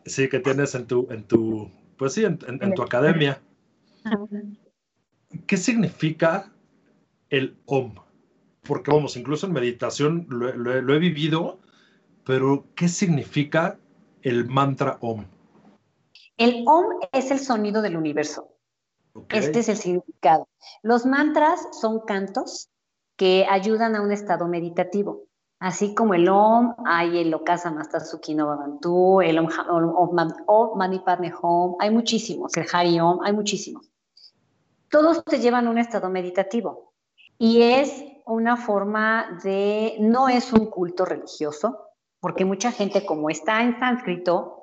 Sí, 0.05 0.29
que 0.29 0.39
tienes 0.39 0.75
en 0.75 0.87
tu, 0.87 1.07
en 1.11 1.23
tu, 1.23 1.69
pues 1.97 2.13
sí, 2.13 2.25
en, 2.25 2.37
tu 2.75 2.81
academia. 2.81 3.41
¿Qué 5.47 5.57
significa 5.57 6.51
el 7.29 7.57
Om? 7.65 7.95
Porque 8.63 8.91
vamos, 8.91 9.15
incluso 9.17 9.47
en 9.47 9.53
meditación 9.53 10.27
lo, 10.29 10.93
he 10.93 10.99
vivido, 10.99 11.59
pero 12.25 12.65
¿qué 12.75 12.87
significa 12.87 13.79
el 14.21 14.47
mantra 14.47 14.97
Om? 15.01 15.25
El 16.37 16.63
Om 16.65 16.85
es 17.11 17.31
el 17.31 17.39
sonido 17.39 17.81
del 17.81 17.97
universo. 17.97 18.55
Este 19.29 19.59
es 19.59 19.69
el 19.69 19.77
significado. 19.77 20.47
Los 20.81 21.05
mantras 21.05 21.59
son 21.79 22.01
cantos 22.05 22.69
que 23.17 23.45
ayudan 23.49 23.95
a 23.95 24.01
un 24.01 24.11
estado 24.11 24.47
meditativo. 24.47 25.28
Así 25.59 25.93
como 25.93 26.13
el 26.13 26.29
Om, 26.29 26.75
hay 26.85 27.19
el 27.19 27.33
Okasa 27.33 27.69
Master 27.69 28.01
no 28.35 28.47
Bhavantu, 28.47 29.21
el 29.21 29.39
Om, 29.39 29.49
Om, 30.47 30.77
Mani 30.77 30.99
Padme 30.99 31.33
Hom, 31.41 31.75
hay 31.79 31.91
muchísimos, 31.91 32.55
el 32.55 32.65
Hari 32.71 32.99
Om, 33.01 33.19
hay 33.23 33.33
muchísimos. 33.33 33.91
Todos 34.89 35.23
te 35.25 35.39
llevan 35.39 35.67
a 35.67 35.69
un 35.69 35.77
estado 35.77 36.09
meditativo 36.09 36.93
y 37.37 37.61
es 37.61 38.03
una 38.25 38.55
forma 38.55 39.39
de, 39.43 39.97
no 39.99 40.29
es 40.29 40.53
un 40.53 40.67
culto 40.67 41.03
religioso, 41.03 41.89
porque 42.21 42.45
mucha 42.45 42.71
gente 42.71 43.05
como 43.05 43.29
está 43.29 43.61
en 43.61 43.77
sánscrito, 43.79 44.58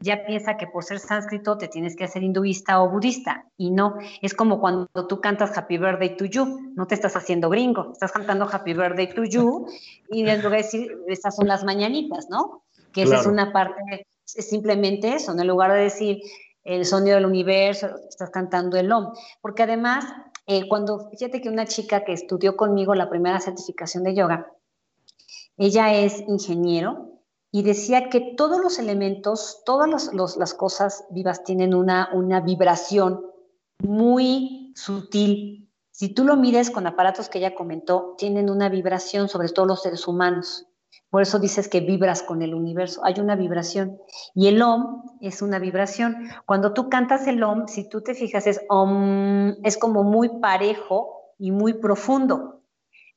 ya 0.00 0.24
piensa 0.24 0.56
que 0.56 0.66
por 0.66 0.82
ser 0.82 0.98
sánscrito 0.98 1.58
te 1.58 1.68
tienes 1.68 1.94
que 1.94 2.04
hacer 2.04 2.22
hinduista 2.22 2.82
o 2.82 2.88
budista. 2.88 3.44
Y 3.58 3.70
no, 3.70 3.96
es 4.22 4.34
como 4.34 4.58
cuando 4.58 4.88
tú 5.06 5.20
cantas 5.20 5.56
Happy 5.56 5.76
Birthday 5.76 6.16
to 6.16 6.24
You, 6.24 6.72
no 6.74 6.86
te 6.86 6.94
estás 6.94 7.16
haciendo 7.16 7.50
gringo, 7.50 7.92
estás 7.92 8.10
cantando 8.10 8.48
Happy 8.50 8.72
Birthday 8.72 9.12
to 9.14 9.24
You 9.24 9.66
y 10.08 10.26
en 10.26 10.38
lugar 10.38 10.52
de 10.52 10.56
decir, 10.56 10.98
estas 11.06 11.36
son 11.36 11.46
las 11.46 11.64
mañanitas, 11.64 12.28
¿no? 12.30 12.62
Que 12.92 13.02
esa 13.02 13.20
es 13.20 13.26
una 13.26 13.52
parte, 13.52 14.06
es 14.34 14.48
simplemente 14.48 15.14
eso, 15.14 15.32
en 15.32 15.46
lugar 15.46 15.72
de 15.72 15.80
decir 15.80 16.22
el 16.64 16.84
sonido 16.86 17.16
del 17.16 17.26
universo, 17.26 17.88
estás 18.08 18.30
cantando 18.30 18.76
el 18.78 18.90
OM. 18.90 19.12
Porque 19.40 19.62
además, 19.62 20.06
eh, 20.46 20.66
cuando, 20.66 21.10
fíjate 21.10 21.40
que 21.40 21.48
una 21.48 21.66
chica 21.66 22.04
que 22.04 22.12
estudió 22.12 22.56
conmigo 22.56 22.94
la 22.94 23.10
primera 23.10 23.38
certificación 23.38 24.02
de 24.02 24.14
yoga, 24.14 24.50
ella 25.56 25.92
es 25.94 26.24
ingeniero 26.26 27.09
y 27.52 27.62
decía 27.62 28.08
que 28.08 28.34
todos 28.36 28.60
los 28.60 28.78
elementos, 28.78 29.62
todas 29.64 30.10
las 30.36 30.54
cosas 30.54 31.04
vivas 31.10 31.42
tienen 31.42 31.74
una, 31.74 32.10
una 32.12 32.40
vibración 32.40 33.26
muy 33.78 34.72
sutil. 34.76 35.68
Si 35.90 36.14
tú 36.14 36.24
lo 36.24 36.36
mides 36.36 36.70
con 36.70 36.86
aparatos 36.86 37.28
que 37.28 37.38
ella 37.38 37.54
comentó, 37.54 38.14
tienen 38.16 38.50
una 38.50 38.68
vibración, 38.68 39.28
sobre 39.28 39.48
todo 39.48 39.66
los 39.66 39.82
seres 39.82 40.06
humanos. 40.06 40.66
Por 41.10 41.22
eso 41.22 41.40
dices 41.40 41.68
que 41.68 41.80
vibras 41.80 42.22
con 42.22 42.40
el 42.40 42.54
universo. 42.54 43.00
Hay 43.04 43.18
una 43.18 43.34
vibración. 43.34 43.98
Y 44.32 44.46
el 44.46 44.62
OM 44.62 45.02
es 45.20 45.42
una 45.42 45.58
vibración. 45.58 46.28
Cuando 46.46 46.72
tú 46.72 46.88
cantas 46.88 47.26
el 47.26 47.42
OM, 47.42 47.66
si 47.66 47.88
tú 47.88 48.00
te 48.00 48.14
fijas, 48.14 48.46
es 48.46 48.60
OM, 48.68 49.56
es 49.64 49.76
como 49.76 50.04
muy 50.04 50.40
parejo 50.40 51.34
y 51.36 51.50
muy 51.50 51.74
profundo. 51.74 52.59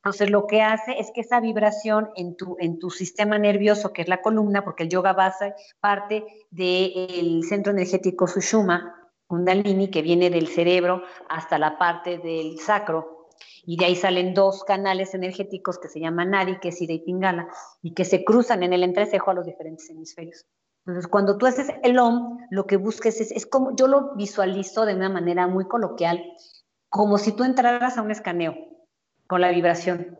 Entonces, 0.04 0.30
lo 0.30 0.46
que 0.46 0.60
hace 0.60 1.00
es 1.00 1.10
que 1.12 1.22
esa 1.22 1.40
vibración 1.40 2.10
en 2.14 2.36
tu, 2.36 2.58
en 2.60 2.78
tu 2.78 2.90
sistema 2.90 3.38
nervioso, 3.38 3.94
que 3.94 4.02
es 4.02 4.08
la 4.08 4.20
columna, 4.20 4.62
porque 4.62 4.82
el 4.82 4.90
yoga 4.90 5.14
base 5.14 5.54
parte 5.80 6.26
del 6.50 7.42
centro 7.48 7.72
energético 7.72 8.26
Sushuma, 8.26 8.94
Kundalini, 9.26 9.88
que 9.88 10.02
viene 10.02 10.28
del 10.28 10.48
cerebro 10.48 11.02
hasta 11.30 11.58
la 11.58 11.78
parte 11.78 12.18
del 12.18 12.58
sacro, 12.58 13.30
y 13.64 13.78
de 13.78 13.86
ahí 13.86 13.96
salen 13.96 14.34
dos 14.34 14.62
canales 14.64 15.14
energéticos 15.14 15.78
que 15.78 15.88
se 15.88 16.00
llaman 16.00 16.32
Nadi, 16.32 16.58
que 16.60 16.68
es 16.68 16.82
Ida 16.82 16.92
y 16.92 16.98
Pingala, 16.98 17.48
y 17.80 17.94
que 17.94 18.04
se 18.04 18.26
cruzan 18.26 18.62
en 18.62 18.74
el 18.74 18.82
entrecejo 18.82 19.30
a 19.30 19.34
los 19.34 19.46
diferentes 19.46 19.88
hemisferios. 19.88 20.44
Entonces, 20.84 21.08
cuando 21.10 21.38
tú 21.38 21.46
haces 21.46 21.68
el 21.82 21.98
OM, 21.98 22.40
lo 22.50 22.66
que 22.66 22.76
busques 22.76 23.22
es, 23.22 23.30
es 23.30 23.46
como, 23.46 23.74
yo 23.74 23.86
lo 23.86 24.14
visualizo 24.16 24.84
de 24.84 24.96
una 24.96 25.08
manera 25.08 25.46
muy 25.46 25.64
coloquial, 25.64 26.22
como 26.90 27.16
si 27.16 27.32
tú 27.32 27.42
entraras 27.42 27.96
a 27.96 28.02
un 28.02 28.10
escaneo 28.10 28.73
con 29.26 29.40
la 29.40 29.50
vibración, 29.50 30.18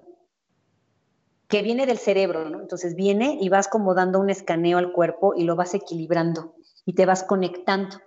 que 1.48 1.62
viene 1.62 1.86
del 1.86 1.98
cerebro. 1.98 2.46
Entonces 2.60 2.94
viene 2.94 3.38
y 3.40 3.48
vas 3.48 3.68
como 3.68 3.94
dando 3.94 4.20
un 4.20 4.30
escaneo 4.30 4.78
al 4.78 4.92
cuerpo 4.92 5.34
y 5.36 5.44
lo 5.44 5.56
vas 5.56 5.74
equilibrando 5.74 6.54
y 6.84 6.94
te 6.94 7.06
vas 7.06 7.22
conectando. 7.22 7.98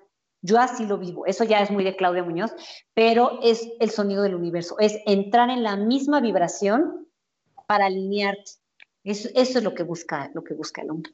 Yo 0.42 0.60
así 0.60 0.86
lo 0.86 0.98
vivo. 0.98 1.26
Eso 1.26 1.44
ya 1.44 1.62
es 1.62 1.72
muy 1.72 1.84
de 1.84 1.96
Claudia 1.96 2.24
Muñoz, 2.24 2.54
pero 2.94 3.40
es 3.42 3.68
el 3.80 3.90
sonido 3.90 4.24
del 4.24 4.36
universo. 4.36 4.78
Es 4.80 5.00
entrar 5.06 5.50
en 5.50 5.64
la 5.64 5.76
misma 5.76 6.22
vibración 6.22 7.08
para 7.68 7.88
alinearte. 7.88 8.52
Eso, 9.04 9.30
eso 9.36 9.58
es 9.58 9.64
lo 9.64 9.74
que 9.74 9.84
busca, 9.84 10.30
lo 10.34 10.44
que 10.44 10.54
busca 10.54 10.82
el 10.82 10.92
hombre. 10.92 11.12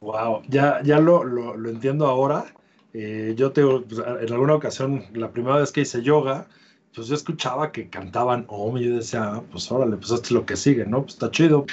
Wow, 0.00 0.42
ya, 0.48 0.82
ya 0.82 0.98
lo, 0.98 1.22
lo, 1.22 1.68
entiendo 1.68 2.06
ahora. 2.06 2.46
Eh, 2.92 3.34
yo 3.36 3.52
te, 3.52 3.62
pues, 3.62 4.00
en 4.00 4.32
alguna 4.32 4.54
ocasión, 4.54 5.04
la 5.14 5.30
primera 5.30 5.58
vez 5.58 5.70
que 5.70 5.82
hice 5.82 6.02
yoga, 6.02 6.48
pues 6.94 7.08
yo 7.08 7.14
escuchaba 7.14 7.72
que 7.72 7.88
cantaban 7.88 8.44
Om 8.48 8.76
y 8.76 8.84
yo 8.84 8.96
decía, 8.96 9.34
ah, 9.34 9.42
pues 9.50 9.70
órale, 9.72 9.96
pues 9.96 10.10
esto 10.10 10.26
es 10.26 10.30
lo 10.32 10.46
que 10.46 10.56
sigue, 10.56 10.84
¿no? 10.84 11.02
Pues 11.02 11.14
está 11.14 11.30
chido, 11.30 11.64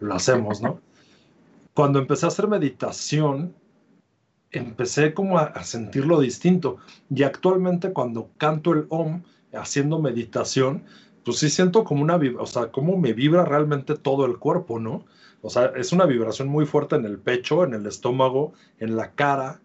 lo 0.00 0.14
hacemos, 0.14 0.60
¿no? 0.60 0.80
Cuando 1.74 1.98
empecé 1.98 2.26
a 2.26 2.28
hacer 2.28 2.48
meditación, 2.48 3.54
empecé 4.50 5.14
como 5.14 5.38
a, 5.38 5.62
sentirlo 5.62 6.20
distinto. 6.20 6.78
Y 7.08 7.22
actualmente 7.22 7.92
cuando 7.92 8.30
canto 8.36 8.72
el 8.72 8.86
Om, 8.88 9.22
haciendo 9.54 10.00
meditación, 10.00 10.84
pues 11.24 11.38
sí 11.38 11.48
siento 11.50 11.84
como 11.84 12.02
una, 12.02 12.18
o 12.38 12.46
sea, 12.46 12.70
como 12.70 12.96
me 12.98 13.12
vibra 13.12 13.44
realmente 13.44 13.94
todo 13.94 14.26
el 14.26 14.38
cuerpo, 14.38 14.78
¿no? 14.78 15.04
O 15.40 15.50
sea, 15.50 15.66
es 15.76 15.92
una 15.92 16.04
vibración 16.04 16.48
muy 16.48 16.66
fuerte 16.66 16.96
en 16.96 17.04
el 17.04 17.18
pecho, 17.18 17.64
en 17.64 17.74
el 17.74 17.86
estómago, 17.86 18.52
en 18.78 18.96
la 18.96 19.12
cara. 19.12 19.60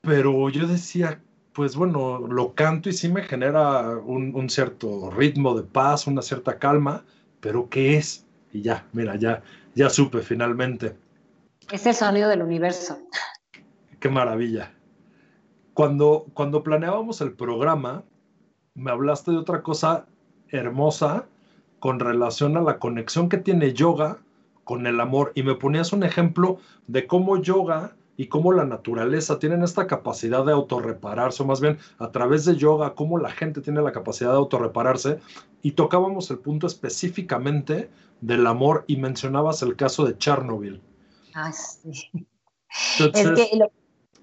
Pero 0.00 0.48
yo 0.50 0.66
decía, 0.66 1.20
pues 1.54 1.76
bueno, 1.76 2.18
lo 2.18 2.52
canto 2.54 2.88
y 2.88 2.92
sí 2.92 3.08
me 3.08 3.22
genera 3.22 3.96
un, 3.98 4.50
cierto 4.50 5.10
ritmo 5.10 5.54
de 5.54 5.62
paz, 5.62 6.06
una 6.06 6.20
cierta 6.20 6.58
calma, 6.58 7.04
pero 7.40 7.68
¿qué 7.70 7.96
es? 7.96 8.26
Y 8.52 8.62
ya, 8.62 8.86
mira, 8.92 9.16
ya, 9.16 9.42
ya 9.74 9.88
supe 9.88 10.20
finalmente. 10.20 10.96
Es 11.70 11.86
el 11.86 11.94
sonido 11.94 12.28
del 12.28 12.42
universo. 12.42 12.98
Qué 14.00 14.08
maravilla. 14.08 14.72
Cuando, 15.74 16.26
cuando 16.34 16.64
planeábamos 16.64 17.20
el 17.20 17.32
programa, 17.32 18.02
me 18.74 18.90
hablaste 18.90 19.30
de 19.30 19.38
otra 19.38 19.62
cosa 19.62 20.06
hermosa 20.48 21.26
con 21.78 22.00
relación 22.00 22.56
a 22.56 22.62
la 22.62 22.78
conexión 22.78 23.28
que 23.28 23.38
tiene 23.38 23.72
yoga 23.72 24.18
con 24.64 24.86
el 24.86 24.98
amor 25.00 25.32
y 25.36 25.44
me 25.44 25.54
ponías 25.54 25.92
un 25.92 26.02
ejemplo 26.02 26.58
de 26.88 27.06
cómo 27.06 27.40
yoga 27.40 27.94
y 28.16 28.28
cómo 28.28 28.52
la 28.52 28.64
naturaleza 28.64 29.38
tienen 29.38 29.62
esta 29.62 29.86
capacidad 29.86 30.44
de 30.44 30.52
autorrepararse, 30.52 31.42
o 31.42 31.46
más 31.46 31.60
bien 31.60 31.78
a 31.98 32.10
través 32.10 32.44
de 32.44 32.56
yoga, 32.56 32.94
cómo 32.94 33.18
la 33.18 33.30
gente 33.30 33.60
tiene 33.60 33.82
la 33.82 33.92
capacidad 33.92 34.30
de 34.30 34.36
autorrepararse, 34.36 35.20
y 35.62 35.72
tocábamos 35.72 36.30
el 36.30 36.38
punto 36.38 36.66
específicamente 36.66 37.90
del 38.20 38.46
amor 38.46 38.84
y 38.86 38.96
mencionabas 38.96 39.62
el 39.62 39.76
caso 39.76 40.04
de 40.04 40.16
Chernobyl. 40.16 40.80
Ah, 41.34 41.52
sí. 41.52 42.10
es 42.98 43.10
que 43.12 43.50
lo, 43.56 43.70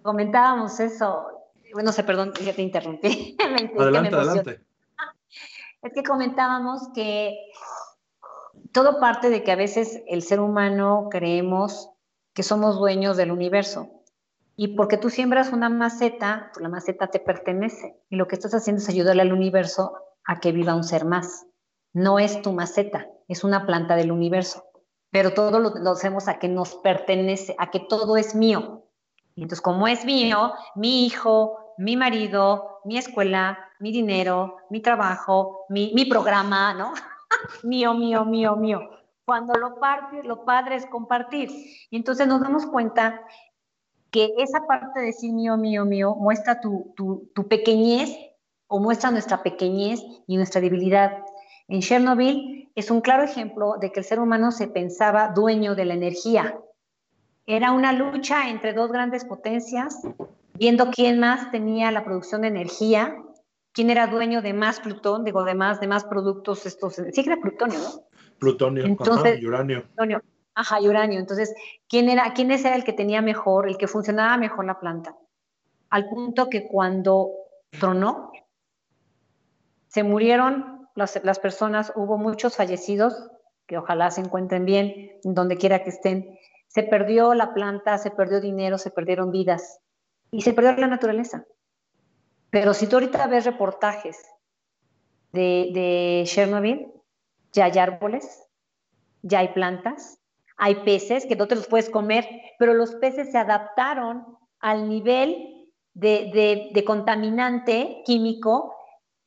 comentábamos 0.02 0.80
eso, 0.80 1.26
bueno, 1.74 1.92
sé, 1.92 2.04
perdón, 2.04 2.34
ya 2.44 2.54
te 2.54 2.62
interrumpí. 2.62 3.36
adelante, 3.78 4.16
adelante. 4.16 4.62
Es 5.82 5.94
que 5.94 6.04
comentábamos 6.04 6.90
que 6.94 7.36
todo 8.72 9.00
parte 9.00 9.30
de 9.30 9.44
que 9.44 9.52
a 9.52 9.56
veces 9.56 10.02
el 10.08 10.22
ser 10.22 10.40
humano 10.40 11.08
creemos 11.10 11.91
que 12.34 12.44
somos 12.44 12.78
dueños 12.78 13.18
del 13.18 13.32
universo. 13.32 13.90
Y 14.56 14.76
porque 14.76 14.98
tú 14.98 15.10
siembras 15.10 15.52
una 15.52 15.70
maceta, 15.70 16.52
pues 16.54 16.62
la 16.62 16.70
maceta 16.70 17.08
te 17.08 17.20
pertenece. 17.20 18.00
Y 18.10 18.16
lo 18.16 18.28
que 18.28 18.36
estás 18.36 18.54
haciendo 18.54 18.82
es 18.82 18.90
ayudarle 18.90 19.22
al 19.22 19.34
universo 19.34 19.94
a 20.26 20.40
que 20.40 20.52
viva 20.52 20.76
un 20.76 20.84
ser 20.84 21.06
más. 21.06 21.46
No 21.94 22.20
es 22.20 22.42
tu 22.42 22.52
maceta, 22.52 23.08
es 23.28 23.44
una 23.44 23.66
planta 23.66 23.96
del 23.96 24.12
universo. 24.12 24.66
Pero 25.10 25.34
todo 25.34 25.60
lo, 25.60 25.74
lo 25.76 25.92
hacemos 25.92 26.28
a 26.28 26.40
que 26.40 26.48
nos 26.48 26.76
pertenece, 26.76 27.56
a 27.58 27.72
que 27.72 27.80
todo 27.80 28.18
es 28.18 28.36
mío. 28.36 28.86
Y 29.36 29.44
entonces, 29.44 29.62
como 29.62 29.88
es 29.88 30.06
mío, 30.06 30.54
mi 30.76 31.06
hijo, 31.06 31.76
mi 31.78 31.98
marido, 31.98 32.80
mi 32.86 32.98
escuela, 32.98 33.58
mi 33.80 33.92
dinero, 33.92 34.58
mi 34.70 34.82
trabajo, 34.82 35.66
mi, 35.70 36.06
programa, 36.06 36.74
¿no? 36.74 36.94
mío, 37.64 37.94
mío, 37.94 38.26
mío, 38.26 38.56
mío. 38.56 38.90
Cuando 39.32 39.54
lo, 39.54 39.80
parte, 39.80 40.24
lo 40.24 40.44
padre 40.44 40.76
es 40.76 40.86
compartir. 40.88 41.50
Y 41.90 41.96
entonces 41.96 42.28
nos 42.28 42.42
damos 42.42 42.66
cuenta 42.66 43.22
que 44.10 44.34
esa 44.38 44.68
parte 44.68 45.00
de 45.00 45.06
decir 45.06 45.32
mío, 45.32 45.56
mío, 45.56 45.86
mío 45.86 46.16
muestra 46.16 46.60
tu, 46.60 46.94
tu 46.98 47.48
pequeñez 47.48 48.14
o 48.68 48.82
muestra 48.82 49.10
nuestra 49.10 49.42
pequeñez 49.42 50.02
y 50.28 50.36
nuestra 50.36 50.60
debilidad. 50.60 51.24
En 51.70 51.80
Chernobyl 51.80 52.70
es 52.76 52.92
un 52.92 53.00
claro 53.00 53.24
ejemplo 53.24 53.76
de 53.80 53.94
que 53.94 54.02
el 54.02 54.06
ser 54.06 54.20
humano 54.20 54.52
se 54.52 54.68
pensaba 54.68 55.30
dueño 55.30 55.76
de 55.76 55.86
la 55.86 55.94
energía. 55.94 56.60
Era 57.46 57.72
una 57.72 57.94
lucha 57.94 58.50
entre 58.50 58.74
dos 58.74 58.92
grandes 58.92 59.24
potencias 59.24 60.02
viendo 60.56 60.92
quién 60.92 61.22
más 61.22 61.52
tenía 61.52 61.90
la 61.92 62.04
producción 62.04 62.42
de 62.42 62.50
energía, 62.50 63.16
quién 63.72 63.92
era 63.92 64.08
dueño 64.08 64.42
de 64.42 64.52
más 64.52 64.82
plutón, 64.82 65.24
digo, 65.24 65.46
de 65.46 65.56
más, 65.56 65.80
de 65.80 65.88
más 65.88 66.04
productos, 66.04 66.66
estos, 66.66 66.96
sí 66.96 67.24
que 67.24 67.30
era 67.30 67.40
plutonio, 67.40 67.80
¿no? 67.80 68.11
Plutonio, 68.42 68.86
Entonces, 68.86 69.38
ajá, 69.38 69.48
uranio. 69.48 69.84
Plutonio, 69.84 70.24
ajá, 70.56 70.82
uranio. 70.82 71.20
Entonces, 71.20 71.54
¿quién 71.88 72.10
era, 72.10 72.34
quién 72.34 72.50
era 72.50 72.76
el 72.76 72.84
que 72.84 72.92
tenía 72.92 73.22
mejor, 73.22 73.70
el 73.70 73.78
que 73.78 73.88
funcionaba 73.88 74.36
mejor 74.38 74.66
la 74.66 74.80
planta? 74.80 75.16
Al 75.92 76.10
punto 76.10 76.50
que 76.50 76.68
cuando 76.68 77.30
tronó, 77.80 78.32
se 79.90 80.02
murieron 80.02 80.90
las, 80.96 81.24
las 81.24 81.38
personas, 81.38 81.94
hubo 81.96 82.18
muchos 82.18 82.56
fallecidos, 82.56 83.30
que 83.68 83.78
ojalá 83.78 84.10
se 84.10 84.22
encuentren 84.22 84.66
bien, 84.66 85.20
donde 85.24 85.58
quiera 85.58 85.84
que 85.84 85.92
estén. 85.92 86.40
Se 86.68 86.82
perdió 86.82 87.36
la 87.36 87.54
planta, 87.54 88.00
se 88.00 88.10
perdió 88.10 88.42
dinero, 88.42 88.80
se 88.80 88.90
perdieron 88.90 89.30
vidas 89.30 89.82
y 90.32 90.42
se 90.42 90.54
perdió 90.54 90.76
la 90.78 90.88
naturaleza. 90.88 91.46
Pero 92.50 92.74
si 92.74 92.88
tú 92.88 92.96
ahorita 92.96 93.28
ves 93.28 93.46
reportajes 93.46 94.18
de, 95.32 95.70
de 95.76 96.24
Chernobyl, 96.26 96.92
ya 97.52 97.66
hay 97.66 97.78
árboles, 97.78 98.48
ya 99.22 99.40
hay 99.40 99.50
plantas, 99.50 100.20
hay 100.58 100.76
peces 100.84 101.26
que 101.26 101.36
no 101.36 101.48
te 101.48 101.56
los 101.56 101.68
puedes 101.68 101.90
comer, 101.90 102.28
pero 102.60 102.74
los 102.74 102.96
peces 102.96 103.32
se 103.32 103.38
adaptaron 103.38 104.38
al 104.60 104.88
nivel 104.88 105.70
de, 105.94 106.72
de, 106.74 106.86
contaminante 106.86 108.02
químico 108.06 108.76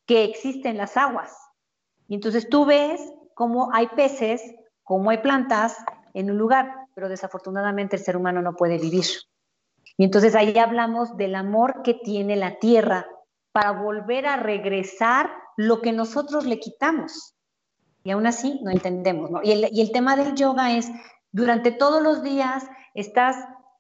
que 0.07 0.25
existe 0.25 0.69
en 0.69 0.77
las 0.77 0.97
aguas. 0.97 1.37
Y 2.09 2.15
entonces 2.15 2.49
tú 2.49 2.65
ves 2.65 3.01
cómo 3.35 3.71
hay 3.73 3.89
peces, 3.89 4.43
cómo 4.83 5.11
hay 5.11 5.19
plantas 5.19 5.77
en 6.15 6.31
un 6.31 6.39
lugar, 6.39 6.73
pero 6.95 7.09
desafortunadamente 7.09 7.97
el 7.97 8.03
ser 8.03 8.17
humano 8.17 8.41
no 8.41 8.55
puede 8.55 8.79
vivir. 8.79 9.05
Y 9.97 10.05
entonces 10.05 10.35
ahí 10.35 10.57
hablamos 10.59 11.17
del 11.17 11.35
amor 11.35 11.83
que 11.83 11.95
tiene 11.95 12.37
la 12.37 12.59
tierra 12.59 13.07
para 13.53 13.73
volver 13.73 14.27
a 14.27 14.37
regresar 14.37 15.31
lo 15.57 15.81
que 15.81 15.93
nosotros 15.93 16.47
le 16.47 16.59
quitamos. 16.59 17.34
Y 18.05 18.11
aún 18.11 18.27
así 18.27 18.61
no 18.63 18.71
entendemos. 18.71 19.31
¿no? 19.31 19.41
Y, 19.43 19.53
el, 19.53 19.93
tema 19.93 20.15
del 20.15 20.35
yoga 20.35 20.77
es, 20.77 20.91
durante 21.33 21.73
todos 21.73 22.03
los 22.03 22.23
días 22.23 22.65
estás 22.93 23.37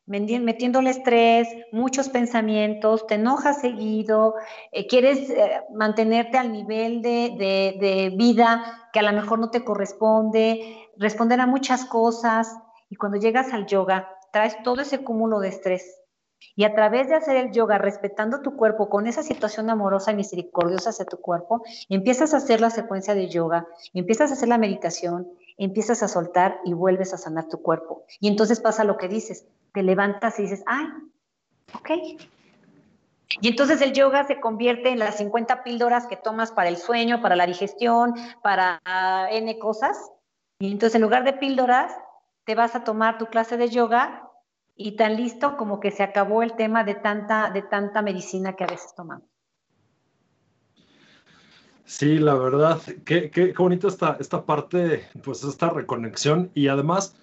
metiéndole 0.06 0.90
estrés, 0.90 1.48
muchos 1.72 2.08
pensamientos, 2.08 3.06
te 3.06 3.14
enojas 3.14 3.60
seguido, 3.60 4.34
eh, 4.72 4.86
quieres 4.86 5.30
eh, 5.30 5.62
mantenerte 5.74 6.36
al 6.36 6.52
nivel 6.52 7.00
de, 7.00 7.34
de, 7.38 8.12
vida 8.14 8.88
que 8.92 8.98
a 8.98 9.02
lo 9.02 9.12
mejor 9.12 9.38
no 9.38 9.50
te 9.50 9.64
corresponde, 9.64 10.88
responder 10.98 11.40
a 11.40 11.46
muchas 11.46 11.84
cosas. 11.84 12.54
Y 12.90 12.96
cuando 12.96 13.18
llegas 13.18 13.52
al 13.52 13.66
yoga, 13.66 14.08
traes 14.30 14.62
todo 14.62 14.82
ese 14.82 15.04
cúmulo 15.04 15.40
de 15.40 15.48
estrés 15.48 16.03
y 16.56 16.64
a 16.64 16.74
través 16.74 17.08
de 17.08 17.14
hacer 17.14 17.36
el 17.36 17.52
yoga, 17.52 17.78
respetando 17.78 18.40
tu 18.40 18.56
cuerpo, 18.56 18.88
con 18.88 19.06
esa 19.06 19.22
situación 19.22 19.70
amorosa 19.70 20.12
y 20.12 20.16
misericordiosa 20.16 20.90
hacia 20.90 21.04
tu 21.04 21.18
cuerpo, 21.18 21.62
empiezas 21.88 22.34
a 22.34 22.38
hacer 22.38 22.60
la 22.60 22.70
secuencia 22.70 23.14
de 23.14 23.28
yoga, 23.28 23.66
empiezas 23.92 24.30
a 24.30 24.34
hacer 24.34 24.48
la 24.48 24.58
meditación, 24.58 25.28
empiezas 25.56 26.02
a 26.02 26.08
soltar 26.08 26.58
y 26.64 26.72
vuelves 26.72 27.14
a 27.14 27.18
sanar 27.18 27.48
tu 27.48 27.62
cuerpo. 27.62 28.04
Y 28.20 28.28
entonces 28.28 28.60
pasa 28.60 28.84
lo 28.84 28.96
que 28.96 29.08
dices, 29.08 29.46
te 29.72 29.82
levantas 29.82 30.38
y 30.38 30.42
dices, 30.42 30.62
ay, 30.66 30.86
ok. 31.74 31.90
Y 33.40 33.48
entonces 33.48 33.80
el 33.80 33.92
yoga 33.92 34.24
se 34.26 34.40
convierte 34.40 34.90
en 34.90 34.98
las 34.98 35.16
50 35.16 35.64
píldoras 35.64 36.06
que 36.06 36.16
tomas 36.16 36.52
para 36.52 36.68
el 36.68 36.76
sueño, 36.76 37.20
para 37.20 37.36
la 37.36 37.46
digestión, 37.46 38.14
para 38.42 38.80
N 39.30 39.58
cosas. 39.58 40.10
Y 40.60 40.70
entonces 40.70 40.94
en 40.94 41.02
lugar 41.02 41.24
de 41.24 41.32
píldoras, 41.32 41.92
te 42.44 42.54
vas 42.54 42.74
a 42.74 42.84
tomar 42.84 43.18
tu 43.18 43.26
clase 43.26 43.56
de 43.56 43.68
yoga 43.68 44.23
y 44.76 44.96
tan 44.96 45.16
listo 45.16 45.56
como 45.56 45.80
que 45.80 45.90
se 45.90 46.02
acabó 46.02 46.42
el 46.42 46.54
tema 46.54 46.84
de 46.84 46.94
tanta, 46.94 47.50
de 47.50 47.62
tanta 47.62 48.02
medicina 48.02 48.54
que 48.54 48.64
a 48.64 48.68
veces 48.68 48.94
tomamos. 48.96 49.28
Sí, 51.84 52.18
la 52.18 52.34
verdad, 52.34 52.80
qué, 53.04 53.30
qué, 53.30 53.52
bonito 53.52 53.88
esta, 53.88 54.16
esta 54.18 54.44
parte, 54.44 55.06
pues 55.22 55.44
esta 55.44 55.68
reconexión 55.68 56.50
y 56.54 56.68
además 56.68 57.14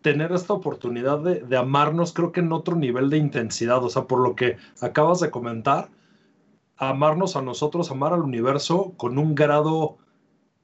tener 0.00 0.32
esta 0.32 0.54
oportunidad 0.54 1.18
de, 1.18 1.40
de, 1.40 1.56
amarnos, 1.56 2.14
creo 2.14 2.32
que 2.32 2.40
en 2.40 2.52
otro 2.52 2.74
nivel 2.74 3.10
de 3.10 3.18
intensidad, 3.18 3.84
o 3.84 3.90
sea, 3.90 4.04
por 4.04 4.20
lo 4.20 4.34
que 4.34 4.56
acabas 4.80 5.20
de 5.20 5.30
comentar, 5.30 5.90
amarnos 6.78 7.36
a 7.36 7.42
nosotros, 7.42 7.90
amar 7.90 8.14
al 8.14 8.22
universo 8.22 8.94
con 8.96 9.18
un 9.18 9.34
grado 9.34 9.98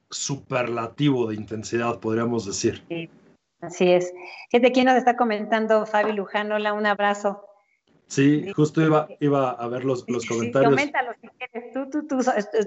superlativo 0.09 1.27
de 1.27 1.35
intensidad, 1.35 1.99
podríamos 1.99 2.45
decir. 2.45 2.83
Sí. 2.89 3.09
Así 3.65 3.91
es. 3.91 4.13
Fíjate 4.51 4.71
quién 4.71 4.85
nos 4.85 4.95
está 4.95 5.15
comentando, 5.17 5.85
Fabi 5.85 6.13
Luján. 6.13 6.51
Hola, 6.51 6.73
un 6.73 6.85
abrazo. 6.85 7.43
Sí, 8.07 8.51
justo 8.55 8.81
iba, 8.81 9.07
iba 9.19 9.51
a 9.51 9.67
ver 9.67 9.83
los, 9.83 10.07
los 10.07 10.25
comentarios. 10.25 10.71
Sí, 10.71 10.75
coméntalo 10.75 11.11
si 11.19 11.27
quieres. 11.29 11.73
Tú, 11.73 11.89
tú, 11.89 12.07
tú, 12.07 12.17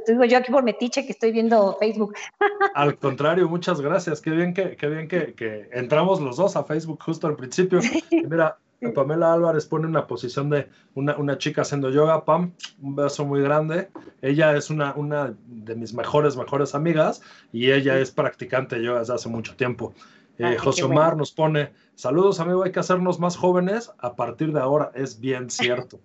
digo 0.07 0.25
yo 0.25 0.39
aquí 0.39 0.51
por 0.51 0.65
metiche 0.65 1.07
que 1.07 1.13
estoy 1.13 1.31
viendo 1.31 1.77
Facebook. 1.79 2.15
Al 2.75 2.99
contrario, 2.99 3.49
muchas 3.49 3.81
gracias. 3.81 4.21
Qué 4.21 4.31
bien 4.31 4.53
que, 4.53 4.77
qué 4.77 4.89
bien 4.89 5.07
que, 5.07 5.35
que 5.35 5.69
entramos 5.73 6.21
los 6.21 6.37
dos 6.37 6.57
a 6.57 6.65
Facebook 6.65 7.01
justo 7.03 7.29
al 7.29 7.37
principio. 7.37 7.79
Mira, 8.11 8.59
Pamela 8.95 9.33
Álvarez 9.33 9.67
pone 9.67 9.87
una 9.87 10.07
posición 10.07 10.51
de 10.51 10.69
una, 10.95 11.17
una, 11.17 11.39
chica 11.39 11.63
haciendo 11.63 11.91
yoga, 11.91 12.25
Pam, 12.25 12.53
un 12.81 12.97
beso 12.97 13.25
muy 13.25 13.41
grande. 13.41 13.91
Ella 14.23 14.57
es 14.57 14.71
una, 14.71 14.95
una 14.95 15.35
de 15.47 15.75
mis 15.75 15.95
mejores, 15.95 16.37
mejores 16.37 16.75
amigas 16.75 17.21
y 17.53 17.71
ella 17.73 17.99
es 17.99 18.11
practicante 18.11 18.77
de 18.77 18.85
yoga 18.85 19.01
desde 19.01 19.15
hace 19.15 19.29
mucho 19.29 19.57
tiempo. 19.57 19.95
Eh, 20.39 20.57
José 20.59 20.85
Omar 20.85 21.17
nos 21.17 21.33
pone, 21.33 21.73
saludos 21.95 22.41
amigo, 22.41 22.63
hay 22.63 22.73
que 22.73 22.81
hacernos 22.81 23.19
más 23.19 23.37
jóvenes 23.37 23.93
a 23.99 24.15
partir 24.15 24.53
de 24.53 24.61
ahora. 24.61 24.93
Es 24.95 25.19
bien 25.21 25.51
cierto. 25.51 26.01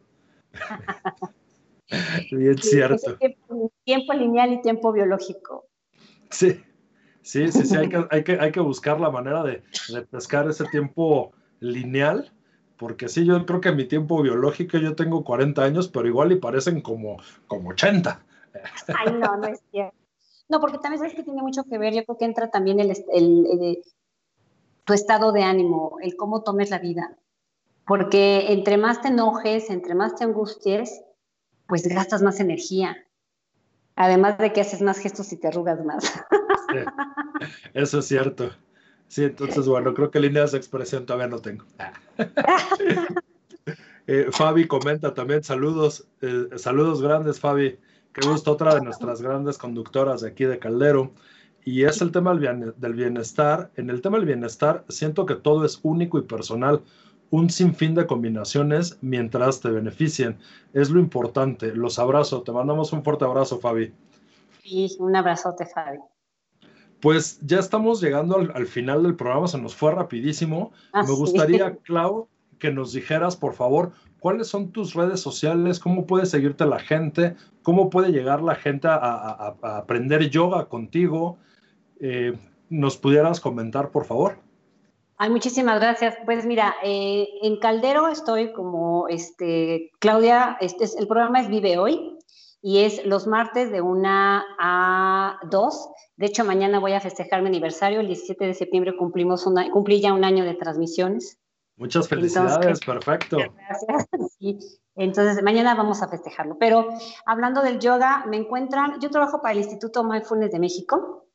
bien 2.32 2.58
cierto. 2.58 3.18
Tiempo, 3.84 4.14
lineal 4.14 4.54
y 4.54 4.62
tiempo 4.62 4.92
biológico. 4.92 5.68
Sí, 6.30 6.64
sí, 7.22 7.52
sí, 7.52 7.66
sí, 7.66 7.76
hay 7.76 7.90
que, 7.90 8.08
hay 8.10 8.24
que, 8.24 8.40
hay 8.40 8.52
que 8.52 8.60
buscar 8.60 9.00
la 9.00 9.12
manera 9.12 9.44
de, 9.44 9.64
de 9.90 10.02
pescar 10.02 10.50
ese 10.50 10.66
tiempo 10.66 11.32
lineal 11.60 12.32
porque 12.84 13.08
sí, 13.08 13.26
yo 13.26 13.46
creo 13.46 13.62
que 13.62 13.72
mi 13.72 13.86
tiempo 13.86 14.22
biológico 14.22 14.78
yo 14.78 14.94
tengo 14.94 15.24
40 15.24 15.64
años, 15.64 15.88
pero 15.88 16.06
igual 16.06 16.34
y 16.34 16.36
parecen 16.36 16.82
como, 16.82 17.18
como 17.48 17.70
80. 17.70 18.22
Ay, 18.94 19.14
no, 19.14 19.38
no 19.38 19.48
es 19.48 19.64
cierto. 19.72 19.96
No, 20.50 20.60
porque 20.60 20.80
también 20.80 21.00
sabes 21.00 21.16
que 21.16 21.24
tiene 21.24 21.42
mucho 21.42 21.64
que 21.64 21.78
ver, 21.78 21.94
yo 21.94 22.04
creo 22.04 22.18
que 22.18 22.26
entra 22.26 22.52
también 22.52 22.80
el, 22.82 22.92
el, 23.14 23.82
tu 24.86 24.94
estado 24.94 25.32
de 25.32 25.44
ánimo, 25.44 25.98
el 26.02 26.16
cómo 26.16 26.44
tomes 26.44 26.70
la 26.70 26.80
vida. 26.80 27.18
Porque 27.86 28.52
entre 28.54 28.78
más 28.78 29.02
te 29.02 29.10
enojes, 29.10 29.70
entre 29.70 29.96
más 29.96 30.16
te 30.16 30.24
angusties, 30.24 31.02
pues 31.68 31.88
gastas 31.88 32.22
más 32.22 32.40
energía. 32.40 32.98
Además 33.96 34.38
de 34.38 34.54
que 34.54 34.62
haces 34.62 34.82
más 34.82 35.00
gestos 35.00 35.32
y 35.34 35.38
te 35.38 35.48
arrugas 35.48 35.84
más. 35.84 36.12
eso 37.74 38.00
es 38.00 38.06
cierto. 38.06 38.52
Sí, 39.08 39.26
entonces, 39.26 39.68
bueno, 39.68 39.94
creo 39.94 40.10
que 40.10 40.20
líneas 40.20 40.54
de 40.54 40.58
expresión 40.58 41.06
todavía 41.06 41.28
no 41.28 41.40
tengo. 41.40 41.66
Eh, 44.06 44.28
Fabi 44.32 44.68
comenta 44.68 45.14
también, 45.14 45.46
saludos, 45.46 46.06
eh, 46.20 46.50
saludos 46.58 47.02
grandes, 47.02 47.40
Fabi. 47.40 47.80
Qué 48.12 48.28
gusto, 48.28 48.52
otra 48.52 48.76
de 48.76 48.82
nuestras 48.82 49.22
grandes 49.22 49.58
conductoras 49.58 50.20
de 50.20 50.28
aquí 50.28 50.44
de 50.44 50.60
Caldero. 50.60 51.14
Y 51.66 51.84
es 51.84 52.01
el 52.01 52.11
tema 52.11 52.36
del 52.36 52.93
bienestar. 52.93 53.72
En 53.76 53.89
el 53.89 54.01
tema 54.01 54.18
del 54.18 54.26
bienestar, 54.26 54.84
siento 54.89 55.26
que 55.26 55.36
todo 55.36 55.66
es 55.66 55.80
único 55.84 56.18
y 56.18 56.24
personal. 56.24 56.82
Un 57.30 57.49
sinfín 57.49 57.95
de 57.95 58.05
combinaciones 58.05 58.97
mientras 59.01 59.61
te 59.61 59.70
beneficien. 59.70 60.38
Es 60.74 60.89
lo 60.89 60.99
importante. 60.99 61.74
Los 61.74 61.99
abrazo. 61.99 62.43
Te 62.43 62.51
mandamos 62.51 62.93
un 62.93 63.03
fuerte 63.03 63.26
abrazo, 63.26 63.59
Fabi. 63.59 63.93
Sí, 64.61 64.95
un 64.99 65.16
abrazote, 65.16 65.66
Fabi. 65.66 65.99
Pues 67.03 67.39
ya 67.41 67.59
estamos 67.59 67.99
llegando 67.99 68.38
al, 68.38 68.66
final 68.66 69.03
del 69.03 69.16
programa, 69.16 69.47
se 69.49 69.57
nos 69.57 69.76
fue 69.76 69.91
rapidísimo. 69.91 70.72
Ah, 70.93 71.03
Me 71.03 71.11
gustaría, 71.11 71.76
Clau, 71.84 72.30
que 72.59 72.72
nos 72.72 72.93
dijeras, 72.93 73.36
por 73.36 73.53
favor, 73.53 73.91
cuáles 74.22 74.47
son 74.47 74.72
tus 74.72 74.93
redes 74.93 75.20
sociales, 75.20 75.82
cómo 75.82 76.05
puede 76.05 76.26
seguirte 76.26 76.66
la 76.66 76.80
gente, 76.80 77.36
cómo 77.61 77.89
puede 77.89 78.14
llegar 78.14 78.41
la 78.41 78.55
gente 78.55 78.88
a, 78.89 79.53
aprender 79.61 80.30
yoga 80.30 80.70
contigo. 80.70 81.38
Eh, 82.00 82.38
¿Nos 82.70 82.98
pudieras 82.98 83.39
comentar, 83.39 83.91
por 83.91 84.06
favor? 84.06 84.39
Ay, 85.18 85.30
muchísimas 85.30 85.80
gracias. 85.80 86.16
Pues 86.26 86.46
mira, 86.46 86.76
eh, 86.84 87.28
en 87.44 87.58
Caldero 87.60 88.08
estoy 88.08 88.52
como 88.52 89.08
este, 89.08 89.91
Claudia, 90.00 90.58
este 90.60 90.86
es, 90.86 90.96
el 90.98 91.08
programa 91.08 91.39
es 91.39 91.48
Vive 91.48 91.78
Hoy 91.78 92.18
y 92.62 92.80
es 92.80 93.06
los 93.06 93.28
martes 93.28 93.72
de 93.72 93.82
una 93.82 94.44
a 94.60 95.39
dos. 95.50 95.89
De 96.18 96.26
hecho, 96.26 96.44
mañana 96.46 96.80
voy 96.80 96.94
a 96.94 97.00
festejar 97.00 97.41
mi 97.41 97.50
aniversario. 97.50 98.00
El 98.00 98.08
17 98.08 98.46
de 98.46 98.54
septiembre 98.54 98.98
cumplimos 98.98 99.46
una, 99.46 99.70
cumplí 99.70 100.02
ya 100.02 100.14
un 100.14 100.24
año 100.24 100.44
de 100.46 100.56
transmisiones. 100.56 101.39
Muchas 101.76 102.08
felicidades, 102.08 102.80
perfecto. 102.86 103.38
Gracias. 103.38 104.80
Entonces, 104.96 105.44
mañana 105.44 105.76
vamos 105.76 106.02
a 106.02 106.08
festejarlo. 106.08 106.58
Pero 106.60 106.88
hablando 107.26 107.62
del 107.62 107.80
yoga, 107.80 108.26
me 108.28 108.38
encuentran, 108.38 109.00
yo 109.00 109.10
trabajo 109.10 109.41
para 109.41 109.54
el 109.54 109.60
Instituto 109.60 110.04
Mindfulness 110.04 110.52
de 110.52 110.60
México. 110.60 111.28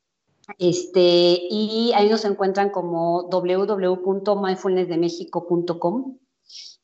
Este, 0.59 1.39
y 1.51 1.93
ahí 1.95 2.09
nos 2.09 2.25
encuentran 2.25 2.71
como 2.71 3.29
www.mindfulnessdemexico.com 3.29 6.19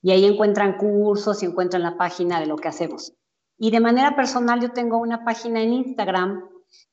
y 0.02 0.10
ahí 0.10 0.26
encuentran 0.26 0.76
cursos 0.76 1.42
y 1.42 1.46
encuentran 1.46 1.82
la 1.82 1.96
página 1.96 2.40
de 2.40 2.46
lo 2.46 2.56
que 2.56 2.68
hacemos. 2.68 3.14
Y 3.56 3.70
de 3.70 3.80
manera 3.80 4.14
personal 4.16 4.60
yo 4.60 4.72
tengo 4.72 4.98
una 4.98 5.24
página 5.24 5.62
en 5.62 5.72
Instagram 5.72 6.42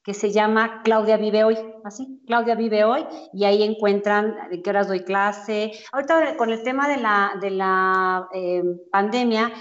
que 0.03 0.13
se 0.13 0.31
llama 0.31 0.81
Claudia 0.83 1.17
Vive 1.17 1.43
Hoy, 1.43 1.57
así, 1.83 2.21
Claudia 2.25 2.55
Vive 2.55 2.85
Hoy, 2.85 3.05
y 3.33 3.43
ahí 3.45 3.63
encuentran 3.63 4.35
de 4.49 4.61
qué 4.61 4.69
horas 4.69 4.87
doy 4.87 5.03
clase. 5.03 5.71
Ahorita 5.91 6.37
con 6.37 6.51
el 6.51 6.63
tema 6.63 6.87
de 6.87 6.97
la, 6.97 7.33
de 7.41 7.51
la 7.51 8.27
eh, 8.33 8.63
pandemia, 8.91 9.51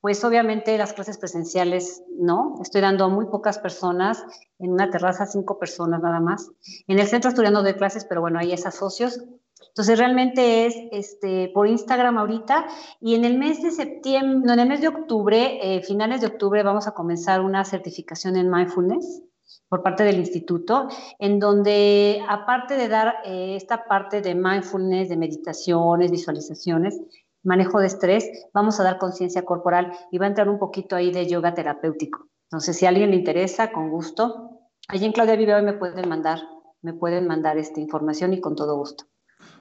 pues 0.00 0.22
obviamente 0.24 0.78
las 0.78 0.92
clases 0.92 1.18
presenciales 1.18 2.02
no, 2.18 2.54
estoy 2.62 2.80
dando 2.80 3.04
a 3.04 3.08
muy 3.08 3.26
pocas 3.26 3.58
personas, 3.58 4.24
en 4.58 4.72
una 4.72 4.90
terraza 4.90 5.26
cinco 5.26 5.58
personas 5.58 6.00
nada 6.02 6.20
más. 6.20 6.50
En 6.86 6.98
el 6.98 7.06
centro 7.06 7.30
estudiando 7.30 7.62
de 7.62 7.76
clases, 7.76 8.04
pero 8.04 8.20
bueno, 8.20 8.38
ahí 8.38 8.52
es 8.52 8.66
a 8.66 8.70
socios, 8.70 9.20
entonces 9.68 9.98
realmente 9.98 10.66
es 10.66 10.74
este, 10.92 11.50
por 11.54 11.66
Instagram 11.66 12.18
ahorita 12.18 12.66
y 13.00 13.14
en 13.14 13.24
el 13.24 13.38
mes 13.38 13.62
de 13.62 13.70
septiembre, 13.70 14.46
no, 14.46 14.52
en 14.52 14.60
el 14.60 14.68
mes 14.68 14.80
de 14.80 14.88
octubre, 14.88 15.58
eh, 15.62 15.82
finales 15.82 16.20
de 16.20 16.28
octubre 16.28 16.62
vamos 16.62 16.86
a 16.86 16.92
comenzar 16.92 17.40
una 17.40 17.64
certificación 17.64 18.36
en 18.36 18.50
mindfulness 18.50 19.22
por 19.68 19.82
parte 19.82 20.04
del 20.04 20.18
instituto, 20.18 20.88
en 21.18 21.38
donde 21.38 22.22
aparte 22.28 22.76
de 22.76 22.88
dar 22.88 23.16
eh, 23.24 23.56
esta 23.56 23.84
parte 23.84 24.22
de 24.22 24.34
mindfulness, 24.34 25.08
de 25.08 25.16
meditaciones, 25.16 26.10
visualizaciones, 26.10 27.00
manejo 27.48 27.80
de 27.80 27.86
estrés, 27.86 28.30
vamos 28.52 28.78
a 28.78 28.84
dar 28.84 28.98
conciencia 28.98 29.44
corporal 29.44 29.92
y 30.12 30.18
va 30.18 30.26
a 30.26 30.28
entrar 30.28 30.50
un 30.50 30.58
poquito 30.58 30.94
ahí 30.94 31.10
de 31.10 31.26
yoga 31.26 31.54
terapéutico. 31.54 32.28
Entonces, 32.44 32.76
si 32.76 32.84
a 32.84 32.90
alguien 32.90 33.10
le 33.10 33.16
interesa, 33.16 33.72
con 33.72 33.88
gusto, 33.88 34.60
allí 34.86 35.06
en 35.06 35.12
Claudia 35.12 35.34
Vive 35.34 35.62
me 35.62 35.72
pueden 35.72 36.08
mandar, 36.08 36.40
me 36.82 36.92
pueden 36.92 37.26
mandar 37.26 37.56
esta 37.56 37.80
información 37.80 38.34
y 38.34 38.40
con 38.40 38.54
todo 38.54 38.76
gusto. 38.76 39.04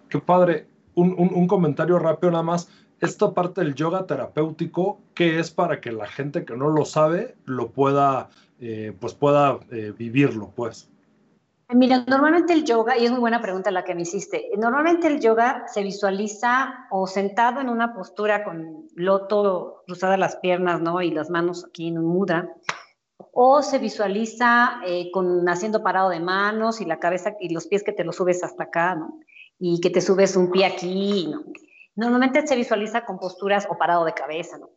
Qué 0.09 0.19
padre. 0.19 0.67
Un, 0.95 1.47
comentario 1.47 1.99
rápido 1.99 2.31
nada 2.31 2.43
más. 2.43 2.69
Esta 2.99 3.31
parte 3.31 3.61
del 3.61 3.75
yoga 3.75 4.05
terapéutico, 4.05 4.99
¿qué 5.13 5.39
es 5.39 5.51
para 5.51 5.79
que 5.79 5.91
la 5.91 6.07
gente 6.07 6.43
que 6.43 6.57
no 6.57 6.69
lo 6.69 6.85
sabe 6.85 7.35
lo 7.45 7.69
pueda, 7.69 8.29
eh, 8.59 8.93
pues 8.99 9.13
pueda 9.13 9.59
eh, 9.71 9.93
vivirlo, 9.95 10.51
pues? 10.55 10.89
Mira, 11.70 12.05
normalmente 12.07 12.53
el 12.53 12.63
yoga, 12.63 12.97
y 12.97 13.05
es 13.05 13.11
muy 13.11 13.20
buena 13.20 13.41
pregunta 13.41 13.72
la 13.72 13.84
que 13.84 13.93
me 13.93 14.03
hiciste, 14.03 14.49
normalmente 14.57 15.07
el 15.07 15.20
yoga 15.20 15.65
se 15.68 15.84
visualiza 15.84 16.88
o 16.91 17.07
sentado 17.07 17.59
en 17.59 17.68
una 17.68 17.93
postura 17.93 18.45
con 18.45 18.88
loto, 18.95 19.84
cruzadas 19.86 20.18
las 20.18 20.38
piernas, 20.38 20.80
¿no? 20.80 21.01
Y 21.01 21.11
las 21.11 21.30
manos 21.30 21.65
aquí 21.65 21.89
en 21.89 21.97
un 21.97 22.05
mudra, 22.05 22.49
o 23.34 23.61
se 23.61 23.80
visualiza 23.80 24.80
eh, 24.86 25.11
con 25.11 25.47
haciendo 25.49 25.84
parado 25.84 26.09
de 26.09 26.22
manos 26.22 26.80
y 26.80 26.86
la 26.86 26.99
cabeza 26.99 27.36
y 27.39 27.53
los 27.53 27.68
pies 27.68 27.84
que 27.84 27.91
te 27.91 28.05
los 28.05 28.15
subes 28.15 28.43
hasta 28.43 28.63
acá, 28.63 28.95
¿no? 28.95 29.20
y 29.59 29.80
que 29.82 29.89
te 29.89 30.01
subes 30.01 30.36
un 30.36 30.51
pie 30.51 30.65
aquí, 30.65 31.28
¿no? 31.28 31.43
Normalmente 31.95 32.45
se 32.45 32.55
visualiza 32.55 33.05
con 33.05 33.18
posturas 33.18 33.68
o 33.70 33.78
parado 33.78 34.05
de 34.05 34.13
cabeza, 34.13 34.57
¿no? 34.57 34.70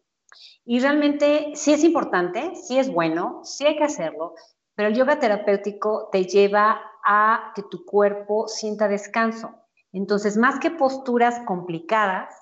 Y 0.64 0.80
realmente 0.80 1.52
sí 1.54 1.72
es 1.72 1.84
importante, 1.84 2.54
sí 2.54 2.78
es 2.78 2.90
bueno, 2.90 3.40
sí 3.44 3.66
hay 3.66 3.76
que 3.76 3.84
hacerlo, 3.84 4.34
pero 4.80 4.88
el 4.88 4.96
yoga 4.96 5.18
terapéutico 5.18 6.08
te 6.10 6.24
lleva 6.24 6.80
a 7.04 7.52
que 7.54 7.62
tu 7.62 7.84
cuerpo 7.84 8.48
sienta 8.48 8.88
descanso. 8.88 9.50
Entonces, 9.92 10.38
más 10.38 10.58
que 10.58 10.70
posturas 10.70 11.38
complicadas, 11.44 12.34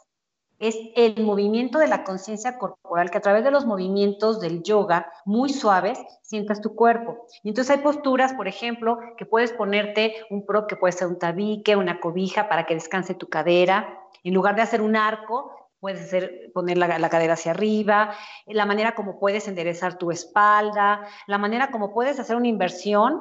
es 0.60 0.78
el 0.94 1.24
movimiento 1.24 1.80
de 1.80 1.88
la 1.88 2.04
conciencia 2.04 2.56
corporal, 2.56 3.10
que 3.10 3.18
a 3.18 3.22
través 3.22 3.42
de 3.42 3.50
los 3.50 3.66
movimientos 3.66 4.38
del 4.38 4.62
yoga 4.62 5.10
muy 5.24 5.48
suaves 5.48 5.98
sientas 6.22 6.60
tu 6.60 6.76
cuerpo. 6.76 7.26
Y 7.42 7.48
entonces 7.48 7.76
hay 7.76 7.82
posturas, 7.82 8.32
por 8.34 8.46
ejemplo, 8.46 9.00
que 9.16 9.26
puedes 9.26 9.52
ponerte 9.52 10.14
un 10.30 10.46
pro, 10.46 10.68
que 10.68 10.76
puede 10.76 10.92
ser 10.92 11.08
un 11.08 11.18
tabique, 11.18 11.74
una 11.74 11.98
cobija 11.98 12.48
para 12.48 12.66
que 12.66 12.74
descanse 12.74 13.14
tu 13.14 13.28
cadera. 13.28 13.98
En 14.22 14.32
lugar 14.32 14.54
de 14.54 14.62
hacer 14.62 14.80
un 14.80 14.94
arco, 14.94 15.50
puedes 15.80 16.02
hacer, 16.02 16.50
poner 16.52 16.78
la, 16.78 17.08
cadera 17.08 17.34
hacia 17.34 17.52
arriba, 17.52 18.14
la 18.46 18.66
manera 18.66 18.94
como 18.94 19.18
puedes 19.18 19.48
enderezar 19.48 19.98
tu 19.98 20.10
espalda, 20.10 21.06
la 21.26 21.38
manera 21.38 21.70
como 21.70 21.92
puedes 21.92 22.18
hacer 22.18 22.36
una 22.36 22.48
inversión. 22.48 23.20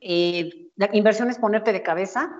Eh, 0.00 0.70
la 0.76 0.90
inversión 0.92 1.30
es 1.30 1.38
ponerte 1.38 1.72
de 1.72 1.82
cabeza 1.82 2.30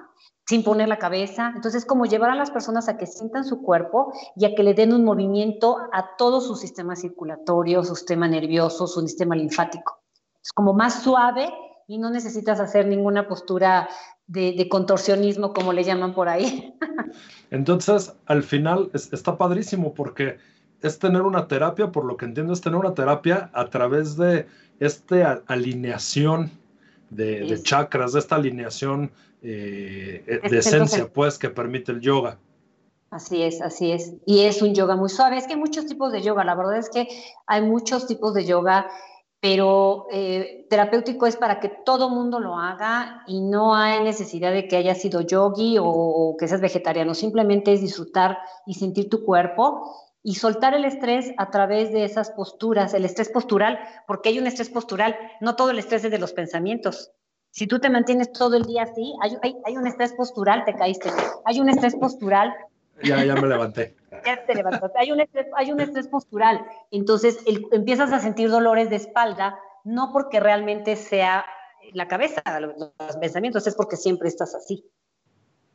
sin 0.46 0.62
poner 0.62 0.88
la 0.88 0.98
cabeza. 0.98 1.52
Entonces, 1.54 1.82
es 1.82 1.86
como 1.86 2.06
llevar 2.06 2.30
a 2.30 2.36
las 2.36 2.50
personas 2.50 2.88
a 2.88 2.96
que 2.96 3.06
sientan 3.06 3.44
su 3.44 3.62
cuerpo 3.62 4.12
y 4.36 4.44
a 4.44 4.54
que 4.54 4.62
le 4.62 4.74
den 4.74 4.92
un 4.92 5.04
movimiento 5.04 5.78
a 5.92 6.16
todo 6.16 6.40
su 6.40 6.54
sistema 6.54 6.94
circulatorio, 6.94 7.82
su 7.82 7.96
sistema 7.96 8.28
nervioso, 8.28 8.86
su 8.86 9.00
sistema 9.00 9.34
linfático. 9.34 10.02
Es 10.42 10.52
como 10.52 10.72
más 10.72 11.02
suave 11.02 11.52
y 11.86 11.98
no 11.98 12.10
necesitas 12.10 12.60
hacer 12.60 12.86
ninguna 12.86 13.28
postura 13.28 13.88
de, 14.26 14.68
contorsionismo, 14.68 15.52
como 15.52 15.72
le 15.72 15.84
llaman 15.84 16.14
por 16.14 16.28
ahí. 16.28 16.74
Entonces, 17.50 18.12
al 18.26 18.42
final 18.42 18.90
está 18.92 19.38
padrísimo 19.38 19.94
porque 19.94 20.38
es 20.82 20.98
tener 20.98 21.22
una 21.22 21.46
terapia, 21.46 21.92
por 21.92 22.04
lo 22.04 22.16
que 22.16 22.24
entiendo, 22.24 22.52
es 22.52 22.60
tener 22.60 22.78
una 22.78 22.94
terapia 22.94 23.50
a 23.52 23.70
través 23.70 24.16
de 24.16 24.46
esta 24.80 25.42
alineación 25.46 26.50
de, 27.10 27.60
chakras, 27.62 28.12
de 28.12 28.18
esta 28.18 28.36
alineación 28.36 29.12
eh, 29.42 30.24
eh, 30.26 30.48
de 30.48 30.58
esencia, 30.58 31.08
pues, 31.12 31.38
que 31.38 31.50
permite 31.50 31.92
el 31.92 32.00
yoga. 32.00 32.38
Así 33.10 33.42
es, 33.42 33.62
así 33.62 33.92
es. 33.92 34.14
Y 34.26 34.40
es 34.40 34.60
un 34.60 34.74
yoga 34.74 34.96
muy 34.96 35.08
suave. 35.08 35.38
Es 35.38 35.46
que 35.46 35.54
hay 35.54 35.60
muchos 35.60 35.86
tipos 35.86 36.12
de 36.12 36.22
yoga. 36.22 36.44
La 36.44 36.56
verdad 36.56 36.76
es 36.76 36.90
que 36.90 37.06
hay 37.46 37.62
muchos 37.62 38.08
tipos 38.08 38.34
de 38.34 38.44
yoga, 38.44 38.88
pero 39.40 40.06
eh, 40.10 40.66
terapéutico 40.70 41.26
es 41.26 41.36
para 41.36 41.60
que 41.60 41.68
todo 41.68 42.08
mundo 42.08 42.40
lo 42.40 42.56
haga 42.56 43.22
y 43.26 43.40
no 43.40 43.74
hay 43.74 44.02
necesidad 44.02 44.52
de 44.52 44.66
que 44.66 44.76
haya 44.76 44.94
sido 44.94 45.20
yogi 45.20 45.76
o 45.80 46.36
que 46.38 46.48
seas 46.48 46.60
vegetariano. 46.60 47.14
Simplemente 47.14 47.72
es 47.72 47.80
disfrutar 47.80 48.38
y 48.66 48.74
sentir 48.74 49.08
tu 49.08 49.24
cuerpo 49.24 49.82
y 50.26 50.34
soltar 50.34 50.74
el 50.74 50.84
estrés 50.84 51.32
a 51.36 51.50
través 51.50 51.92
de 51.92 52.04
esas 52.04 52.32
posturas, 52.32 52.94
el 52.94 53.04
estrés 53.04 53.28
postural, 53.28 53.78
porque 54.08 54.30
hay 54.30 54.40
un 54.40 54.48
estrés 54.48 54.68
postural, 54.68 55.16
no 55.40 55.54
todo 55.54 55.70
el 55.70 55.78
estrés 55.78 56.04
es 56.04 56.10
de 56.10 56.18
los 56.18 56.32
pensamientos. 56.32 57.12
Si 57.52 57.68
tú 57.68 57.78
te 57.78 57.90
mantienes 57.90 58.32
todo 58.32 58.56
el 58.56 58.64
día 58.64 58.82
así, 58.82 59.14
hay, 59.22 59.36
hay, 59.64 59.76
un 59.76 59.86
estrés 59.86 60.12
postural, 60.14 60.64
te 60.64 60.74
caíste, 60.74 61.10
hay 61.44 61.60
un 61.60 61.68
estrés 61.68 61.94
postural. 61.94 62.52
Ya, 63.02 63.24
ya 63.24 63.34
me 63.34 63.46
levanté. 63.46 63.94
ya 64.24 64.44
te 64.44 64.54
levantaste. 64.54 64.98
Hay 64.98 65.12
un 65.12 65.20
estrés, 65.20 65.46
hay 65.54 65.72
un 65.72 65.80
estrés 65.80 66.08
postural. 66.08 66.64
Entonces 66.90 67.38
empiezas 67.72 68.12
a 68.12 68.20
sentir 68.20 68.50
dolores 68.50 68.90
de 68.90 68.96
espalda, 68.96 69.58
no 69.84 70.12
porque 70.12 70.40
realmente 70.40 70.96
sea 70.96 71.44
la 71.92 72.08
cabeza, 72.08 72.42
los 72.60 73.16
pensamientos, 73.20 73.66
es 73.66 73.74
porque 73.74 73.96
siempre 73.96 74.28
estás 74.28 74.54
así. 74.54 74.84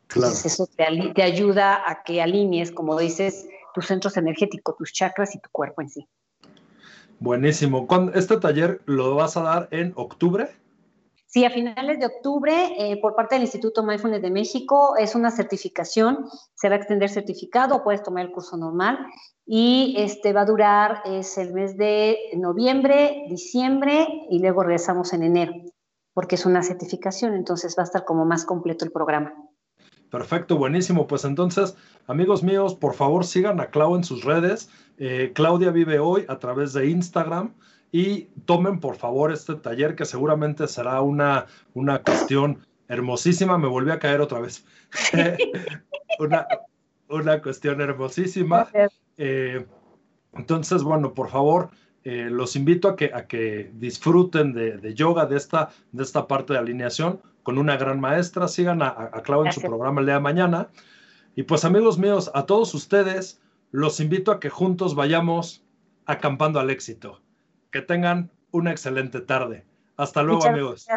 Claro. 0.08 0.28
Entonces 0.28 0.54
eso 0.54 0.68
te, 0.68 0.86
te 1.14 1.24
ayuda 1.24 1.90
a 1.90 2.04
que 2.04 2.22
alinees, 2.22 2.72
como 2.72 3.00
dices, 3.00 3.48
tus 3.74 3.88
centros 3.88 4.18
energéticos, 4.18 4.76
tus 4.78 4.92
chakras 4.92 5.36
y 5.36 5.40
tu 5.40 5.50
cuerpo 5.52 5.82
en 5.82 5.90
sí. 5.90 6.08
Buenísimo. 7.20 7.88
¿Este 8.16 8.38
taller 8.38 8.82
lo 8.86 9.16
vas 9.16 9.38
a 9.38 9.44
dar 9.44 9.68
en 9.72 9.94
octubre? 9.96 10.50
Sí, 11.34 11.46
a 11.46 11.50
finales 11.50 11.98
de 11.98 12.08
octubre, 12.08 12.52
eh, 12.78 13.00
por 13.02 13.16
parte 13.16 13.36
del 13.36 13.44
Instituto 13.44 13.84
Mindfulness 13.84 14.22
de 14.22 14.32
México, 14.32 14.98
es 14.98 15.16
una 15.16 15.32
certificación, 15.32 16.26
se 16.56 16.68
va 16.68 16.76
a 16.76 16.78
extender 16.80 17.10
certificado, 17.10 17.86
puedes 17.86 18.04
tomar 18.04 18.26
el 18.26 18.34
curso 18.34 18.58
normal 18.58 19.00
y 19.46 19.96
este 19.98 20.34
va 20.34 20.42
a 20.42 20.46
durar, 20.46 21.02
es 21.06 21.38
el 21.38 21.54
mes 21.54 21.78
de 21.78 22.18
noviembre, 22.36 23.24
diciembre 23.30 24.06
y 24.30 24.40
luego 24.40 24.64
regresamos 24.64 25.14
en 25.14 25.24
enero, 25.24 25.54
porque 26.14 26.36
es 26.36 26.46
una 26.46 26.64
certificación, 26.64 27.34
entonces 27.34 27.76
va 27.78 27.84
a 27.84 27.86
estar 27.86 28.04
como 28.04 28.26
más 28.26 28.44
completo 28.44 28.84
el 28.84 28.92
programa. 28.92 29.34
Perfecto, 30.10 30.58
buenísimo. 30.58 31.08
Pues 31.08 31.24
entonces, 31.24 31.78
amigos 32.08 32.44
míos, 32.44 32.76
por 32.76 32.94
favor 32.94 33.24
sigan 33.24 33.62
a 33.62 33.68
Clau 33.68 33.96
en 33.96 34.04
sus 34.04 34.26
redes. 34.26 34.70
Eh, 34.98 35.32
Claudia 35.34 35.72
vive 35.72 35.98
hoy 36.00 36.26
a 36.28 36.40
través 36.40 36.74
de 36.74 36.90
Instagram 36.90 37.54
y 37.92 38.30
tomen 38.46 38.80
por 38.80 38.96
favor 38.96 39.32
este 39.32 39.56
taller 39.56 39.96
que 39.96 40.06
seguramente 40.06 40.68
será 40.68 41.02
una, 41.02 41.48
una 41.74 42.02
cuestión 42.02 42.66
hermosísima. 42.88 43.58
Me 43.58 43.68
volví 43.68 43.92
a 43.92 44.00
caer 44.00 44.22
otra 44.22 44.40
vez. 44.40 44.66
una, 46.20 46.48
una 47.10 47.42
cuestión 47.42 47.82
hermosísima. 47.82 48.70
Eh, 49.18 49.66
entonces, 50.34 50.84
bueno, 50.84 51.14
por 51.14 51.30
favor, 51.30 51.72
eh, 52.06 52.30
los 52.32 52.56
invito 52.56 52.88
a 52.88 52.96
que, 52.96 53.12
a 53.14 53.28
que 53.28 53.72
disfruten 53.74 54.54
de, 54.54 54.78
de, 54.78 54.94
yoga, 54.94 55.26
de 55.26 55.36
esta, 55.36 55.70
de 55.92 56.04
esta 56.04 56.28
parte 56.28 56.54
de 56.54 56.60
alineación 56.60 57.22
con 57.44 57.58
una 57.58 57.76
gran 57.76 58.00
maestra. 58.00 58.48
Sigan 58.48 58.82
a, 58.82 58.88
a 58.88 59.22
Clau 59.22 59.46
en 59.46 59.52
su 59.52 59.60
programa 59.60 60.00
el 60.00 60.06
día 60.06 60.16
de 60.16 60.22
mañana. 60.22 60.70
Y 61.36 61.44
pues 61.44 61.66
amigos 61.66 61.98
míos, 61.98 62.32
a 62.34 62.46
todos 62.46 62.74
ustedes 62.74 63.42
los 63.72 64.00
invito 64.00 64.32
a 64.32 64.40
que 64.40 64.50
juntos 64.50 64.96
vayamos 64.96 65.66
acampando 66.06 66.60
al 66.60 66.70
éxito. 66.70 67.22
Que 67.72 67.82
tengan 67.82 68.32
una 68.52 68.72
excelente 68.72 69.22
tarde. 69.22 69.66
Hasta 69.98 70.24
luego, 70.24 70.46
amigos. 70.46 70.88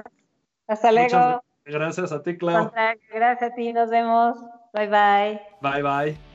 Hasta 0.66 0.92
luego. 0.92 1.42
gracias 1.64 2.12
a 2.12 2.22
ti, 2.22 2.36
Clau. 2.36 2.70
Gracias 3.12 3.52
a 3.52 3.54
ti, 3.54 3.72
nos 3.72 3.90
vemos. 3.90 4.36
Bye 4.72 4.88
bye. 4.88 5.40
Bye 5.60 5.82
bye. 5.82 6.34